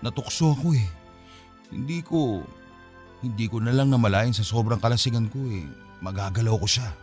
Natukso 0.07 0.55
ako 0.55 0.79
eh. 0.79 0.87
Hindi 1.75 1.99
ko, 2.07 2.47
hindi 3.27 3.51
ko 3.51 3.59
na 3.59 3.75
lang 3.75 3.91
namalayan 3.91 4.31
sa 4.31 4.47
sobrang 4.47 4.79
kalasingan 4.79 5.27
ko 5.27 5.43
eh. 5.51 5.67
Magagalaw 5.99 6.55
ko 6.55 6.69
siya. 6.71 6.95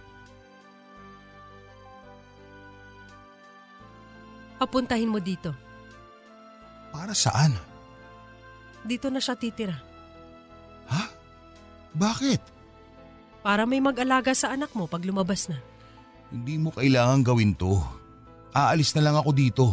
papuntahin 4.61 5.09
mo 5.09 5.17
dito. 5.17 5.49
Para 6.93 7.17
saan? 7.17 7.57
Dito 8.85 9.09
na 9.09 9.17
siya 9.17 9.33
titira. 9.33 9.81
Ha? 10.85 11.03
Bakit? 11.97 12.41
Para 13.41 13.65
may 13.65 13.81
mag-alaga 13.81 14.37
sa 14.37 14.53
anak 14.53 14.69
mo 14.77 14.85
pag 14.85 15.01
lumabas 15.01 15.49
na. 15.49 15.57
Hindi 16.29 16.61
mo 16.61 16.69
kailangan 16.69 17.25
gawin 17.25 17.57
to. 17.57 17.81
Aalis 18.53 18.93
na 18.93 19.01
lang 19.09 19.17
ako 19.17 19.31
dito. 19.33 19.65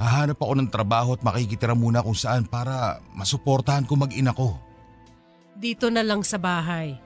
Hahanap 0.00 0.40
ako 0.40 0.54
ng 0.56 0.72
trabaho 0.72 1.12
at 1.12 1.20
makikitira 1.20 1.76
muna 1.76 2.00
kung 2.00 2.16
saan 2.16 2.48
para 2.48 3.04
masuportahan 3.12 3.84
ko 3.84 4.00
mag-ina 4.00 4.32
ko. 4.32 4.56
Dito 5.60 5.92
na 5.92 6.00
lang 6.00 6.24
sa 6.24 6.40
bahay. 6.40 6.96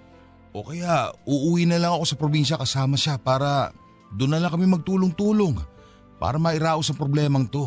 O 0.54 0.62
kaya 0.62 1.10
uuwi 1.26 1.66
na 1.66 1.82
lang 1.82 1.98
ako 1.98 2.04
sa 2.06 2.14
probinsya 2.14 2.54
kasama 2.54 2.94
siya 2.94 3.18
para 3.18 3.74
doon 4.14 4.38
na 4.38 4.38
lang 4.38 4.54
kami 4.54 4.70
magtulong-tulong 4.70 5.58
para 6.22 6.38
mairaos 6.38 6.86
ang 6.86 6.98
problemang 7.02 7.50
to. 7.50 7.66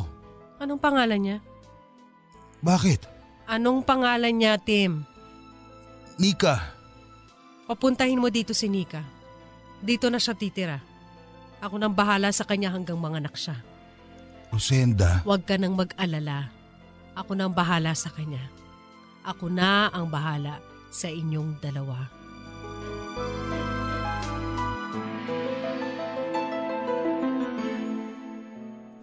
Anong 0.63 0.79
pangalan 0.79 1.19
niya? 1.19 1.37
Bakit? 2.63 3.03
Anong 3.51 3.83
pangalan 3.83 4.31
niya, 4.31 4.55
Tim? 4.55 5.03
Nika, 6.15 6.77
Papuntahin 7.67 8.23
mo 8.23 8.31
dito 8.31 8.55
si 8.55 8.71
Nika. 8.71 9.03
Dito 9.83 10.07
na 10.07 10.23
siya 10.23 10.39
titira. 10.39 10.79
Ako 11.59 11.75
nang 11.75 11.91
bahala 11.91 12.31
sa 12.31 12.47
kanya 12.47 12.71
hanggang 12.71 12.95
mga 12.95 13.27
anak 13.27 13.35
siya. 13.35 13.59
Rosenda, 14.51 15.21
Huwag 15.27 15.43
ka 15.43 15.59
nang 15.59 15.75
mag-alala. 15.75 16.49
Ako 17.17 17.33
nang 17.33 17.51
bahala 17.51 17.91
sa 17.97 18.13
kanya. 18.13 18.43
Ako 19.27 19.51
na 19.51 19.91
ang 19.91 20.07
bahala 20.07 20.61
sa 20.93 21.11
inyong 21.11 21.59
dalawa. 21.59 22.07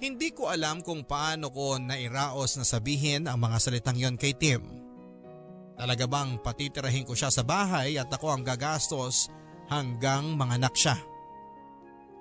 Hindi 0.04 0.36
ko 0.36 0.52
alam 0.52 0.84
kung 0.84 1.02
paano 1.04 1.48
ko 1.48 1.80
nairaos 1.80 2.60
na 2.60 2.64
sabihin 2.64 3.24
ang 3.24 3.40
mga 3.40 3.56
salitang 3.56 3.96
yon 3.96 4.16
kay 4.20 4.36
Tim. 4.36 4.60
Talaga 5.74 6.06
bang 6.06 6.38
patitirahin 6.38 7.02
ko 7.02 7.18
siya 7.18 7.34
sa 7.34 7.42
bahay 7.42 7.98
at 7.98 8.06
ako 8.12 8.30
ang 8.30 8.46
gagastos 8.46 9.32
hanggang 9.66 10.36
mga 10.38 10.60
anak 10.60 10.74
siya? 10.76 10.96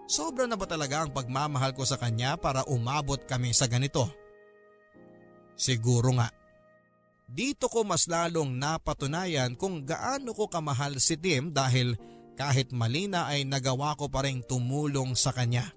Sobra 0.03 0.43
na 0.45 0.59
ba 0.59 0.67
talaga 0.67 1.03
ang 1.03 1.11
pagmamahal 1.15 1.71
ko 1.71 1.87
sa 1.87 1.95
kanya 1.95 2.35
para 2.35 2.67
umabot 2.67 3.19
kami 3.23 3.55
sa 3.55 3.71
ganito? 3.71 4.11
Siguro 5.55 6.11
nga. 6.19 6.27
Dito 7.23 7.71
ko 7.71 7.87
mas 7.87 8.05
lalong 8.11 8.51
napatunayan 8.59 9.55
kung 9.55 9.87
gaano 9.87 10.35
ko 10.35 10.51
kamahal 10.51 10.99
si 10.99 11.15
Tim 11.15 11.55
dahil 11.55 11.95
kahit 12.35 12.75
mali 12.75 13.07
na 13.07 13.31
ay 13.31 13.47
nagawa 13.47 13.95
ko 13.95 14.11
pa 14.11 14.27
rin 14.27 14.43
tumulong 14.43 15.15
sa 15.15 15.31
kanya. 15.31 15.71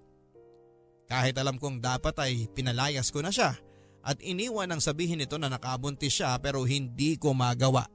Kahit 1.07 1.39
alam 1.39 1.57
kong 1.63 1.79
dapat 1.79 2.19
ay 2.19 2.51
pinalayas 2.51 3.15
ko 3.15 3.23
na 3.23 3.31
siya 3.31 3.55
at 4.03 4.19
iniwan 4.19 4.75
ang 4.75 4.83
sabihin 4.83 5.23
nito 5.23 5.39
na 5.39 5.47
nakabuntis 5.47 6.19
siya 6.19 6.35
pero 6.43 6.67
hindi 6.67 7.15
ko 7.15 7.31
magawa. 7.31 7.87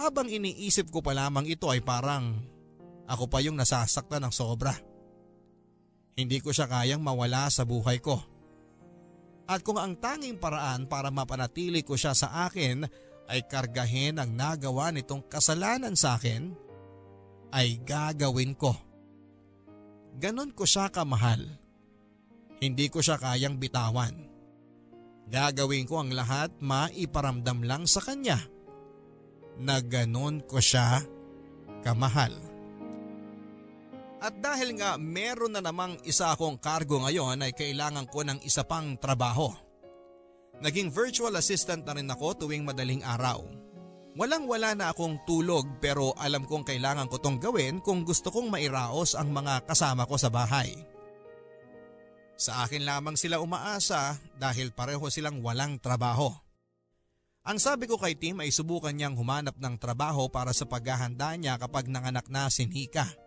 Habang 0.00 0.32
iniisip 0.32 0.88
ko 0.88 1.04
pa 1.04 1.12
lamang 1.12 1.44
ito 1.44 1.68
ay 1.68 1.84
parang 1.84 2.40
ako 3.12 3.28
pa 3.28 3.44
yung 3.44 3.60
nasasaktan 3.60 4.24
ng 4.24 4.32
sobra. 4.32 4.72
Hindi 6.16 6.40
ko 6.40 6.48
siya 6.48 6.64
kayang 6.64 7.04
mawala 7.04 7.52
sa 7.52 7.68
buhay 7.68 8.00
ko. 8.00 8.16
At 9.44 9.60
kung 9.60 9.76
ang 9.76 10.00
tanging 10.00 10.40
paraan 10.40 10.88
para 10.88 11.12
mapanatili 11.12 11.84
ko 11.84 11.92
siya 11.92 12.16
sa 12.16 12.48
akin 12.48 12.88
ay 13.28 13.44
kargahin 13.44 14.16
ang 14.16 14.32
nagawa 14.32 14.88
nitong 14.92 15.28
kasalanan 15.28 15.92
sa 15.92 16.16
akin, 16.16 16.56
ay 17.52 17.84
gagawin 17.84 18.56
ko. 18.56 18.72
Ganon 20.16 20.56
ko 20.56 20.64
siya 20.64 20.88
kamahal. 20.88 21.44
Hindi 22.64 22.88
ko 22.88 23.04
siya 23.04 23.20
kayang 23.20 23.60
bitawan. 23.60 24.14
Gagawin 25.28 25.84
ko 25.84 26.00
ang 26.00 26.12
lahat 26.12 26.52
maiparamdam 26.60 27.64
lang 27.64 27.84
sa 27.84 28.00
kanya 28.04 28.40
na 29.60 29.80
ganon 29.80 30.40
ko 30.44 30.60
siya 30.60 31.04
kamahal. 31.84 32.51
At 34.22 34.38
dahil 34.38 34.78
nga 34.78 34.94
meron 34.94 35.58
na 35.58 35.58
namang 35.58 35.98
isa 36.06 36.30
akong 36.30 36.54
kargo 36.62 37.02
ngayon 37.02 37.42
ay 37.42 37.50
kailangan 37.50 38.06
ko 38.06 38.22
ng 38.22 38.38
isa 38.46 38.62
pang 38.62 38.94
trabaho. 38.94 39.50
Naging 40.62 40.94
virtual 40.94 41.34
assistant 41.34 41.82
na 41.82 41.98
rin 41.98 42.06
ako 42.06 42.46
tuwing 42.46 42.62
madaling 42.62 43.02
araw. 43.02 43.42
Walang 44.14 44.46
wala 44.46 44.78
na 44.78 44.94
akong 44.94 45.26
tulog 45.26 45.66
pero 45.82 46.14
alam 46.14 46.46
kong 46.46 46.62
kailangan 46.62 47.10
ko 47.10 47.18
tong 47.18 47.42
gawin 47.42 47.82
kung 47.82 48.06
gusto 48.06 48.30
kong 48.30 48.46
mairaos 48.46 49.18
ang 49.18 49.34
mga 49.34 49.66
kasama 49.66 50.06
ko 50.06 50.14
sa 50.14 50.30
bahay. 50.30 50.70
Sa 52.38 52.62
akin 52.62 52.86
lamang 52.86 53.18
sila 53.18 53.42
umaasa 53.42 54.22
dahil 54.38 54.70
pareho 54.70 55.02
silang 55.10 55.42
walang 55.42 55.82
trabaho. 55.82 56.30
Ang 57.42 57.58
sabi 57.58 57.90
ko 57.90 57.98
kay 57.98 58.14
Tim 58.14 58.38
ay 58.38 58.54
subukan 58.54 58.94
niyang 58.94 59.18
humanap 59.18 59.58
ng 59.58 59.74
trabaho 59.82 60.30
para 60.30 60.54
sa 60.54 60.62
paghahanda 60.62 61.34
niya 61.34 61.58
kapag 61.58 61.90
nanganak 61.90 62.30
na 62.30 62.46
si 62.46 62.70
Nika. 62.70 63.21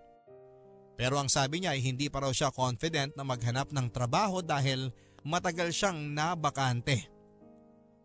Pero 0.95 1.19
ang 1.19 1.27
sabi 1.27 1.63
niya 1.63 1.75
ay 1.75 1.83
hindi 1.83 2.07
pa 2.07 2.23
raw 2.23 2.31
siya 2.31 2.55
confident 2.55 3.15
na 3.19 3.27
maghanap 3.27 3.71
ng 3.71 3.87
trabaho 3.91 4.39
dahil 4.39 4.91
matagal 5.27 5.75
siyang 5.75 6.15
nabakante. 6.15 7.11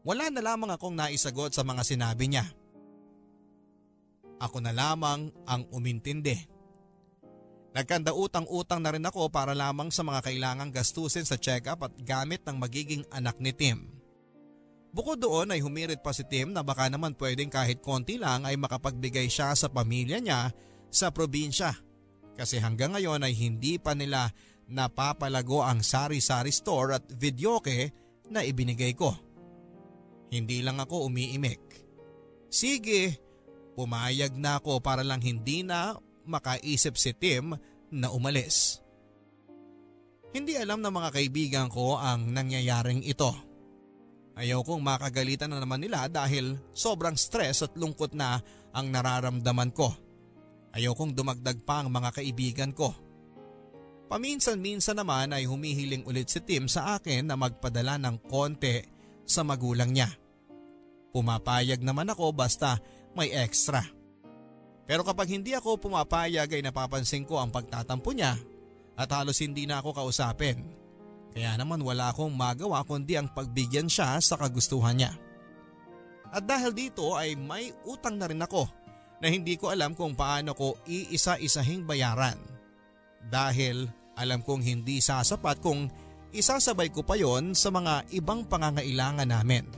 Wala 0.03 0.33
na 0.33 0.43
lamang 0.43 0.75
akong 0.75 0.97
naisagot 0.97 1.55
sa 1.55 1.63
mga 1.63 1.87
sinabi 1.87 2.27
niya. 2.27 2.47
Ako 4.41 4.59
na 4.59 4.73
lamang 4.73 5.29
ang 5.45 5.69
umintindi. 5.71 6.35
Nagkanda 7.71 8.11
utang-utang 8.11 8.83
na 8.83 8.91
rin 8.91 9.07
ako 9.07 9.31
para 9.31 9.55
lamang 9.55 9.95
sa 9.95 10.03
mga 10.03 10.27
kailangang 10.27 10.75
gastusin 10.75 11.23
sa 11.23 11.39
check-up 11.39 11.87
at 11.87 11.95
gamit 12.03 12.43
ng 12.43 12.59
magiging 12.59 13.07
anak 13.15 13.39
ni 13.39 13.55
Tim. 13.55 13.87
Bukod 14.91 15.23
doon 15.23 15.55
ay 15.55 15.63
humirit 15.63 16.03
pa 16.03 16.11
si 16.11 16.27
Tim 16.27 16.51
na 16.51 16.67
baka 16.67 16.91
naman 16.91 17.15
pwedeng 17.15 17.47
kahit 17.47 17.79
konti 17.79 18.19
lang 18.19 18.43
ay 18.43 18.59
makapagbigay 18.59 19.31
siya 19.31 19.55
sa 19.55 19.71
pamilya 19.71 20.19
niya 20.19 20.51
sa 20.91 21.15
probinsya. 21.15 21.90
Kasi 22.39 22.63
hanggang 22.63 22.97
ngayon 22.97 23.25
ay 23.27 23.35
hindi 23.37 23.77
pa 23.77 23.93
nila 23.93 24.31
napapalago 24.71 25.67
ang 25.67 25.83
sari-sari 25.83 26.55
store 26.55 27.03
at 27.03 27.05
videoke 27.11 27.91
na 28.31 28.47
ibinigay 28.47 28.95
ko. 28.95 29.11
Hindi 30.31 30.63
lang 30.63 30.79
ako 30.79 31.11
umiimik. 31.11 31.61
Sige, 32.47 33.19
pumayag 33.75 34.39
na 34.39 34.63
ako 34.63 34.79
para 34.79 35.03
lang 35.03 35.19
hindi 35.19 35.67
na 35.67 35.99
makaisip 36.23 36.95
si 36.95 37.11
Tim 37.11 37.59
na 37.91 38.15
umalis. 38.15 38.79
Hindi 40.31 40.55
alam 40.55 40.79
ng 40.79 40.95
mga 40.95 41.11
kaibigan 41.11 41.67
ko 41.67 41.99
ang 41.99 42.31
nangyayaring 42.31 43.03
ito. 43.03 43.35
Ayaw 44.39 44.63
kong 44.63 44.79
makagalitan 44.79 45.51
na 45.51 45.59
naman 45.59 45.83
nila 45.83 46.07
dahil 46.07 46.55
sobrang 46.71 47.19
stress 47.19 47.67
at 47.67 47.75
lungkot 47.75 48.15
na 48.15 48.39
ang 48.71 48.87
nararamdaman 48.95 49.75
ko. 49.75 49.91
Ayaw 50.71 50.95
kong 50.95 51.19
dumagdag 51.19 51.67
pa 51.67 51.83
ang 51.83 51.91
mga 51.91 52.23
kaibigan 52.23 52.71
ko. 52.71 52.95
Paminsan-minsan 54.11 54.99
naman 54.99 55.31
ay 55.31 55.47
humihiling 55.47 56.03
ulit 56.07 56.31
si 56.31 56.43
Tim 56.43 56.67
sa 56.67 56.99
akin 56.99 57.31
na 57.31 57.39
magpadala 57.39 57.99
ng 57.99 58.27
konti 58.27 58.83
sa 59.23 59.47
magulang 59.47 59.95
niya. 59.95 60.11
Pumapayag 61.15 61.83
naman 61.83 62.11
ako 62.11 62.35
basta 62.35 62.79
may 63.15 63.31
extra. 63.31 63.83
Pero 64.87 65.07
kapag 65.07 65.31
hindi 65.31 65.55
ako 65.55 65.79
pumapayag 65.79 66.51
ay 66.51 66.63
napapansin 66.63 67.23
ko 67.23 67.39
ang 67.39 67.55
pagtatampo 67.55 68.11
niya 68.11 68.35
at 68.99 69.11
halos 69.15 69.39
hindi 69.39 69.67
na 69.67 69.79
ako 69.79 69.95
kausapin. 69.95 70.59
Kaya 71.31 71.55
naman 71.55 71.79
wala 71.79 72.11
akong 72.11 72.35
magawa 72.35 72.83
kundi 72.83 73.15
ang 73.15 73.31
pagbigyan 73.31 73.87
siya 73.87 74.19
sa 74.19 74.35
kagustuhan 74.35 74.99
niya. 74.99 75.15
At 76.35 76.47
dahil 76.47 76.75
dito 76.75 77.15
ay 77.15 77.39
may 77.39 77.71
utang 77.87 78.19
na 78.19 78.27
rin 78.27 78.43
ako 78.43 78.67
na 79.21 79.29
hindi 79.29 79.55
ko 79.61 79.69
alam 79.71 79.93
kung 79.93 80.17
paano 80.17 80.57
ko 80.57 80.81
iisa-isahing 80.89 81.85
bayaran. 81.85 82.41
Dahil 83.21 83.85
alam 84.17 84.41
kong 84.41 84.65
hindi 84.65 85.05
sasapat 85.05 85.61
kung 85.61 85.93
isasabay 86.33 86.89
ko 86.89 87.05
pa 87.05 87.21
yon 87.21 87.53
sa 87.53 87.69
mga 87.69 88.09
ibang 88.17 88.49
pangangailangan 88.49 89.29
namin. 89.29 89.69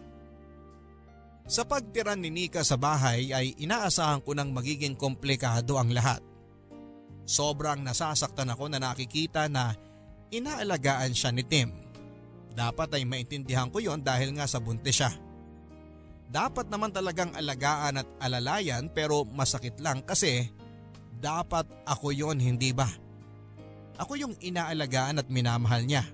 Sa 1.43 1.67
pagtira 1.67 2.15
ni 2.15 2.31
Nika 2.31 2.63
sa 2.63 2.79
bahay 2.79 3.35
ay 3.35 3.59
inaasahan 3.59 4.23
ko 4.23 4.31
nang 4.31 4.55
magiging 4.55 4.95
komplikado 4.95 5.75
ang 5.75 5.91
lahat. 5.91 6.23
Sobrang 7.27 7.83
nasasaktan 7.83 8.55
ako 8.55 8.71
na 8.71 8.79
nakikita 8.79 9.51
na 9.51 9.75
inaalagaan 10.31 11.11
siya 11.11 11.35
ni 11.35 11.43
Tim. 11.43 11.71
Dapat 12.55 12.95
ay 12.95 13.05
maintindihan 13.09 13.73
ko 13.73 13.83
yon 13.83 14.07
dahil 14.07 14.39
nga 14.39 14.47
sa 14.47 14.63
buntis 14.63 15.03
siya. 15.03 15.11
Dapat 16.33 16.73
naman 16.73 16.97
talagang 16.97 17.37
alagaan 17.37 18.01
at 18.01 18.09
alalayan 18.17 18.89
pero 18.89 19.29
masakit 19.29 19.77
lang 19.85 20.01
kasi 20.01 20.49
dapat 21.21 21.69
ako 21.85 22.09
yon 22.09 22.41
hindi 22.41 22.73
ba? 22.73 22.89
Ako 24.01 24.17
yung 24.17 24.35
inaalagaan 24.41 25.21
at 25.21 25.29
minamahal 25.29 25.85
niya. 25.85 26.09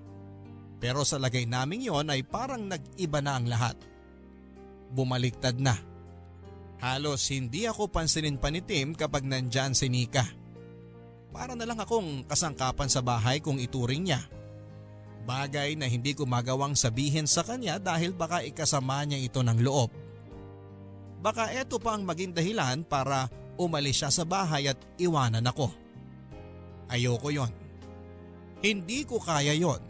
Pero 0.82 1.06
sa 1.06 1.22
lagay 1.22 1.46
naming 1.46 1.86
yon 1.86 2.10
ay 2.10 2.26
parang 2.26 2.66
nag-iba 2.66 3.22
na 3.22 3.38
ang 3.38 3.46
lahat 3.46 3.78
bumaliktad 4.90 5.54
na. 5.60 5.78
Halos 6.82 7.30
hindi 7.30 7.66
ako 7.70 7.86
pansinin 7.90 8.38
pa 8.38 8.50
ni 8.50 8.58
Tim 8.62 8.98
kapag 8.98 9.22
nandyan 9.22 9.74
si 9.74 9.86
Nika. 9.86 10.26
Para 11.30 11.54
na 11.54 11.62
lang 11.62 11.78
akong 11.78 12.26
kasangkapan 12.26 12.90
sa 12.90 13.04
bahay 13.06 13.38
kung 13.38 13.62
ituring 13.62 14.10
niya. 14.10 14.26
Bagay 15.28 15.76
na 15.76 15.84
hindi 15.84 16.16
ko 16.16 16.24
magawang 16.24 16.72
sabihin 16.72 17.28
sa 17.28 17.44
kanya 17.44 17.76
dahil 17.76 18.16
baka 18.16 18.42
ikasama 18.42 19.04
niya 19.04 19.20
ito 19.20 19.44
ng 19.44 19.60
loob. 19.60 20.07
Baka 21.18 21.50
eto 21.50 21.82
pa 21.82 21.98
ang 21.98 22.06
maging 22.06 22.30
dahilan 22.30 22.86
para 22.86 23.26
umalis 23.58 24.02
siya 24.02 24.10
sa 24.14 24.22
bahay 24.22 24.70
at 24.70 24.78
iwanan 25.02 25.42
ako. 25.50 25.66
Ayoko 26.86 27.28
yon. 27.34 27.50
Hindi 28.62 29.02
ko 29.02 29.18
kaya 29.18 29.54
yon 29.54 29.82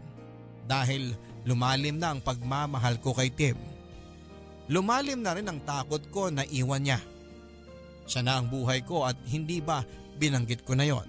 dahil 0.65 1.13
lumalim 1.45 2.01
na 2.01 2.13
ang 2.13 2.21
pagmamahal 2.21 2.97
ko 2.97 3.13
kay 3.13 3.29
Tim. 3.29 3.57
Lumalim 4.69 5.21
na 5.21 5.33
rin 5.33 5.49
ang 5.49 5.61
takot 5.65 6.01
ko 6.13 6.29
na 6.29 6.45
iwan 6.49 6.85
niya. 6.85 7.01
Siya 8.09 8.21
na 8.25 8.41
ang 8.41 8.49
buhay 8.49 8.85
ko 8.85 9.05
at 9.05 9.17
hindi 9.29 9.61
ba 9.61 9.81
binanggit 10.17 10.65
ko 10.65 10.77
na 10.77 10.85
yon. 10.85 11.05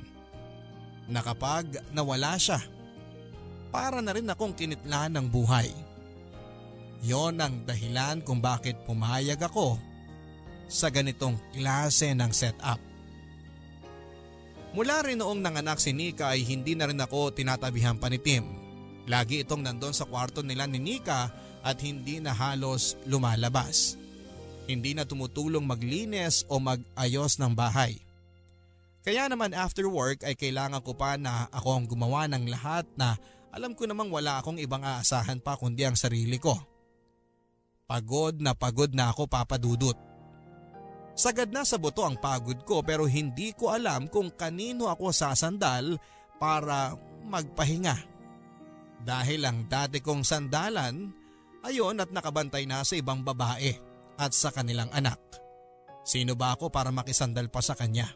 Na 1.09 1.21
kapag 1.25 1.81
nawala 1.93 2.37
siya, 2.37 2.61
para 3.73 4.01
na 4.05 4.13
rin 4.17 4.29
akong 4.29 4.53
kinitlaan 4.53 5.17
ng 5.17 5.27
buhay. 5.29 5.69
Yon 7.05 7.41
ang 7.41 7.65
dahilan 7.65 8.21
kung 8.21 8.41
bakit 8.41 8.81
pumayag 8.85 9.41
ako 9.41 9.90
sa 10.71 10.89
ganitong 10.89 11.35
klase 11.51 12.15
ng 12.15 12.31
setup. 12.31 12.79
Mula 14.71 15.03
rin 15.03 15.19
noong 15.19 15.43
nanganak 15.43 15.83
si 15.83 15.91
Nika 15.91 16.31
ay 16.31 16.47
hindi 16.47 16.79
na 16.79 16.87
rin 16.87 17.03
ako 17.03 17.35
tinatabihan 17.35 17.99
pa 17.99 18.07
ni 18.07 18.23
Tim. 18.23 18.47
Lagi 19.11 19.43
itong 19.43 19.67
nandun 19.67 19.91
sa 19.91 20.07
kwarto 20.07 20.47
nila 20.47 20.71
ni 20.71 20.79
Nika 20.79 21.27
at 21.67 21.83
hindi 21.83 22.23
na 22.23 22.31
halos 22.31 22.95
lumalabas. 23.11 23.99
Hindi 24.71 24.95
na 24.95 25.03
tumutulong 25.03 25.67
maglinis 25.67 26.47
o 26.47 26.63
magayos 26.63 27.43
ng 27.43 27.51
bahay. 27.51 27.99
Kaya 29.03 29.27
naman 29.27 29.57
after 29.57 29.91
work 29.91 30.23
ay 30.23 30.39
kailangan 30.39 30.85
ko 30.87 30.95
pa 30.95 31.19
na 31.19 31.51
ako 31.51 31.69
ang 31.75 31.85
gumawa 31.91 32.31
ng 32.31 32.47
lahat 32.47 32.87
na 32.95 33.19
alam 33.51 33.75
ko 33.75 33.89
namang 33.91 34.13
wala 34.15 34.39
akong 34.39 34.63
ibang 34.63 34.87
aasahan 34.87 35.43
pa 35.43 35.59
kundi 35.59 35.83
ang 35.83 35.99
sarili 35.99 36.39
ko. 36.39 36.55
Pagod 37.91 38.39
na 38.39 38.55
pagod 38.55 38.95
na 38.95 39.11
ako 39.11 39.27
papadudot. 39.27 39.99
Sagad 41.21 41.53
na 41.53 41.69
sa 41.69 41.77
buto 41.77 42.01
ang 42.01 42.17
pagod 42.17 42.57
ko 42.65 42.81
pero 42.81 43.05
hindi 43.05 43.53
ko 43.53 43.77
alam 43.77 44.09
kung 44.09 44.33
kanino 44.33 44.89
ako 44.89 45.13
sasandal 45.13 46.01
para 46.41 46.97
magpahinga. 47.29 48.09
Dahil 49.05 49.45
ang 49.45 49.69
dati 49.69 50.01
kong 50.01 50.25
sandalan 50.25 51.21
Ayon 51.61 52.01
at 52.01 52.09
nakabantay 52.09 52.65
na 52.65 52.81
sa 52.81 52.97
ibang 52.97 53.21
babae 53.21 53.77
at 54.17 54.33
sa 54.33 54.49
kanilang 54.49 54.89
anak. 54.97 55.21
Sino 56.01 56.33
ba 56.33 56.57
ako 56.57 56.73
para 56.73 56.89
makisandal 56.89 57.53
pa 57.53 57.61
sa 57.61 57.77
kanya? 57.77 58.09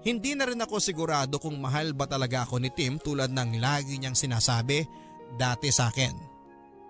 Hindi 0.00 0.32
na 0.32 0.48
rin 0.48 0.62
ako 0.62 0.80
sigurado 0.80 1.36
kung 1.36 1.60
mahal 1.60 1.92
ba 1.92 2.08
talaga 2.08 2.48
ako 2.48 2.64
ni 2.64 2.72
Tim 2.72 2.96
tulad 2.96 3.28
ng 3.28 3.60
lagi 3.60 4.00
niyang 4.00 4.16
sinasabi 4.16 4.88
dati 5.36 5.68
sa 5.68 5.92
akin. 5.92 6.16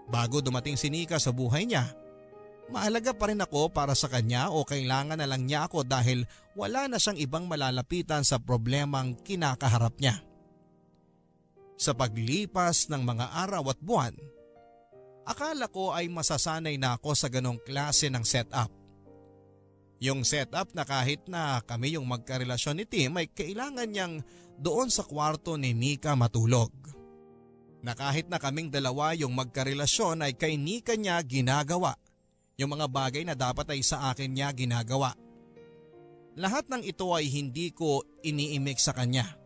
Bago 0.07 0.39
dumating 0.39 0.79
si 0.79 0.87
Nika 0.87 1.18
sa 1.18 1.35
buhay 1.35 1.66
niya, 1.66 1.91
maalaga 2.69 3.16
pa 3.16 3.29
rin 3.33 3.41
ako 3.41 3.73
para 3.73 3.93
sa 3.97 4.09
kanya 4.09 4.53
o 4.53 4.64
kailangan 4.64 5.21
na 5.21 5.29
lang 5.29 5.45
niya 5.49 5.69
ako 5.69 5.85
dahil 5.85 6.29
wala 6.55 6.89
na 6.89 7.01
siyang 7.01 7.21
ibang 7.21 7.45
malalapitan 7.49 8.23
sa 8.25 8.41
problemang 8.41 9.16
kinakaharap 9.25 9.97
niya. 10.01 10.21
Sa 11.79 11.95
paglipas 11.95 12.91
ng 12.91 13.03
mga 13.07 13.27
araw 13.47 13.71
at 13.71 13.79
buwan, 13.79 14.14
Akala 15.29 15.69
ko 15.69 15.93
ay 15.93 16.09
masasanay 16.09 16.81
na 16.81 16.97
ako 16.97 17.12
sa 17.12 17.29
ganong 17.29 17.61
klase 17.61 18.09
ng 18.09 18.25
setup. 18.25 18.73
Yung 20.01 20.25
setup 20.25 20.73
na 20.73 20.89
kahit 20.89 21.29
na 21.29 21.61
kami 21.69 22.01
yung 22.01 22.09
magkarelasyon 22.09 22.81
ni 22.81 22.85
Tim 22.89 23.12
ay 23.21 23.29
kailangan 23.29 23.93
niyang 23.93 24.25
doon 24.57 24.89
sa 24.89 25.05
kwarto 25.05 25.61
ni 25.61 25.77
Nika 25.77 26.16
matulog. 26.16 26.73
Na 27.85 27.93
kahit 27.93 28.33
na 28.33 28.41
kaming 28.41 28.73
dalawa 28.73 29.12
yung 29.12 29.37
magkarelasyon 29.37 30.25
ay 30.25 30.33
kay 30.33 30.57
Nika 30.57 30.97
niya 30.97 31.21
ginagawa. 31.21 31.93
Yung 32.59 32.74
mga 32.74 32.90
bagay 32.90 33.22
na 33.22 33.38
dapat 33.38 33.70
ay 33.70 33.86
sa 33.86 34.11
akin 34.11 34.34
niya 34.34 34.50
ginagawa. 34.50 35.14
Lahat 36.34 36.66
ng 36.66 36.82
ito 36.82 37.06
ay 37.14 37.30
hindi 37.30 37.70
ko 37.70 38.02
iniimik 38.26 38.82
sa 38.82 38.90
kanya. 38.90 39.38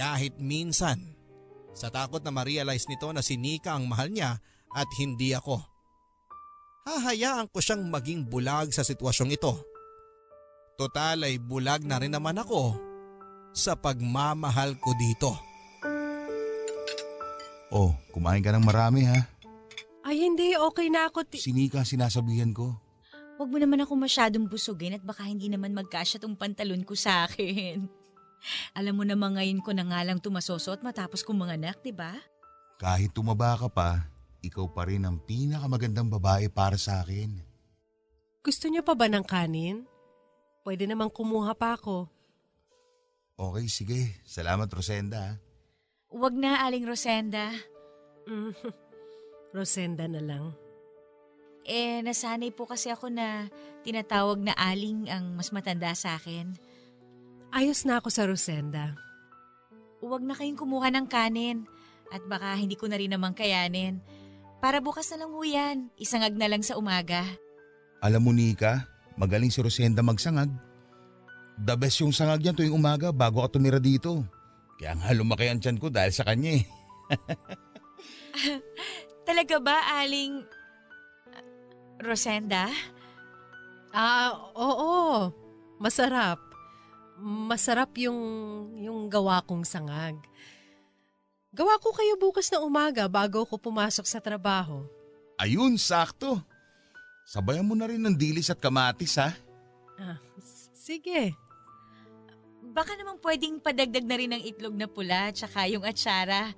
Kahit 0.00 0.40
minsan. 0.40 1.12
Sa 1.76 1.92
takot 1.92 2.24
na 2.24 2.32
ma-realize 2.32 2.88
nito 2.88 3.08
na 3.12 3.20
si 3.20 3.36
Nika 3.36 3.76
ang 3.76 3.84
mahal 3.84 4.08
niya 4.08 4.40
at 4.72 4.88
hindi 4.96 5.36
ako. 5.36 5.60
Hahayaan 6.88 7.52
ko 7.52 7.60
siyang 7.60 7.88
maging 7.92 8.24
bulag 8.28 8.72
sa 8.72 8.80
sitwasyong 8.80 9.32
ito. 9.36 9.52
Total 10.80 11.20
ay 11.28 11.36
bulag 11.36 11.84
na 11.84 12.00
rin 12.00 12.16
naman 12.16 12.40
ako 12.40 12.76
sa 13.52 13.76
pagmamahal 13.76 14.80
ko 14.80 14.96
dito. 14.96 15.36
Oh, 17.72 17.92
kumain 18.12 18.44
ka 18.44 18.52
ng 18.52 18.64
marami 18.64 19.08
ha. 19.08 19.31
Ay 20.02 20.26
hindi, 20.26 20.58
okay 20.58 20.90
na 20.90 21.06
ako. 21.06 21.22
Ti- 21.26 21.42
Sinika 21.42 21.86
sinasabihan 21.86 22.50
ko. 22.50 22.74
Huwag 23.38 23.48
mo 23.48 23.58
naman 23.58 23.82
ako 23.82 23.94
masyadong 23.96 24.46
busugin 24.50 24.98
at 24.98 25.02
baka 25.02 25.26
hindi 25.26 25.46
naman 25.46 25.74
magkasya 25.74 26.22
tong 26.22 26.34
pantalon 26.38 26.82
ko 26.82 26.94
sa 26.98 27.26
akin. 27.26 27.86
Alam 28.78 28.94
mo 28.98 29.04
naman 29.06 29.38
ngayon 29.38 29.62
ko 29.62 29.70
na 29.70 29.86
nga 29.86 30.02
lang 30.02 30.18
tumasosot 30.18 30.82
matapos 30.82 31.22
kong 31.22 31.46
mga 31.46 31.54
anak, 31.58 31.76
di 31.82 31.94
ba? 31.94 32.12
Kahit 32.82 33.14
tumaba 33.14 33.54
ka 33.54 33.70
pa, 33.70 34.10
ikaw 34.42 34.66
pa 34.74 34.90
rin 34.90 35.06
ang 35.06 35.22
pinakamagandang 35.22 36.10
babae 36.10 36.50
para 36.50 36.74
sa 36.74 37.06
akin. 37.06 37.38
Gusto 38.42 38.66
niyo 38.66 38.82
pa 38.82 38.98
ba 38.98 39.06
ng 39.06 39.22
kanin? 39.22 39.86
Pwede 40.66 40.86
namang 40.90 41.14
kumuha 41.14 41.54
pa 41.54 41.78
ako. 41.78 42.10
Okay, 43.38 43.66
sige. 43.70 44.00
Salamat, 44.26 44.66
Rosenda. 44.70 45.38
Huwag 46.10 46.34
na, 46.34 46.62
Aling 46.66 46.86
Rosenda. 46.86 47.54
Rosenda 49.52 50.08
na 50.08 50.20
lang. 50.24 50.56
Eh, 51.62 52.02
nasanay 52.02 52.50
po 52.50 52.66
kasi 52.66 52.90
ako 52.90 53.12
na 53.12 53.46
tinatawag 53.86 54.42
na 54.42 54.56
Aling 54.58 55.06
ang 55.06 55.38
mas 55.38 55.54
matanda 55.54 55.94
sa 55.94 56.18
akin. 56.18 56.56
Ayos 57.54 57.86
na 57.86 58.00
ako 58.02 58.08
sa 58.10 58.26
Rosenda. 58.26 58.96
Huwag 60.02 60.24
na 60.26 60.34
kayong 60.34 60.58
kumuha 60.58 60.90
ng 60.90 61.06
kanin 61.06 61.68
at 62.10 62.24
baka 62.26 62.58
hindi 62.58 62.74
ko 62.74 62.90
na 62.90 62.98
rin 62.98 63.12
naman 63.12 63.36
kayanin. 63.36 64.02
Para 64.58 64.82
bukas 64.82 65.06
na 65.14 65.22
lang 65.22 65.30
ho 65.30 65.42
yan. 65.44 65.92
Isangag 66.00 66.34
na 66.34 66.50
lang 66.50 66.64
sa 66.66 66.74
umaga. 66.74 67.22
Alam 68.02 68.26
mo, 68.26 68.30
Nika, 68.34 68.88
magaling 69.14 69.52
si 69.52 69.62
Rosenda 69.62 70.02
magsangag. 70.02 70.50
The 71.62 71.76
best 71.78 72.02
yung 72.02 72.10
sangag 72.10 72.42
niya 72.42 72.56
tuwing 72.56 72.74
umaga 72.74 73.14
bago 73.14 73.44
ka 73.44 73.54
tumira 73.54 73.78
dito. 73.78 74.26
Kaya 74.80 74.98
nga 74.98 75.14
lumaki 75.14 75.46
ang 75.46 75.62
tiyan 75.62 75.78
ko 75.78 75.92
dahil 75.92 76.10
sa 76.10 76.26
kanya 76.26 76.58
eh. 76.58 76.64
Talaga 79.32 79.56
ba, 79.64 79.80
Aling? 80.04 80.44
Rosenda? 81.96 82.68
Ah, 83.88 84.36
oo. 84.52 85.32
Masarap. 85.80 86.36
Masarap 87.16 87.96
yung, 87.96 88.20
yung 88.76 89.08
gawa 89.08 89.40
kong 89.40 89.64
sangag. 89.64 90.20
Gawa 91.48 91.80
ko 91.80 91.96
kayo 91.96 92.20
bukas 92.20 92.52
na 92.52 92.60
umaga 92.60 93.08
bago 93.08 93.40
ako 93.40 93.56
pumasok 93.56 94.04
sa 94.04 94.20
trabaho. 94.20 94.84
Ayun, 95.40 95.80
sakto. 95.80 96.36
Sabayan 97.24 97.64
mo 97.64 97.72
na 97.72 97.88
rin 97.88 98.04
ng 98.04 98.12
dilis 98.12 98.52
at 98.52 98.60
kamatis 98.60 99.16
ha. 99.16 99.32
Ah, 99.96 100.20
s- 100.44 100.68
sige. 100.76 101.32
Baka 102.60 103.00
naman 103.00 103.16
pwedeng 103.24 103.64
padagdag 103.64 104.04
na 104.04 104.16
rin 104.20 104.36
ng 104.36 104.44
itlog 104.44 104.76
na 104.76 104.84
pula 104.84 105.32
tsaka 105.32 105.64
yung 105.72 105.88
atsara. 105.88 106.52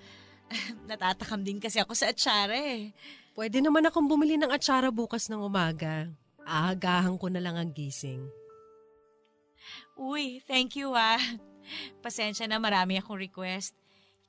Natatakam 0.90 1.42
din 1.42 1.58
kasi 1.58 1.80
ako 1.80 1.96
sa 1.96 2.10
atsara 2.12 2.54
eh. 2.54 2.92
Pwede 3.34 3.58
naman 3.58 3.82
akong 3.86 4.06
bumili 4.06 4.38
ng 4.38 4.52
atsara 4.52 4.94
bukas 4.94 5.26
ng 5.26 5.42
umaga. 5.42 6.06
Aagahan 6.44 7.18
ko 7.18 7.26
na 7.32 7.42
lang 7.42 7.58
ang 7.58 7.72
gising. 7.74 8.22
Uy, 9.96 10.44
thank 10.44 10.76
you 10.78 10.92
ah. 10.94 11.18
Pasensya 12.04 12.44
na 12.46 12.60
marami 12.60 13.00
akong 13.00 13.18
request. 13.18 13.74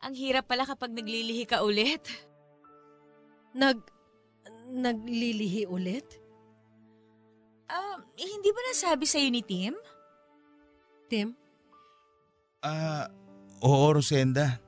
Ang 0.01 0.15
hirap 0.15 0.47
pala 0.49 0.63
kapag 0.63 0.95
naglilihi 0.95 1.45
ka 1.45 1.61
ulit. 1.61 2.01
Nag... 3.53 3.77
Naglilihi 4.65 5.69
ulit? 5.69 6.05
Ah, 7.69 8.01
eh, 8.17 8.29
hindi 8.29 8.49
ba 8.49 8.61
nasabi 8.73 9.05
sa'yo 9.05 9.29
ni 9.29 9.41
Tim? 9.45 9.73
Tim? 11.05 11.37
Ah, 12.65 13.05
oo 13.61 13.87
Rosenda. 13.93 14.64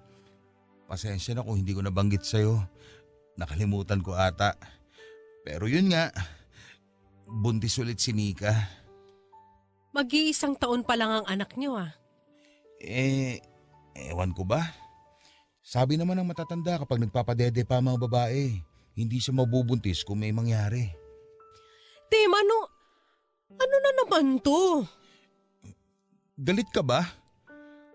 Pasensya 0.88 1.36
na 1.36 1.44
kung 1.44 1.60
hindi 1.60 1.76
ko 1.76 1.84
nabanggit 1.84 2.24
sa'yo. 2.24 2.64
Nakalimutan 3.36 4.00
ko 4.00 4.16
ata. 4.16 4.56
Pero 5.44 5.68
yun 5.68 5.92
nga, 5.92 6.10
buntis 7.28 7.76
ulit 7.78 8.00
si 8.00 8.16
Nika. 8.16 8.56
Mag-iisang 9.92 10.56
taon 10.56 10.88
pa 10.88 10.96
lang 10.96 11.12
ang 11.12 11.26
anak 11.28 11.60
niyo 11.60 11.76
ah. 11.76 11.92
Eh, 12.80 13.44
ewan 14.12 14.32
ko 14.32 14.48
ba? 14.48 14.64
Sabi 15.60 16.00
naman 16.00 16.16
ng 16.24 16.30
matatanda 16.32 16.80
kapag 16.80 17.04
nagpapadede 17.04 17.68
pa 17.68 17.84
mga 17.84 18.00
babae, 18.08 18.56
hindi 18.96 19.18
siya 19.20 19.36
mabubuntis 19.36 20.08
kung 20.08 20.24
may 20.24 20.32
mangyari. 20.32 20.88
Tim, 22.08 22.32
ano... 22.32 22.58
Ano 23.48 23.76
na 23.80 23.92
naman 24.04 24.26
to? 24.44 24.84
Galit 26.36 26.68
ka 26.70 26.84
ba? 26.84 27.04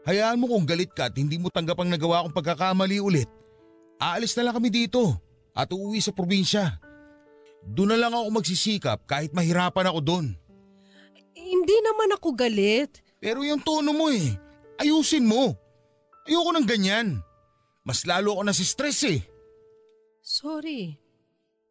Hayaan 0.03 0.39
mo 0.43 0.51
kung 0.51 0.67
galit 0.67 0.91
ka 0.91 1.07
at 1.07 1.15
hindi 1.15 1.39
mo 1.39 1.47
tanggap 1.47 1.79
ang 1.79 1.91
nagawa 1.91 2.27
kong 2.27 2.35
pagkakamali 2.35 2.99
ulit. 2.99 3.31
Aalis 4.03 4.35
na 4.35 4.51
lang 4.51 4.59
kami 4.59 4.67
dito 4.67 5.15
at 5.55 5.71
uuwi 5.71 6.03
sa 6.03 6.11
probinsya. 6.11 6.83
Doon 7.63 7.95
na 7.95 7.99
lang 8.03 8.13
ako 8.13 8.43
magsisikap 8.43 9.07
kahit 9.07 9.31
mahirapan 9.31 9.87
ako 9.87 10.01
doon. 10.03 10.27
Hindi 11.39 11.77
naman 11.87 12.11
ako 12.19 12.35
galit. 12.35 12.99
Pero 13.23 13.47
yung 13.47 13.63
tono 13.63 13.95
mo 13.95 14.11
eh, 14.11 14.35
ayusin 14.83 15.23
mo. 15.23 15.55
Ayoko 16.27 16.51
ng 16.51 16.67
ganyan. 16.67 17.23
Mas 17.87 18.03
lalo 18.03 18.35
ako 18.35 18.43
nasistress 18.51 19.07
eh. 19.07 19.23
Sorry. 20.23 20.99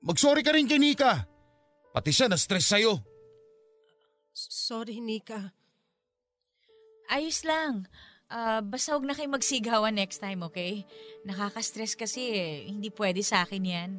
Mag-sorry 0.03 0.43
ka 0.43 0.55
rin 0.55 0.67
kay 0.67 0.79
Nika. 0.79 1.27
Pati 1.91 2.11
siya 2.15 2.31
na-stress 2.31 2.71
sa'yo. 2.71 2.95
Sorry, 4.31 5.03
Nika. 5.03 5.51
Ayos 7.11 7.43
lang. 7.43 7.91
Ah, 8.31 8.63
basta 8.63 8.95
huwag 8.95 9.03
na 9.03 9.11
kayo 9.11 9.27
magsigawan 9.27 9.91
next 9.91 10.23
time, 10.23 10.39
okay? 10.47 10.87
Nakaka-stress 11.27 11.99
kasi 11.99 12.31
eh. 12.31 12.63
Hindi 12.63 12.87
pwede 12.95 13.19
sa 13.27 13.43
akin 13.43 13.59
yan. 13.59 13.91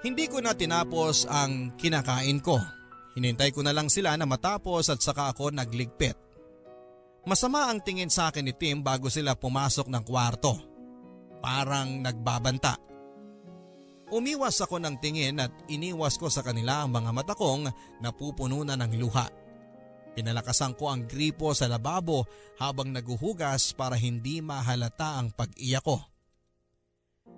Hindi 0.00 0.24
ko 0.32 0.40
na 0.40 0.56
tinapos 0.56 1.28
ang 1.28 1.76
kinakain 1.76 2.40
ko. 2.40 2.56
Hinintay 3.12 3.52
ko 3.52 3.60
na 3.60 3.76
lang 3.76 3.92
sila 3.92 4.16
na 4.16 4.24
matapos 4.24 4.88
at 4.88 5.04
saka 5.04 5.36
ako 5.36 5.52
nagligpit. 5.52 6.16
Masama 7.28 7.68
ang 7.68 7.84
tingin 7.84 8.08
sa 8.08 8.32
akin 8.32 8.48
ni 8.48 8.56
Tim 8.56 8.80
bago 8.80 9.12
sila 9.12 9.36
pumasok 9.36 9.92
ng 9.92 10.02
kwarto. 10.08 10.56
Parang 11.44 12.00
nagbabanta. 12.00 12.80
Umiwas 14.08 14.56
ako 14.64 14.80
ng 14.80 14.96
tingin 15.04 15.36
at 15.36 15.52
iniwas 15.68 16.16
ko 16.16 16.32
sa 16.32 16.40
kanila 16.40 16.80
ang 16.80 16.96
mga 16.96 17.10
mata 17.12 17.34
kong 17.36 17.68
napupuno 18.00 18.64
na 18.64 18.74
ng 18.74 18.96
luha. 18.96 19.41
Pinalakasan 20.12 20.76
ko 20.76 20.92
ang 20.92 21.08
gripo 21.08 21.56
sa 21.56 21.68
lababo 21.68 22.28
habang 22.60 22.92
naguhugas 22.92 23.72
para 23.72 23.96
hindi 23.96 24.44
mahalata 24.44 25.16
ang 25.16 25.32
pag-iyak 25.32 25.84
ko. 25.84 25.98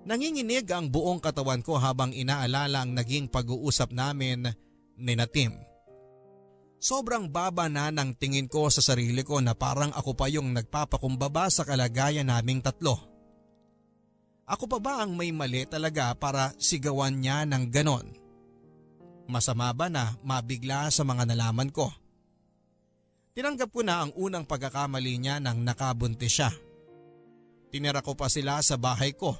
Nanginginig 0.04 0.68
ang 0.68 0.90
buong 0.90 1.22
katawan 1.22 1.64
ko 1.64 1.80
habang 1.80 2.12
inaalala 2.12 2.84
ang 2.84 2.92
naging 2.92 3.30
pag-uusap 3.30 3.94
namin 3.94 4.50
ni 4.98 5.14
na 5.16 5.24
Tim. 5.24 5.54
Sobrang 6.84 7.32
baba 7.32 7.72
na 7.72 7.88
ng 7.88 8.12
tingin 8.12 8.44
ko 8.44 8.68
sa 8.68 8.84
sarili 8.84 9.24
ko 9.24 9.40
na 9.40 9.56
parang 9.56 9.88
ako 9.96 10.12
pa 10.12 10.28
yung 10.28 10.52
nagpapakumbaba 10.52 11.48
sa 11.48 11.64
kalagayan 11.64 12.28
naming 12.28 12.60
tatlo. 12.60 13.00
Ako 14.44 14.68
pa 14.68 14.76
ba 14.76 14.94
ang 15.00 15.16
may 15.16 15.32
mali 15.32 15.64
talaga 15.64 16.12
para 16.12 16.52
sigawan 16.60 17.16
niya 17.16 17.48
ng 17.48 17.72
ganon? 17.72 18.04
Masama 19.24 19.72
ba 19.72 19.88
na 19.88 20.20
mabigla 20.20 20.92
sa 20.92 21.00
mga 21.00 21.24
nalaman 21.24 21.72
ko? 21.72 21.88
Tinanggap 23.34 23.74
ko 23.74 23.82
na 23.82 24.06
ang 24.06 24.14
unang 24.14 24.46
pagkakamali 24.46 25.18
niya 25.18 25.42
nang 25.42 25.66
nakabuntis 25.66 26.38
siya. 26.38 26.54
Tinira 27.74 27.98
ko 27.98 28.14
pa 28.14 28.30
sila 28.30 28.62
sa 28.62 28.78
bahay 28.78 29.10
ko 29.10 29.34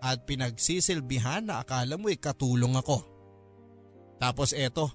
at 0.00 0.24
pinagsisilbihan 0.24 1.44
na 1.44 1.60
akala 1.60 2.00
mo'y 2.00 2.16
katulong 2.16 2.80
ako. 2.80 3.04
Tapos 4.16 4.56
eto, 4.56 4.88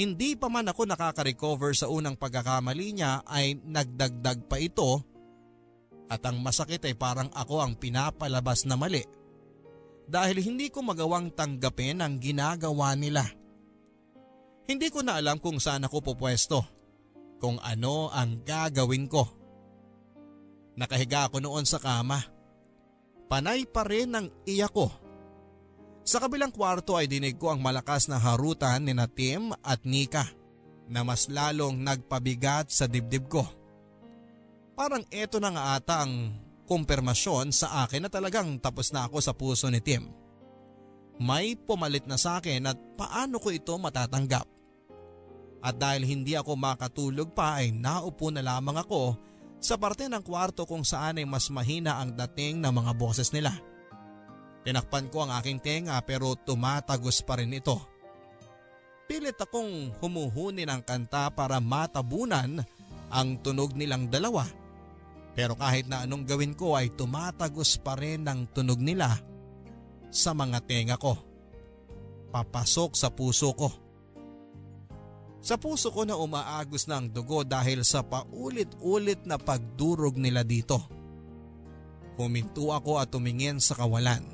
hindi 0.00 0.32
pa 0.32 0.48
man 0.48 0.72
ako 0.72 0.88
nakaka-recover 0.88 1.76
sa 1.76 1.92
unang 1.92 2.16
pagkakamali 2.16 2.96
niya 2.96 3.20
ay 3.28 3.60
nagdagdag 3.60 4.48
pa 4.48 4.56
ito 4.56 5.04
at 6.08 6.24
ang 6.24 6.40
masakit 6.40 6.80
ay 6.88 6.96
parang 6.96 7.28
ako 7.36 7.60
ang 7.60 7.76
pinapalabas 7.76 8.64
na 8.64 8.80
mali 8.80 9.04
dahil 10.08 10.40
hindi 10.40 10.72
ko 10.72 10.80
magawang 10.80 11.36
tanggapin 11.36 12.00
ang 12.00 12.16
ginagawa 12.16 12.96
nila. 12.96 13.28
Hindi 14.64 14.88
ko 14.88 15.04
na 15.04 15.20
alam 15.20 15.36
kung 15.36 15.60
saan 15.60 15.84
ako 15.84 16.00
pupwesto, 16.00 16.75
kung 17.36 17.60
ano 17.60 18.08
ang 18.12 18.42
gagawin 18.44 19.06
ko. 19.08 19.24
Nakahiga 20.76 21.28
ako 21.28 21.40
noon 21.40 21.64
sa 21.64 21.80
kama. 21.80 22.20
Panay 23.26 23.64
pa 23.66 23.82
rin 23.82 24.12
ang 24.12 24.28
iyak 24.44 24.72
ko. 24.72 24.92
Sa 26.06 26.22
kabilang 26.22 26.54
kwarto 26.54 26.94
ay 26.94 27.10
dinig 27.10 27.34
ko 27.34 27.50
ang 27.50 27.58
malakas 27.58 28.06
na 28.06 28.22
harutan 28.22 28.86
ni 28.86 28.94
na 28.94 29.10
Tim 29.10 29.50
at 29.66 29.82
Nika 29.82 30.22
na 30.86 31.02
mas 31.02 31.26
lalong 31.26 31.82
nagpabigat 31.82 32.70
sa 32.70 32.86
dibdib 32.86 33.26
ko. 33.26 33.42
Parang 34.78 35.02
eto 35.10 35.42
na 35.42 35.50
nga 35.50 35.74
ata 35.74 36.06
ang 36.06 36.30
kumpirmasyon 36.68 37.50
sa 37.50 37.82
akin 37.82 38.06
na 38.06 38.10
talagang 38.12 38.60
tapos 38.62 38.94
na 38.94 39.08
ako 39.08 39.18
sa 39.18 39.34
puso 39.34 39.66
ni 39.66 39.82
Tim. 39.82 40.06
May 41.16 41.56
pumalit 41.56 42.04
na 42.04 42.20
sa 42.20 42.38
akin 42.38 42.70
at 42.70 42.78
paano 42.94 43.40
ko 43.40 43.50
ito 43.50 43.74
matatanggap. 43.74 44.46
At 45.66 45.82
dahil 45.82 46.06
hindi 46.06 46.38
ako 46.38 46.54
makatulog 46.54 47.34
pa 47.34 47.58
ay 47.58 47.74
naupo 47.74 48.30
na 48.30 48.38
lamang 48.38 48.78
ako 48.86 49.18
sa 49.58 49.74
parte 49.74 50.06
ng 50.06 50.22
kwarto 50.22 50.62
kung 50.62 50.86
saan 50.86 51.18
ay 51.18 51.26
mas 51.26 51.50
mahina 51.50 51.98
ang 51.98 52.14
dating 52.14 52.62
ng 52.62 52.70
mga 52.70 52.92
boses 52.94 53.34
nila. 53.34 53.50
Tinakpan 54.62 55.10
ko 55.10 55.26
ang 55.26 55.34
aking 55.34 55.58
tenga 55.58 55.98
pero 56.06 56.38
tumatagos 56.38 57.18
pa 57.26 57.42
rin 57.42 57.50
ito. 57.50 57.82
Pilit 59.10 59.34
akong 59.38 59.94
humuhuni 59.98 60.62
ng 60.66 60.82
kanta 60.86 61.34
para 61.34 61.58
matabunan 61.58 62.62
ang 63.10 63.38
tunog 63.42 63.74
nilang 63.74 64.06
dalawa. 64.06 64.46
Pero 65.34 65.58
kahit 65.58 65.90
na 65.90 66.06
anong 66.06 66.30
gawin 66.30 66.54
ko 66.54 66.78
ay 66.78 66.94
tumatagos 66.94 67.78
pa 67.82 67.98
rin 67.98 68.22
ang 68.26 68.46
tunog 68.54 68.78
nila 68.78 69.18
sa 70.14 70.30
mga 70.30 70.62
tenga 70.62 70.94
ko. 70.94 71.18
Papasok 72.30 72.94
sa 72.94 73.10
puso 73.10 73.50
ko. 73.54 73.85
Sa 75.46 75.54
puso 75.54 75.94
ko 75.94 76.02
na 76.02 76.18
umaagos 76.18 76.90
na 76.90 76.98
ang 76.98 77.06
dugo 77.06 77.46
dahil 77.46 77.86
sa 77.86 78.02
paulit-ulit 78.02 79.22
na 79.22 79.38
pagdurog 79.38 80.18
nila 80.18 80.42
dito. 80.42 80.82
Huminto 82.18 82.74
ako 82.74 82.98
at 82.98 83.14
tumingin 83.14 83.62
sa 83.62 83.78
kawalan. 83.78 84.26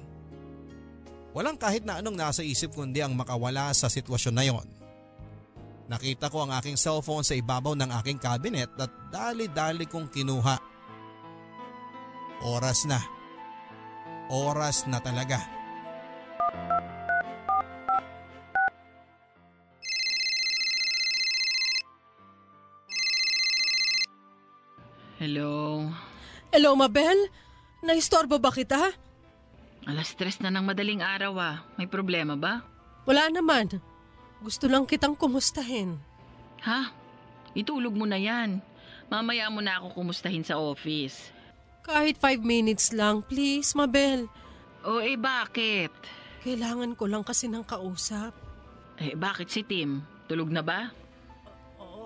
Walang 1.36 1.60
kahit 1.60 1.84
na 1.84 2.00
anong 2.00 2.16
nasa 2.16 2.40
isip 2.40 2.72
kundi 2.72 3.04
ang 3.04 3.12
makawala 3.12 3.76
sa 3.76 3.92
sitwasyon 3.92 4.32
na 4.40 4.44
yon. 4.48 4.64
Nakita 5.92 6.32
ko 6.32 6.48
ang 6.48 6.56
aking 6.56 6.80
cellphone 6.80 7.28
sa 7.28 7.36
ibabaw 7.36 7.76
ng 7.76 7.92
aking 8.00 8.16
cabinet 8.16 8.72
at 8.80 8.88
dali-dali 9.12 9.84
kong 9.84 10.08
kinuha. 10.08 10.56
Oras 12.40 12.88
na. 12.88 13.04
Oras 14.32 14.88
na 14.88 14.96
talaga. 15.04 15.61
Hello? 25.22 25.86
Hello, 26.50 26.74
Mabel? 26.74 27.14
Naistorbo 27.78 28.42
ba 28.42 28.50
kita? 28.50 28.90
Alas 29.86 30.18
tres 30.18 30.42
na 30.42 30.50
ng 30.50 30.66
madaling 30.66 30.98
araw 30.98 31.38
ah. 31.38 31.56
May 31.78 31.86
problema 31.86 32.34
ba? 32.34 32.66
Wala 33.06 33.30
naman. 33.30 33.70
Gusto 34.42 34.66
lang 34.66 34.82
kitang 34.82 35.14
kumustahin. 35.14 35.94
Ha? 36.66 36.90
Itulog 37.54 37.94
mo 37.94 38.02
na 38.02 38.18
yan. 38.18 38.58
Mamaya 39.06 39.46
mo 39.46 39.62
na 39.62 39.78
ako 39.78 40.02
kumustahin 40.02 40.42
sa 40.42 40.58
office. 40.58 41.30
Kahit 41.86 42.18
five 42.18 42.42
minutes 42.42 42.90
lang, 42.90 43.22
please, 43.22 43.78
Mabel. 43.78 44.26
O 44.82 44.98
eh 44.98 45.14
bakit? 45.14 45.94
Kailangan 46.42 46.98
ko 46.98 47.06
lang 47.06 47.22
kasi 47.22 47.46
ng 47.46 47.62
kausap. 47.62 48.34
Eh 48.98 49.14
bakit 49.14 49.54
si 49.54 49.62
Tim? 49.62 50.02
Tulog 50.26 50.50
na 50.50 50.66
ba? 50.66 50.90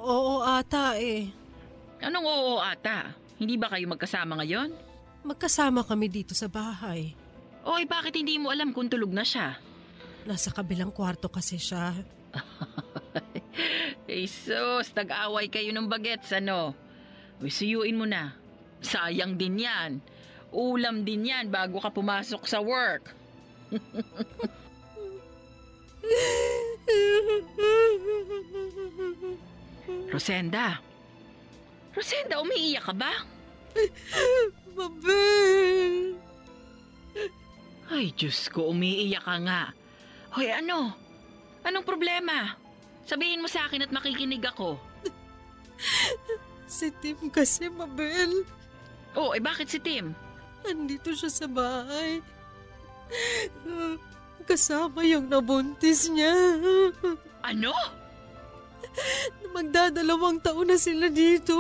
Oo 0.05 0.45
ata 0.45 1.01
eh. 1.01 1.46
Anong 2.03 2.27
oo 2.27 2.61
ata? 2.61 3.15
Hindi 3.37 3.61
ba 3.61 3.69
kayo 3.73 3.89
magkasama 3.89 4.41
ngayon? 4.41 4.73
Magkasama 5.27 5.85
kami 5.85 6.09
dito 6.09 6.33
sa 6.33 6.49
bahay. 6.49 7.13
O 7.67 7.77
eh 7.77 7.89
bakit 7.89 8.15
hindi 8.15 8.39
mo 8.39 8.55
alam 8.55 8.71
kung 8.71 8.87
tulog 8.87 9.11
na 9.11 9.27
siya? 9.27 9.59
Nasa 10.25 10.55
kabilang 10.55 10.95
kwarto 10.95 11.29
kasi 11.29 11.59
siya. 11.59 11.93
Eh 14.07 14.31
sus, 14.31 14.95
tag-away 14.95 15.51
kayo 15.51 15.75
ng 15.75 15.91
bagets 15.91 16.31
ano? 16.31 16.79
Uy, 17.43 17.51
suyuin 17.51 17.99
mo 17.99 18.07
na. 18.07 18.39
Sayang 18.79 19.35
din 19.35 19.67
yan. 19.67 19.99
Ulam 20.55 21.03
din 21.03 21.27
yan 21.27 21.51
bago 21.51 21.83
ka 21.83 21.91
pumasok 21.91 22.47
sa 22.47 22.63
work. 22.63 23.11
Rosenda. 30.15 30.79
Rosenda, 31.97 32.45
umiiyak 32.45 32.85
ka 32.85 32.93
ba? 32.93 33.25
Mabel! 34.77 36.21
Ay, 37.89 38.13
Diyos 38.13 38.53
ko, 38.53 38.69
umiiyak 38.77 39.25
ka 39.25 39.41
nga. 39.41 39.73
Hoy, 40.37 40.53
ano? 40.53 40.93
Anong 41.65 41.89
problema? 41.89 42.61
Sabihin 43.09 43.41
mo 43.41 43.49
sa 43.49 43.65
akin 43.65 43.89
at 43.89 43.95
makikinig 43.97 44.45
ako. 44.45 44.77
Si 46.67 46.93
Tim 47.01 47.33
kasi, 47.33 47.73
Mabel. 47.73 48.45
Oh, 49.17 49.33
eh 49.33 49.41
bakit 49.41 49.73
si 49.73 49.81
Tim? 49.81 50.13
Andito 50.67 51.15
siya 51.17 51.31
sa 51.33 51.47
bahay. 51.49 52.21
Kasama 54.45 55.01
yung 55.07 55.31
nabuntis 55.31 56.11
niya. 56.11 56.35
Ano? 57.41 57.73
Magdadalawang 59.57 60.41
taon 60.43 60.69
na 60.73 60.79
sila 60.79 61.09
dito. 61.09 61.55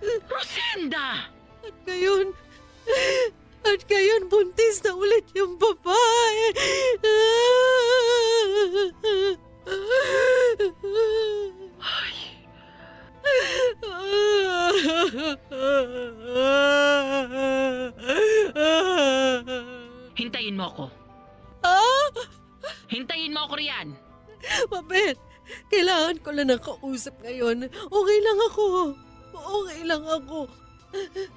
Rosenda! 0.00 1.28
At 1.60 1.76
ngayon, 1.84 2.32
at 3.68 3.80
ngayon 3.84 4.32
buntis 4.32 4.80
na 4.80 4.96
ulit 4.96 5.28
yung 5.36 5.60
babae. 5.60 6.44
Ay, 11.80 12.16
hintayin 20.16 20.56
mo 20.56 20.64
ako. 20.72 20.84
Ah! 21.60 22.08
Hintayin 22.90 23.36
mo 23.36 23.46
ako 23.46 23.54
riyan. 23.60 23.88
Mabel, 24.72 25.14
kailangan 25.72 26.16
ko 26.22 26.28
lang 26.34 26.48
ng 26.50 26.62
kausap 26.62 27.14
ngayon. 27.22 27.66
Okay 27.70 28.18
lang 28.22 28.38
ako. 28.50 28.66
Okay 29.34 29.80
lang 29.86 30.04
ako. 30.04 30.38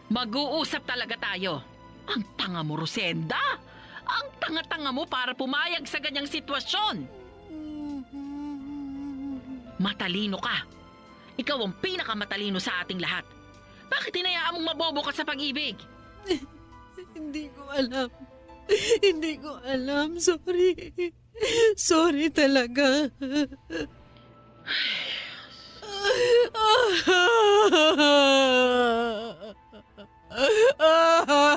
Mag-uusap 0.10 0.84
talaga 0.86 1.16
tayo. 1.18 1.62
Ang 2.10 2.24
tanga 2.36 2.62
mo, 2.66 2.76
Rosenda! 2.76 3.40
Ang 4.04 4.28
tanga-tanga 4.42 4.92
mo 4.92 5.08
para 5.08 5.32
pumayag 5.32 5.88
sa 5.88 6.04
ganyang 6.04 6.28
sitwasyon. 6.28 7.08
Matalino 9.80 10.38
ka. 10.40 10.68
Ikaw 11.40 11.58
ang 11.64 11.74
pinakamatalino 11.80 12.60
sa 12.60 12.84
ating 12.84 13.00
lahat. 13.02 13.26
Bakit 13.90 14.14
hinayaan 14.14 14.60
mong 14.60 14.68
mabobo 14.76 15.02
ka 15.06 15.12
sa 15.16 15.26
pag-ibig? 15.26 15.80
Hindi 17.18 17.50
ko 17.54 17.64
alam. 17.72 18.10
Hindi 19.02 19.34
ko 19.42 19.60
alam. 19.64 20.20
Sorry. 20.20 20.94
Sorry 21.76 22.30
talaga. 22.30 23.10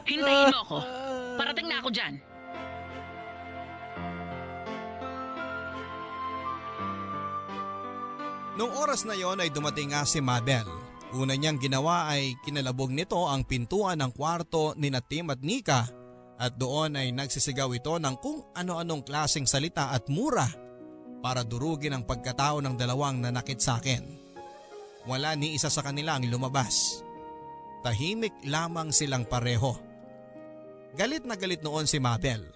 Hintayin 0.06 0.52
mo 0.52 0.60
ako. 0.62 0.78
Parating 1.36 1.66
na 1.68 1.76
ako 1.80 1.88
dyan. 1.90 2.14
Noong 8.56 8.72
oras 8.72 9.04
na 9.04 9.12
yon 9.12 9.36
ay 9.44 9.52
dumating 9.52 9.92
nga 9.92 10.08
si 10.08 10.24
Mabel. 10.24 10.64
Una 11.12 11.36
niyang 11.36 11.60
ginawa 11.60 12.08
ay 12.08 12.40
kinalabog 12.40 12.88
nito 12.88 13.28
ang 13.28 13.44
pintuan 13.44 14.00
ng 14.00 14.12
kwarto 14.16 14.72
ni 14.80 14.88
na 14.88 15.04
at 15.04 15.40
Nika 15.44 15.84
at 16.36 16.52
doon 16.56 16.96
ay 16.96 17.12
nagsisigaw 17.12 17.72
ito 17.72 17.96
ng 17.96 18.16
kung 18.20 18.44
ano-anong 18.52 19.04
klaseng 19.04 19.48
salita 19.48 19.92
at 19.92 20.08
mura 20.12 20.65
para 21.26 21.42
durugin 21.42 21.90
ang 21.90 22.06
pagkatao 22.06 22.62
ng 22.62 22.78
dalawang 22.78 23.18
nanakit 23.18 23.58
sa 23.58 23.82
akin. 23.82 23.98
Wala 25.10 25.34
ni 25.34 25.58
isa 25.58 25.66
sa 25.66 25.82
kanila 25.82 26.14
ang 26.14 26.30
lumabas. 26.30 27.02
Tahimik 27.82 28.46
lamang 28.46 28.94
silang 28.94 29.26
pareho. 29.26 29.74
Galit 30.94 31.26
na 31.26 31.34
galit 31.34 31.66
noon 31.66 31.90
si 31.90 31.98
Mabel. 31.98 32.46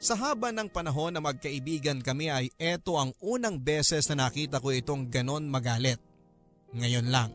Sa 0.00 0.16
haba 0.16 0.56
ng 0.56 0.72
panahon 0.72 1.12
na 1.12 1.20
magkaibigan 1.20 2.00
kami 2.00 2.32
ay 2.32 2.48
eto 2.56 2.96
ang 2.96 3.12
unang 3.20 3.60
beses 3.60 4.08
na 4.08 4.24
nakita 4.24 4.56
ko 4.56 4.72
itong 4.72 5.12
ganon 5.12 5.44
magalit. 5.44 6.00
Ngayon 6.72 7.12
lang. 7.12 7.32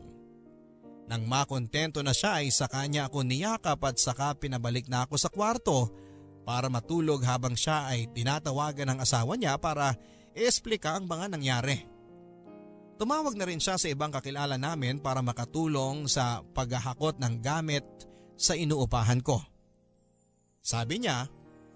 Nang 1.06 1.22
makontento 1.22 2.02
na 2.02 2.10
siya 2.10 2.42
ay 2.42 2.50
sa 2.50 2.66
kanya 2.66 3.06
ako 3.06 3.22
niyakap 3.22 3.78
at 3.86 3.94
saka 3.94 4.34
pinabalik 4.34 4.90
na 4.90 5.06
ako 5.06 5.14
sa 5.22 5.30
kwarto 5.30 5.94
para 6.42 6.66
matulog 6.66 7.22
habang 7.22 7.54
siya 7.54 7.86
ay 7.94 8.10
tinatawagan 8.10 8.90
ng 8.90 8.98
asawa 9.06 9.38
niya 9.38 9.54
para 9.58 9.94
esplika 10.32 10.96
ang 10.96 11.08
mga 11.08 11.26
nangyari. 11.32 11.78
Tumawag 13.00 13.34
na 13.34 13.48
rin 13.48 13.58
siya 13.58 13.80
sa 13.80 13.90
ibang 13.90 14.12
kakilala 14.14 14.60
namin 14.60 15.02
para 15.02 15.24
makatulong 15.24 16.06
sa 16.06 16.44
paghahakot 16.54 17.18
ng 17.18 17.34
gamit 17.42 17.82
sa 18.38 18.54
inuupahan 18.54 19.18
ko. 19.24 19.42
Sabi 20.62 21.02
niya, 21.02 21.26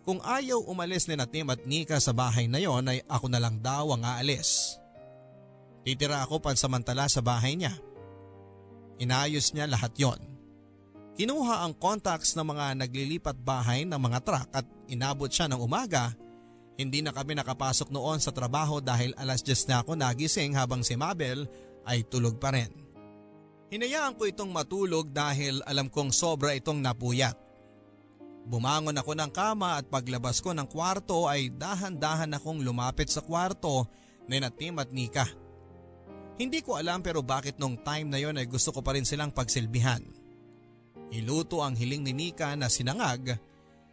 kung 0.07 0.23
ayaw 0.23 0.63
umalis 0.71 1.11
ni 1.11 1.19
Natim 1.19 1.51
at 1.51 1.67
Nika 1.67 1.99
sa 1.99 2.15
bahay 2.15 2.47
na 2.47 2.63
yon 2.63 2.87
ay 2.87 3.03
ako 3.11 3.27
na 3.27 3.43
lang 3.43 3.59
daw 3.59 3.91
ang 3.91 4.07
aalis. 4.07 4.79
Titira 5.83 6.23
ako 6.23 6.39
pansamantala 6.39 7.11
sa 7.11 7.19
bahay 7.19 7.59
niya. 7.59 7.75
Inayos 9.03 9.51
niya 9.51 9.67
lahat 9.67 9.99
yon. 9.99 10.21
Kinuha 11.19 11.67
ang 11.67 11.75
contacts 11.75 12.39
ng 12.39 12.47
mga 12.47 12.87
naglilipat 12.87 13.35
bahay 13.43 13.83
ng 13.83 13.99
mga 13.99 14.19
truck 14.23 14.49
at 14.55 14.67
inabot 14.87 15.27
siya 15.27 15.51
ng 15.51 15.59
umaga. 15.59 16.15
Hindi 16.77 17.01
na 17.01 17.13
kami 17.13 17.33
nakapasok 17.33 17.89
noon 17.89 18.21
sa 18.21 18.33
trabaho 18.33 18.85
dahil 18.85 19.17
alas 19.17 19.41
10 19.41 19.73
na 19.73 19.77
ako 19.81 19.97
nagising 19.97 20.53
habang 20.53 20.85
si 20.85 20.93
Mabel 20.93 21.49
ay 21.89 22.05
tulog 22.05 22.37
pa 22.37 22.53
rin. 22.53 22.69
Hinayaan 23.73 24.15
ko 24.15 24.29
itong 24.29 24.53
matulog 24.53 25.11
dahil 25.11 25.65
alam 25.65 25.89
kong 25.89 26.13
sobra 26.13 26.53
itong 26.55 26.79
napuyat. 26.79 27.35
Bumangon 28.47 28.95
ako 28.95 29.19
ng 29.19 29.33
kama 29.35 29.83
at 29.83 29.91
paglabas 29.91 30.39
ko 30.39 30.55
ng 30.55 30.71
kwarto 30.71 31.27
ay 31.27 31.51
dahan-dahan 31.51 32.31
akong 32.39 32.63
lumapit 32.63 33.11
sa 33.11 33.25
kwarto 33.25 33.91
ni 34.31 34.39
na 34.39 34.55
Tim 34.55 34.79
at 34.79 34.95
Nika. 34.95 35.27
Hindi 36.37 36.63
ko 36.63 36.79
alam 36.79 37.03
pero 37.03 37.25
bakit 37.25 37.59
nung 37.59 37.81
time 37.81 38.07
na 38.07 38.21
yon 38.23 38.39
ay 38.39 38.47
gusto 38.47 38.71
ko 38.71 38.85
pa 38.85 38.95
rin 38.95 39.09
silang 39.09 39.35
pagsilbihan. 39.35 40.05
Iluto 41.11 41.65
ang 41.65 41.75
hiling 41.75 42.07
ni 42.07 42.13
Nika 42.13 42.55
na 42.55 42.71
sinangag, 42.71 43.35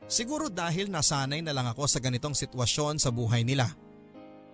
siguro 0.08 0.48
dahil 0.52 0.90
nasanay 0.90 1.42
na 1.42 1.56
lang 1.56 1.68
ako 1.70 1.88
sa 1.90 2.00
ganitong 2.04 2.36
sitwasyon 2.38 3.02
sa 3.02 3.10
buhay 3.10 3.44
nila. 3.46 3.70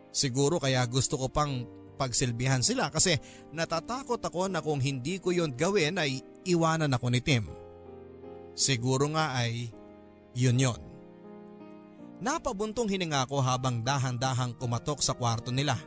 Siguro 0.10 0.58
kaya 0.58 0.82
gusto 0.90 1.16
ko 1.16 1.30
pang 1.30 1.66
pagsilbihan 2.00 2.64
sila 2.64 2.88
kasi 2.88 3.20
natatakot 3.52 4.24
ako 4.24 4.48
na 4.48 4.64
kung 4.64 4.80
hindi 4.80 5.20
ko 5.20 5.36
yon 5.36 5.54
gawin 5.54 6.00
ay 6.00 6.24
iwanan 6.48 6.96
ako 6.96 7.08
ni 7.12 7.20
Tim. 7.20 7.46
Siguro 8.56 9.12
nga 9.12 9.36
ay 9.36 9.68
yun 10.34 10.58
yon. 10.58 10.82
Napabuntong 12.20 12.92
hininga 12.92 13.24
ko 13.32 13.40
habang 13.40 13.80
dahan-dahang 13.80 14.56
kumatok 14.60 15.00
sa 15.00 15.16
kwarto 15.16 15.56
nila. 15.56 15.80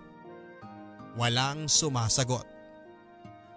Walang 1.16 1.68
sumasagot. 1.68 2.48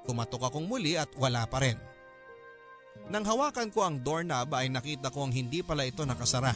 Kumatok 0.04 0.52
akong 0.52 0.68
muli 0.68 1.00
at 1.00 1.08
wala 1.16 1.48
pa 1.48 1.64
rin. 1.64 1.80
Nang 3.06 3.22
hawakan 3.22 3.70
ko 3.70 3.86
ang 3.86 4.02
doorknob 4.02 4.50
ay 4.58 4.74
nakita 4.74 5.14
ko 5.14 5.30
ang 5.30 5.34
hindi 5.34 5.62
pala 5.62 5.86
ito 5.86 6.02
nakasara. 6.02 6.54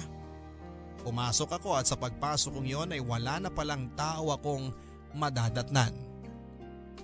Pumasok 1.06 1.62
ako 1.62 1.78
at 1.78 1.86
sa 1.86 1.96
pagpasok 1.96 2.58
kong 2.58 2.68
yon 2.68 2.90
ay 2.92 3.02
wala 3.02 3.38
na 3.38 3.50
palang 3.54 3.94
tao 3.94 4.34
akong 4.34 4.74
madadatnan. 5.14 5.94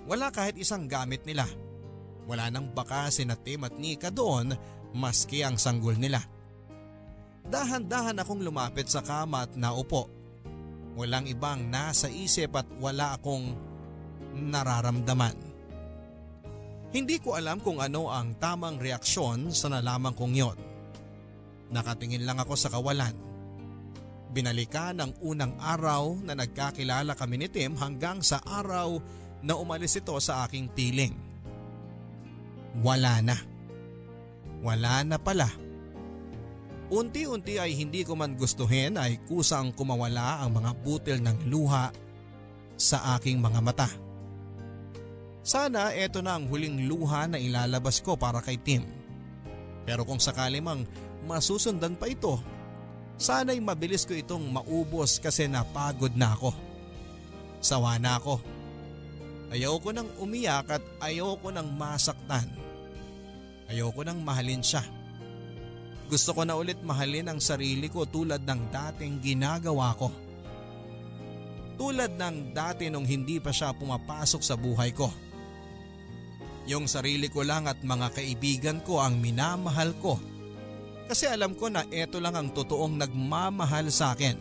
Wala 0.06 0.30
kahit 0.34 0.58
isang 0.58 0.86
gamit 0.90 1.22
nila. 1.26 1.46
Wala 2.26 2.50
nang 2.50 2.74
baka 2.74 3.06
si 3.10 3.22
Tim 3.22 3.62
at 3.66 3.74
Nika 3.78 4.10
doon 4.10 4.50
maski 4.94 5.46
ang 5.46 5.58
sanggol 5.58 5.94
nila. 5.94 6.22
Dahan-dahan 7.46 8.18
akong 8.18 8.42
lumapit 8.42 8.90
sa 8.90 9.06
kama 9.06 9.46
at 9.46 9.54
naupo. 9.54 10.10
Walang 10.98 11.30
ibang 11.30 11.70
nasa 11.70 12.10
isip 12.10 12.50
at 12.58 12.66
wala 12.82 13.14
akong 13.14 13.54
nararamdaman. 14.34 15.55
Hindi 16.94 17.18
ko 17.18 17.34
alam 17.34 17.58
kung 17.58 17.82
ano 17.82 18.10
ang 18.10 18.38
tamang 18.38 18.78
reaksyon 18.78 19.50
sa 19.50 19.66
nalaman 19.66 20.14
kong 20.14 20.34
yon. 20.34 20.58
Nakatingin 21.74 22.22
lang 22.22 22.38
ako 22.38 22.54
sa 22.54 22.70
kawalan. 22.70 23.14
Binalikan 24.30 25.02
ang 25.02 25.12
unang 25.24 25.58
araw 25.58 26.14
na 26.22 26.38
nagkakilala 26.38 27.18
kami 27.18 27.42
ni 27.42 27.48
Tim 27.50 27.74
hanggang 27.74 28.22
sa 28.22 28.38
araw 28.44 29.02
na 29.42 29.58
umalis 29.58 29.98
ito 29.98 30.14
sa 30.22 30.46
aking 30.46 30.70
piling. 30.70 31.14
Wala 32.84 33.18
na. 33.24 33.36
Wala 34.62 35.02
na 35.02 35.16
pala. 35.16 35.48
Unti-unti 36.86 37.58
ay 37.58 37.74
hindi 37.74 38.06
ko 38.06 38.14
man 38.14 38.38
gustuhin 38.38 38.94
ay 38.94 39.18
kusang 39.26 39.74
kumawala 39.74 40.38
ang 40.44 40.54
mga 40.54 40.70
butil 40.86 41.18
ng 41.18 41.50
luha 41.50 41.90
sa 42.78 43.18
aking 43.18 43.42
mga 43.42 43.58
mata. 43.58 44.05
Sana 45.46 45.94
eto 45.94 46.18
na 46.26 46.34
ang 46.34 46.50
huling 46.50 46.90
luha 46.90 47.30
na 47.30 47.38
ilalabas 47.38 48.02
ko 48.02 48.18
para 48.18 48.42
kay 48.42 48.58
Tim. 48.58 48.82
Pero 49.86 50.02
kung 50.02 50.18
sakali 50.18 50.58
mang 50.58 50.82
masusundan 51.22 51.94
pa 51.94 52.10
ito, 52.10 52.42
sana'y 53.14 53.62
mabilis 53.62 54.02
ko 54.02 54.18
itong 54.18 54.42
maubos 54.42 55.22
kasi 55.22 55.46
napagod 55.46 56.18
na 56.18 56.34
ako. 56.34 56.50
Sawa 57.62 57.94
na 58.02 58.18
ako. 58.18 58.42
Ayaw 59.54 59.78
ko 59.78 59.94
nang 59.94 60.10
umiyak 60.18 60.66
at 60.66 60.82
ayaw 60.98 61.38
ko 61.38 61.54
nang 61.54 61.70
masaktan. 61.78 62.50
Ayaw 63.70 63.94
ko 63.94 64.02
nang 64.02 64.26
mahalin 64.26 64.66
siya. 64.66 64.82
Gusto 66.10 66.34
ko 66.34 66.42
na 66.42 66.58
ulit 66.58 66.82
mahalin 66.82 67.30
ang 67.30 67.38
sarili 67.38 67.86
ko 67.86 68.02
tulad 68.02 68.42
ng 68.42 68.66
dating 68.74 69.22
ginagawa 69.22 69.94
ko. 69.94 70.10
Tulad 71.78 72.18
ng 72.18 72.50
dati 72.50 72.90
nung 72.90 73.06
hindi 73.06 73.38
pa 73.38 73.54
siya 73.54 73.70
pumapasok 73.70 74.42
sa 74.42 74.58
buhay 74.58 74.90
ko. 74.90 75.25
Yung 76.66 76.90
sarili 76.90 77.30
ko 77.30 77.46
lang 77.46 77.70
at 77.70 77.78
mga 77.86 78.10
kaibigan 78.10 78.78
ko 78.82 78.98
ang 78.98 79.22
minamahal 79.22 79.94
ko. 80.02 80.18
Kasi 81.06 81.30
alam 81.30 81.54
ko 81.54 81.70
na 81.70 81.86
eto 81.94 82.18
lang 82.18 82.34
ang 82.34 82.50
totoong 82.50 82.98
nagmamahal 82.98 83.86
sa 83.94 84.18
akin. 84.18 84.34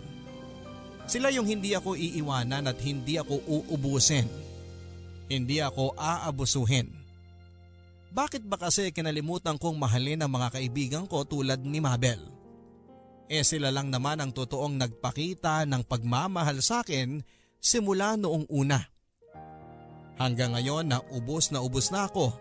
Sila 1.05 1.29
yung 1.29 1.45
hindi 1.45 1.77
ako 1.77 1.93
iiwanan 1.93 2.65
at 2.65 2.81
hindi 2.81 3.21
ako 3.21 3.45
uubusin. 3.45 4.25
Hindi 5.29 5.61
ako 5.61 5.93
aabusuhin. 5.93 6.89
Bakit 8.09 8.47
ba 8.49 8.57
kasi 8.57 8.89
kinalimutan 8.89 9.61
kong 9.61 9.77
mahalin 9.77 10.25
ang 10.25 10.31
mga 10.33 10.57
kaibigan 10.57 11.05
ko 11.05 11.27
tulad 11.29 11.61
ni 11.61 11.77
Mabel? 11.77 12.17
Eh 13.29 13.45
sila 13.45 13.69
lang 13.69 13.93
naman 13.93 14.21
ang 14.21 14.33
totoong 14.33 14.81
nagpakita 14.81 15.65
ng 15.65 15.85
pagmamahal 15.85 16.61
sa 16.61 16.81
akin 16.81 17.21
simula 17.61 18.17
noong 18.17 18.49
una. 18.49 18.94
Hanggang 20.15 20.55
ngayon 20.55 20.87
na 20.87 21.03
ubos 21.11 21.51
na 21.51 21.59
ubos 21.59 21.91
na 21.91 22.07
ako. 22.07 22.31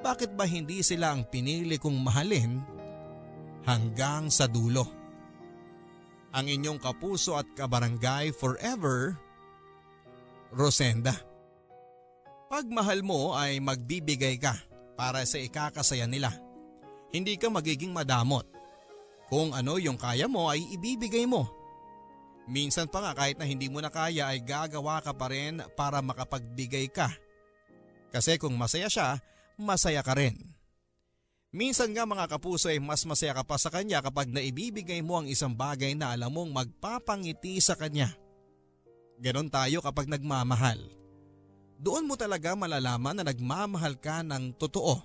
Bakit 0.00 0.38
ba 0.38 0.46
hindi 0.46 0.80
sila 0.86 1.12
ang 1.12 1.26
pinili 1.26 1.76
kong 1.76 1.98
mahalin 1.98 2.62
hanggang 3.66 4.30
sa 4.30 4.46
dulo? 4.46 4.86
Ang 6.30 6.46
inyong 6.46 6.78
kapuso 6.78 7.34
at 7.34 7.50
kabarangay 7.58 8.30
forever, 8.30 9.18
Rosenda. 10.54 11.14
Pag 12.46 12.66
mahal 12.70 13.02
mo 13.02 13.34
ay 13.34 13.58
magbibigay 13.58 14.38
ka 14.38 14.54
para 14.94 15.22
sa 15.26 15.38
ikakasaya 15.38 16.06
nila. 16.06 16.30
Hindi 17.10 17.34
ka 17.34 17.50
magiging 17.50 17.90
madamot. 17.90 18.46
Kung 19.30 19.54
ano 19.54 19.78
yung 19.78 19.98
kaya 19.98 20.26
mo 20.26 20.50
ay 20.50 20.62
ibibigay 20.74 21.26
mo. 21.26 21.59
Minsan 22.50 22.90
pa 22.90 22.98
nga 22.98 23.12
kahit 23.14 23.38
na 23.38 23.46
hindi 23.46 23.70
mo 23.70 23.78
na 23.78 23.94
kaya 23.94 24.26
ay 24.26 24.42
gagawa 24.42 24.98
ka 24.98 25.14
pa 25.14 25.30
rin 25.30 25.62
para 25.78 26.02
makapagbigay 26.02 26.90
ka. 26.90 27.06
Kasi 28.10 28.42
kung 28.42 28.58
masaya 28.58 28.90
siya, 28.90 29.22
masaya 29.54 30.02
ka 30.02 30.18
rin. 30.18 30.34
Minsan 31.54 31.94
nga 31.94 32.02
mga 32.02 32.26
kapuso 32.26 32.70
ay 32.70 32.82
mas 32.82 33.06
masaya 33.06 33.34
ka 33.38 33.46
pa 33.46 33.54
sa 33.54 33.70
kanya 33.70 34.02
kapag 34.02 34.30
naibibigay 34.34 34.98
mo 35.02 35.22
ang 35.22 35.30
isang 35.30 35.54
bagay 35.54 35.94
na 35.94 36.10
alam 36.10 36.34
mong 36.34 36.50
magpapangiti 36.50 37.62
sa 37.62 37.78
kanya. 37.78 38.10
Ganon 39.22 39.50
tayo 39.50 39.78
kapag 39.78 40.10
nagmamahal 40.10 41.00
doon 41.80 42.04
mo 42.04 42.12
talaga 42.12 42.52
malalaman 42.52 43.16
na 43.16 43.24
nagmamahal 43.24 43.96
ka 43.96 44.20
ng 44.20 44.52
totoo. 44.60 45.00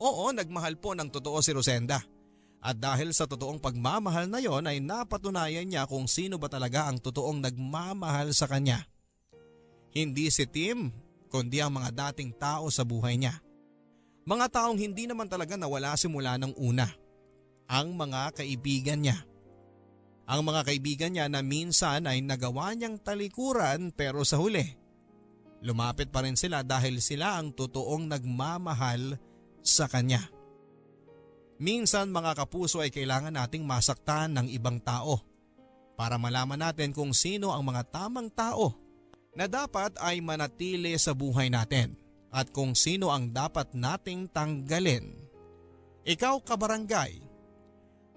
Oo, 0.00 0.24
nagmahal 0.36 0.76
po 0.76 0.92
ng 0.92 1.08
totoo 1.08 1.40
si 1.40 1.56
Rosenda. 1.56 2.04
At 2.60 2.76
dahil 2.76 3.16
sa 3.16 3.24
totoong 3.24 3.56
pagmamahal 3.56 4.28
na 4.28 4.36
yon 4.36 4.68
ay 4.68 4.84
napatunayan 4.84 5.64
niya 5.64 5.88
kung 5.88 6.04
sino 6.04 6.36
ba 6.36 6.52
talaga 6.52 6.88
ang 6.88 7.00
totoong 7.00 7.40
nagmamahal 7.40 8.36
sa 8.36 8.44
kanya. 8.44 8.84
Hindi 9.96 10.28
si 10.28 10.44
Tim, 10.44 10.92
kundi 11.32 11.64
ang 11.64 11.72
mga 11.80 11.90
dating 11.96 12.36
tao 12.36 12.68
sa 12.68 12.84
buhay 12.84 13.16
niya. 13.16 13.40
Mga 14.28 14.46
taong 14.52 14.76
hindi 14.76 15.08
naman 15.08 15.26
talaga 15.26 15.56
nawala 15.56 15.96
simula 15.96 16.36
ng 16.36 16.52
una. 16.60 16.86
Ang 17.66 17.96
mga 17.96 18.44
kaibigan 18.44 19.00
niya. 19.00 19.18
Ang 20.28 20.46
mga 20.46 20.68
kaibigan 20.68 21.10
niya 21.16 21.26
na 21.26 21.40
minsan 21.40 22.04
ay 22.06 22.22
nagawa 22.22 22.76
niyang 22.76 23.00
talikuran 23.00 23.90
pero 23.90 24.22
sa 24.22 24.38
huli 24.38 24.80
Lumapit 25.60 26.08
pa 26.08 26.24
rin 26.24 26.40
sila 26.40 26.64
dahil 26.64 27.04
sila 27.04 27.36
ang 27.36 27.52
totoong 27.52 28.08
nagmamahal 28.08 29.20
sa 29.60 29.84
kanya. 29.84 30.24
Minsan 31.60 32.08
mga 32.08 32.32
kapuso 32.40 32.80
ay 32.80 32.88
kailangan 32.88 33.36
nating 33.36 33.68
masaktan 33.68 34.32
ng 34.32 34.48
ibang 34.48 34.80
tao 34.80 35.20
para 35.92 36.16
malaman 36.16 36.56
natin 36.56 36.96
kung 36.96 37.12
sino 37.12 37.52
ang 37.52 37.60
mga 37.68 37.84
tamang 37.92 38.32
tao 38.32 38.72
na 39.36 39.44
dapat 39.44 39.92
ay 40.00 40.24
manatili 40.24 40.96
sa 40.96 41.12
buhay 41.12 41.52
natin 41.52 41.92
at 42.32 42.48
kung 42.48 42.72
sino 42.72 43.12
ang 43.12 43.28
dapat 43.28 43.76
nating 43.76 44.32
tanggalin. 44.32 45.04
Ikaw 46.08 46.40
kabarangay, 46.40 47.20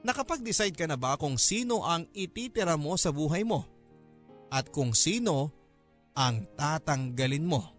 nakapag-decide 0.07 0.79
ka 0.79 0.87
na 0.87 0.95
ba 0.95 1.19
kung 1.19 1.35
sino 1.35 1.83
ang 1.83 2.07
ititira 2.15 2.79
mo 2.79 2.95
sa 2.95 3.11
buhay 3.11 3.43
mo? 3.43 3.67
At 4.47 4.71
kung 4.71 4.95
sino 4.95 5.51
ang 6.15 6.47
tatanggalin 6.55 7.43
mo. 7.43 7.75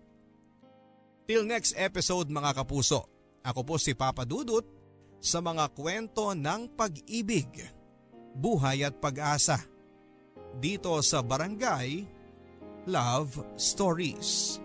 Till 1.24 1.48
next 1.48 1.72
episode 1.80 2.28
mga 2.28 2.52
kapuso, 2.52 3.08
ako 3.40 3.60
po 3.64 3.74
si 3.80 3.96
Papa 3.96 4.28
Dudut 4.28 4.73
sa 5.24 5.40
mga 5.40 5.72
kwento 5.72 6.36
ng 6.36 6.76
pag-ibig, 6.76 7.48
buhay 8.36 8.84
at 8.84 9.00
pag-asa 9.00 9.56
dito 10.60 11.00
sa 11.00 11.24
Barangay 11.24 12.04
Love 12.84 13.56
Stories. 13.56 14.63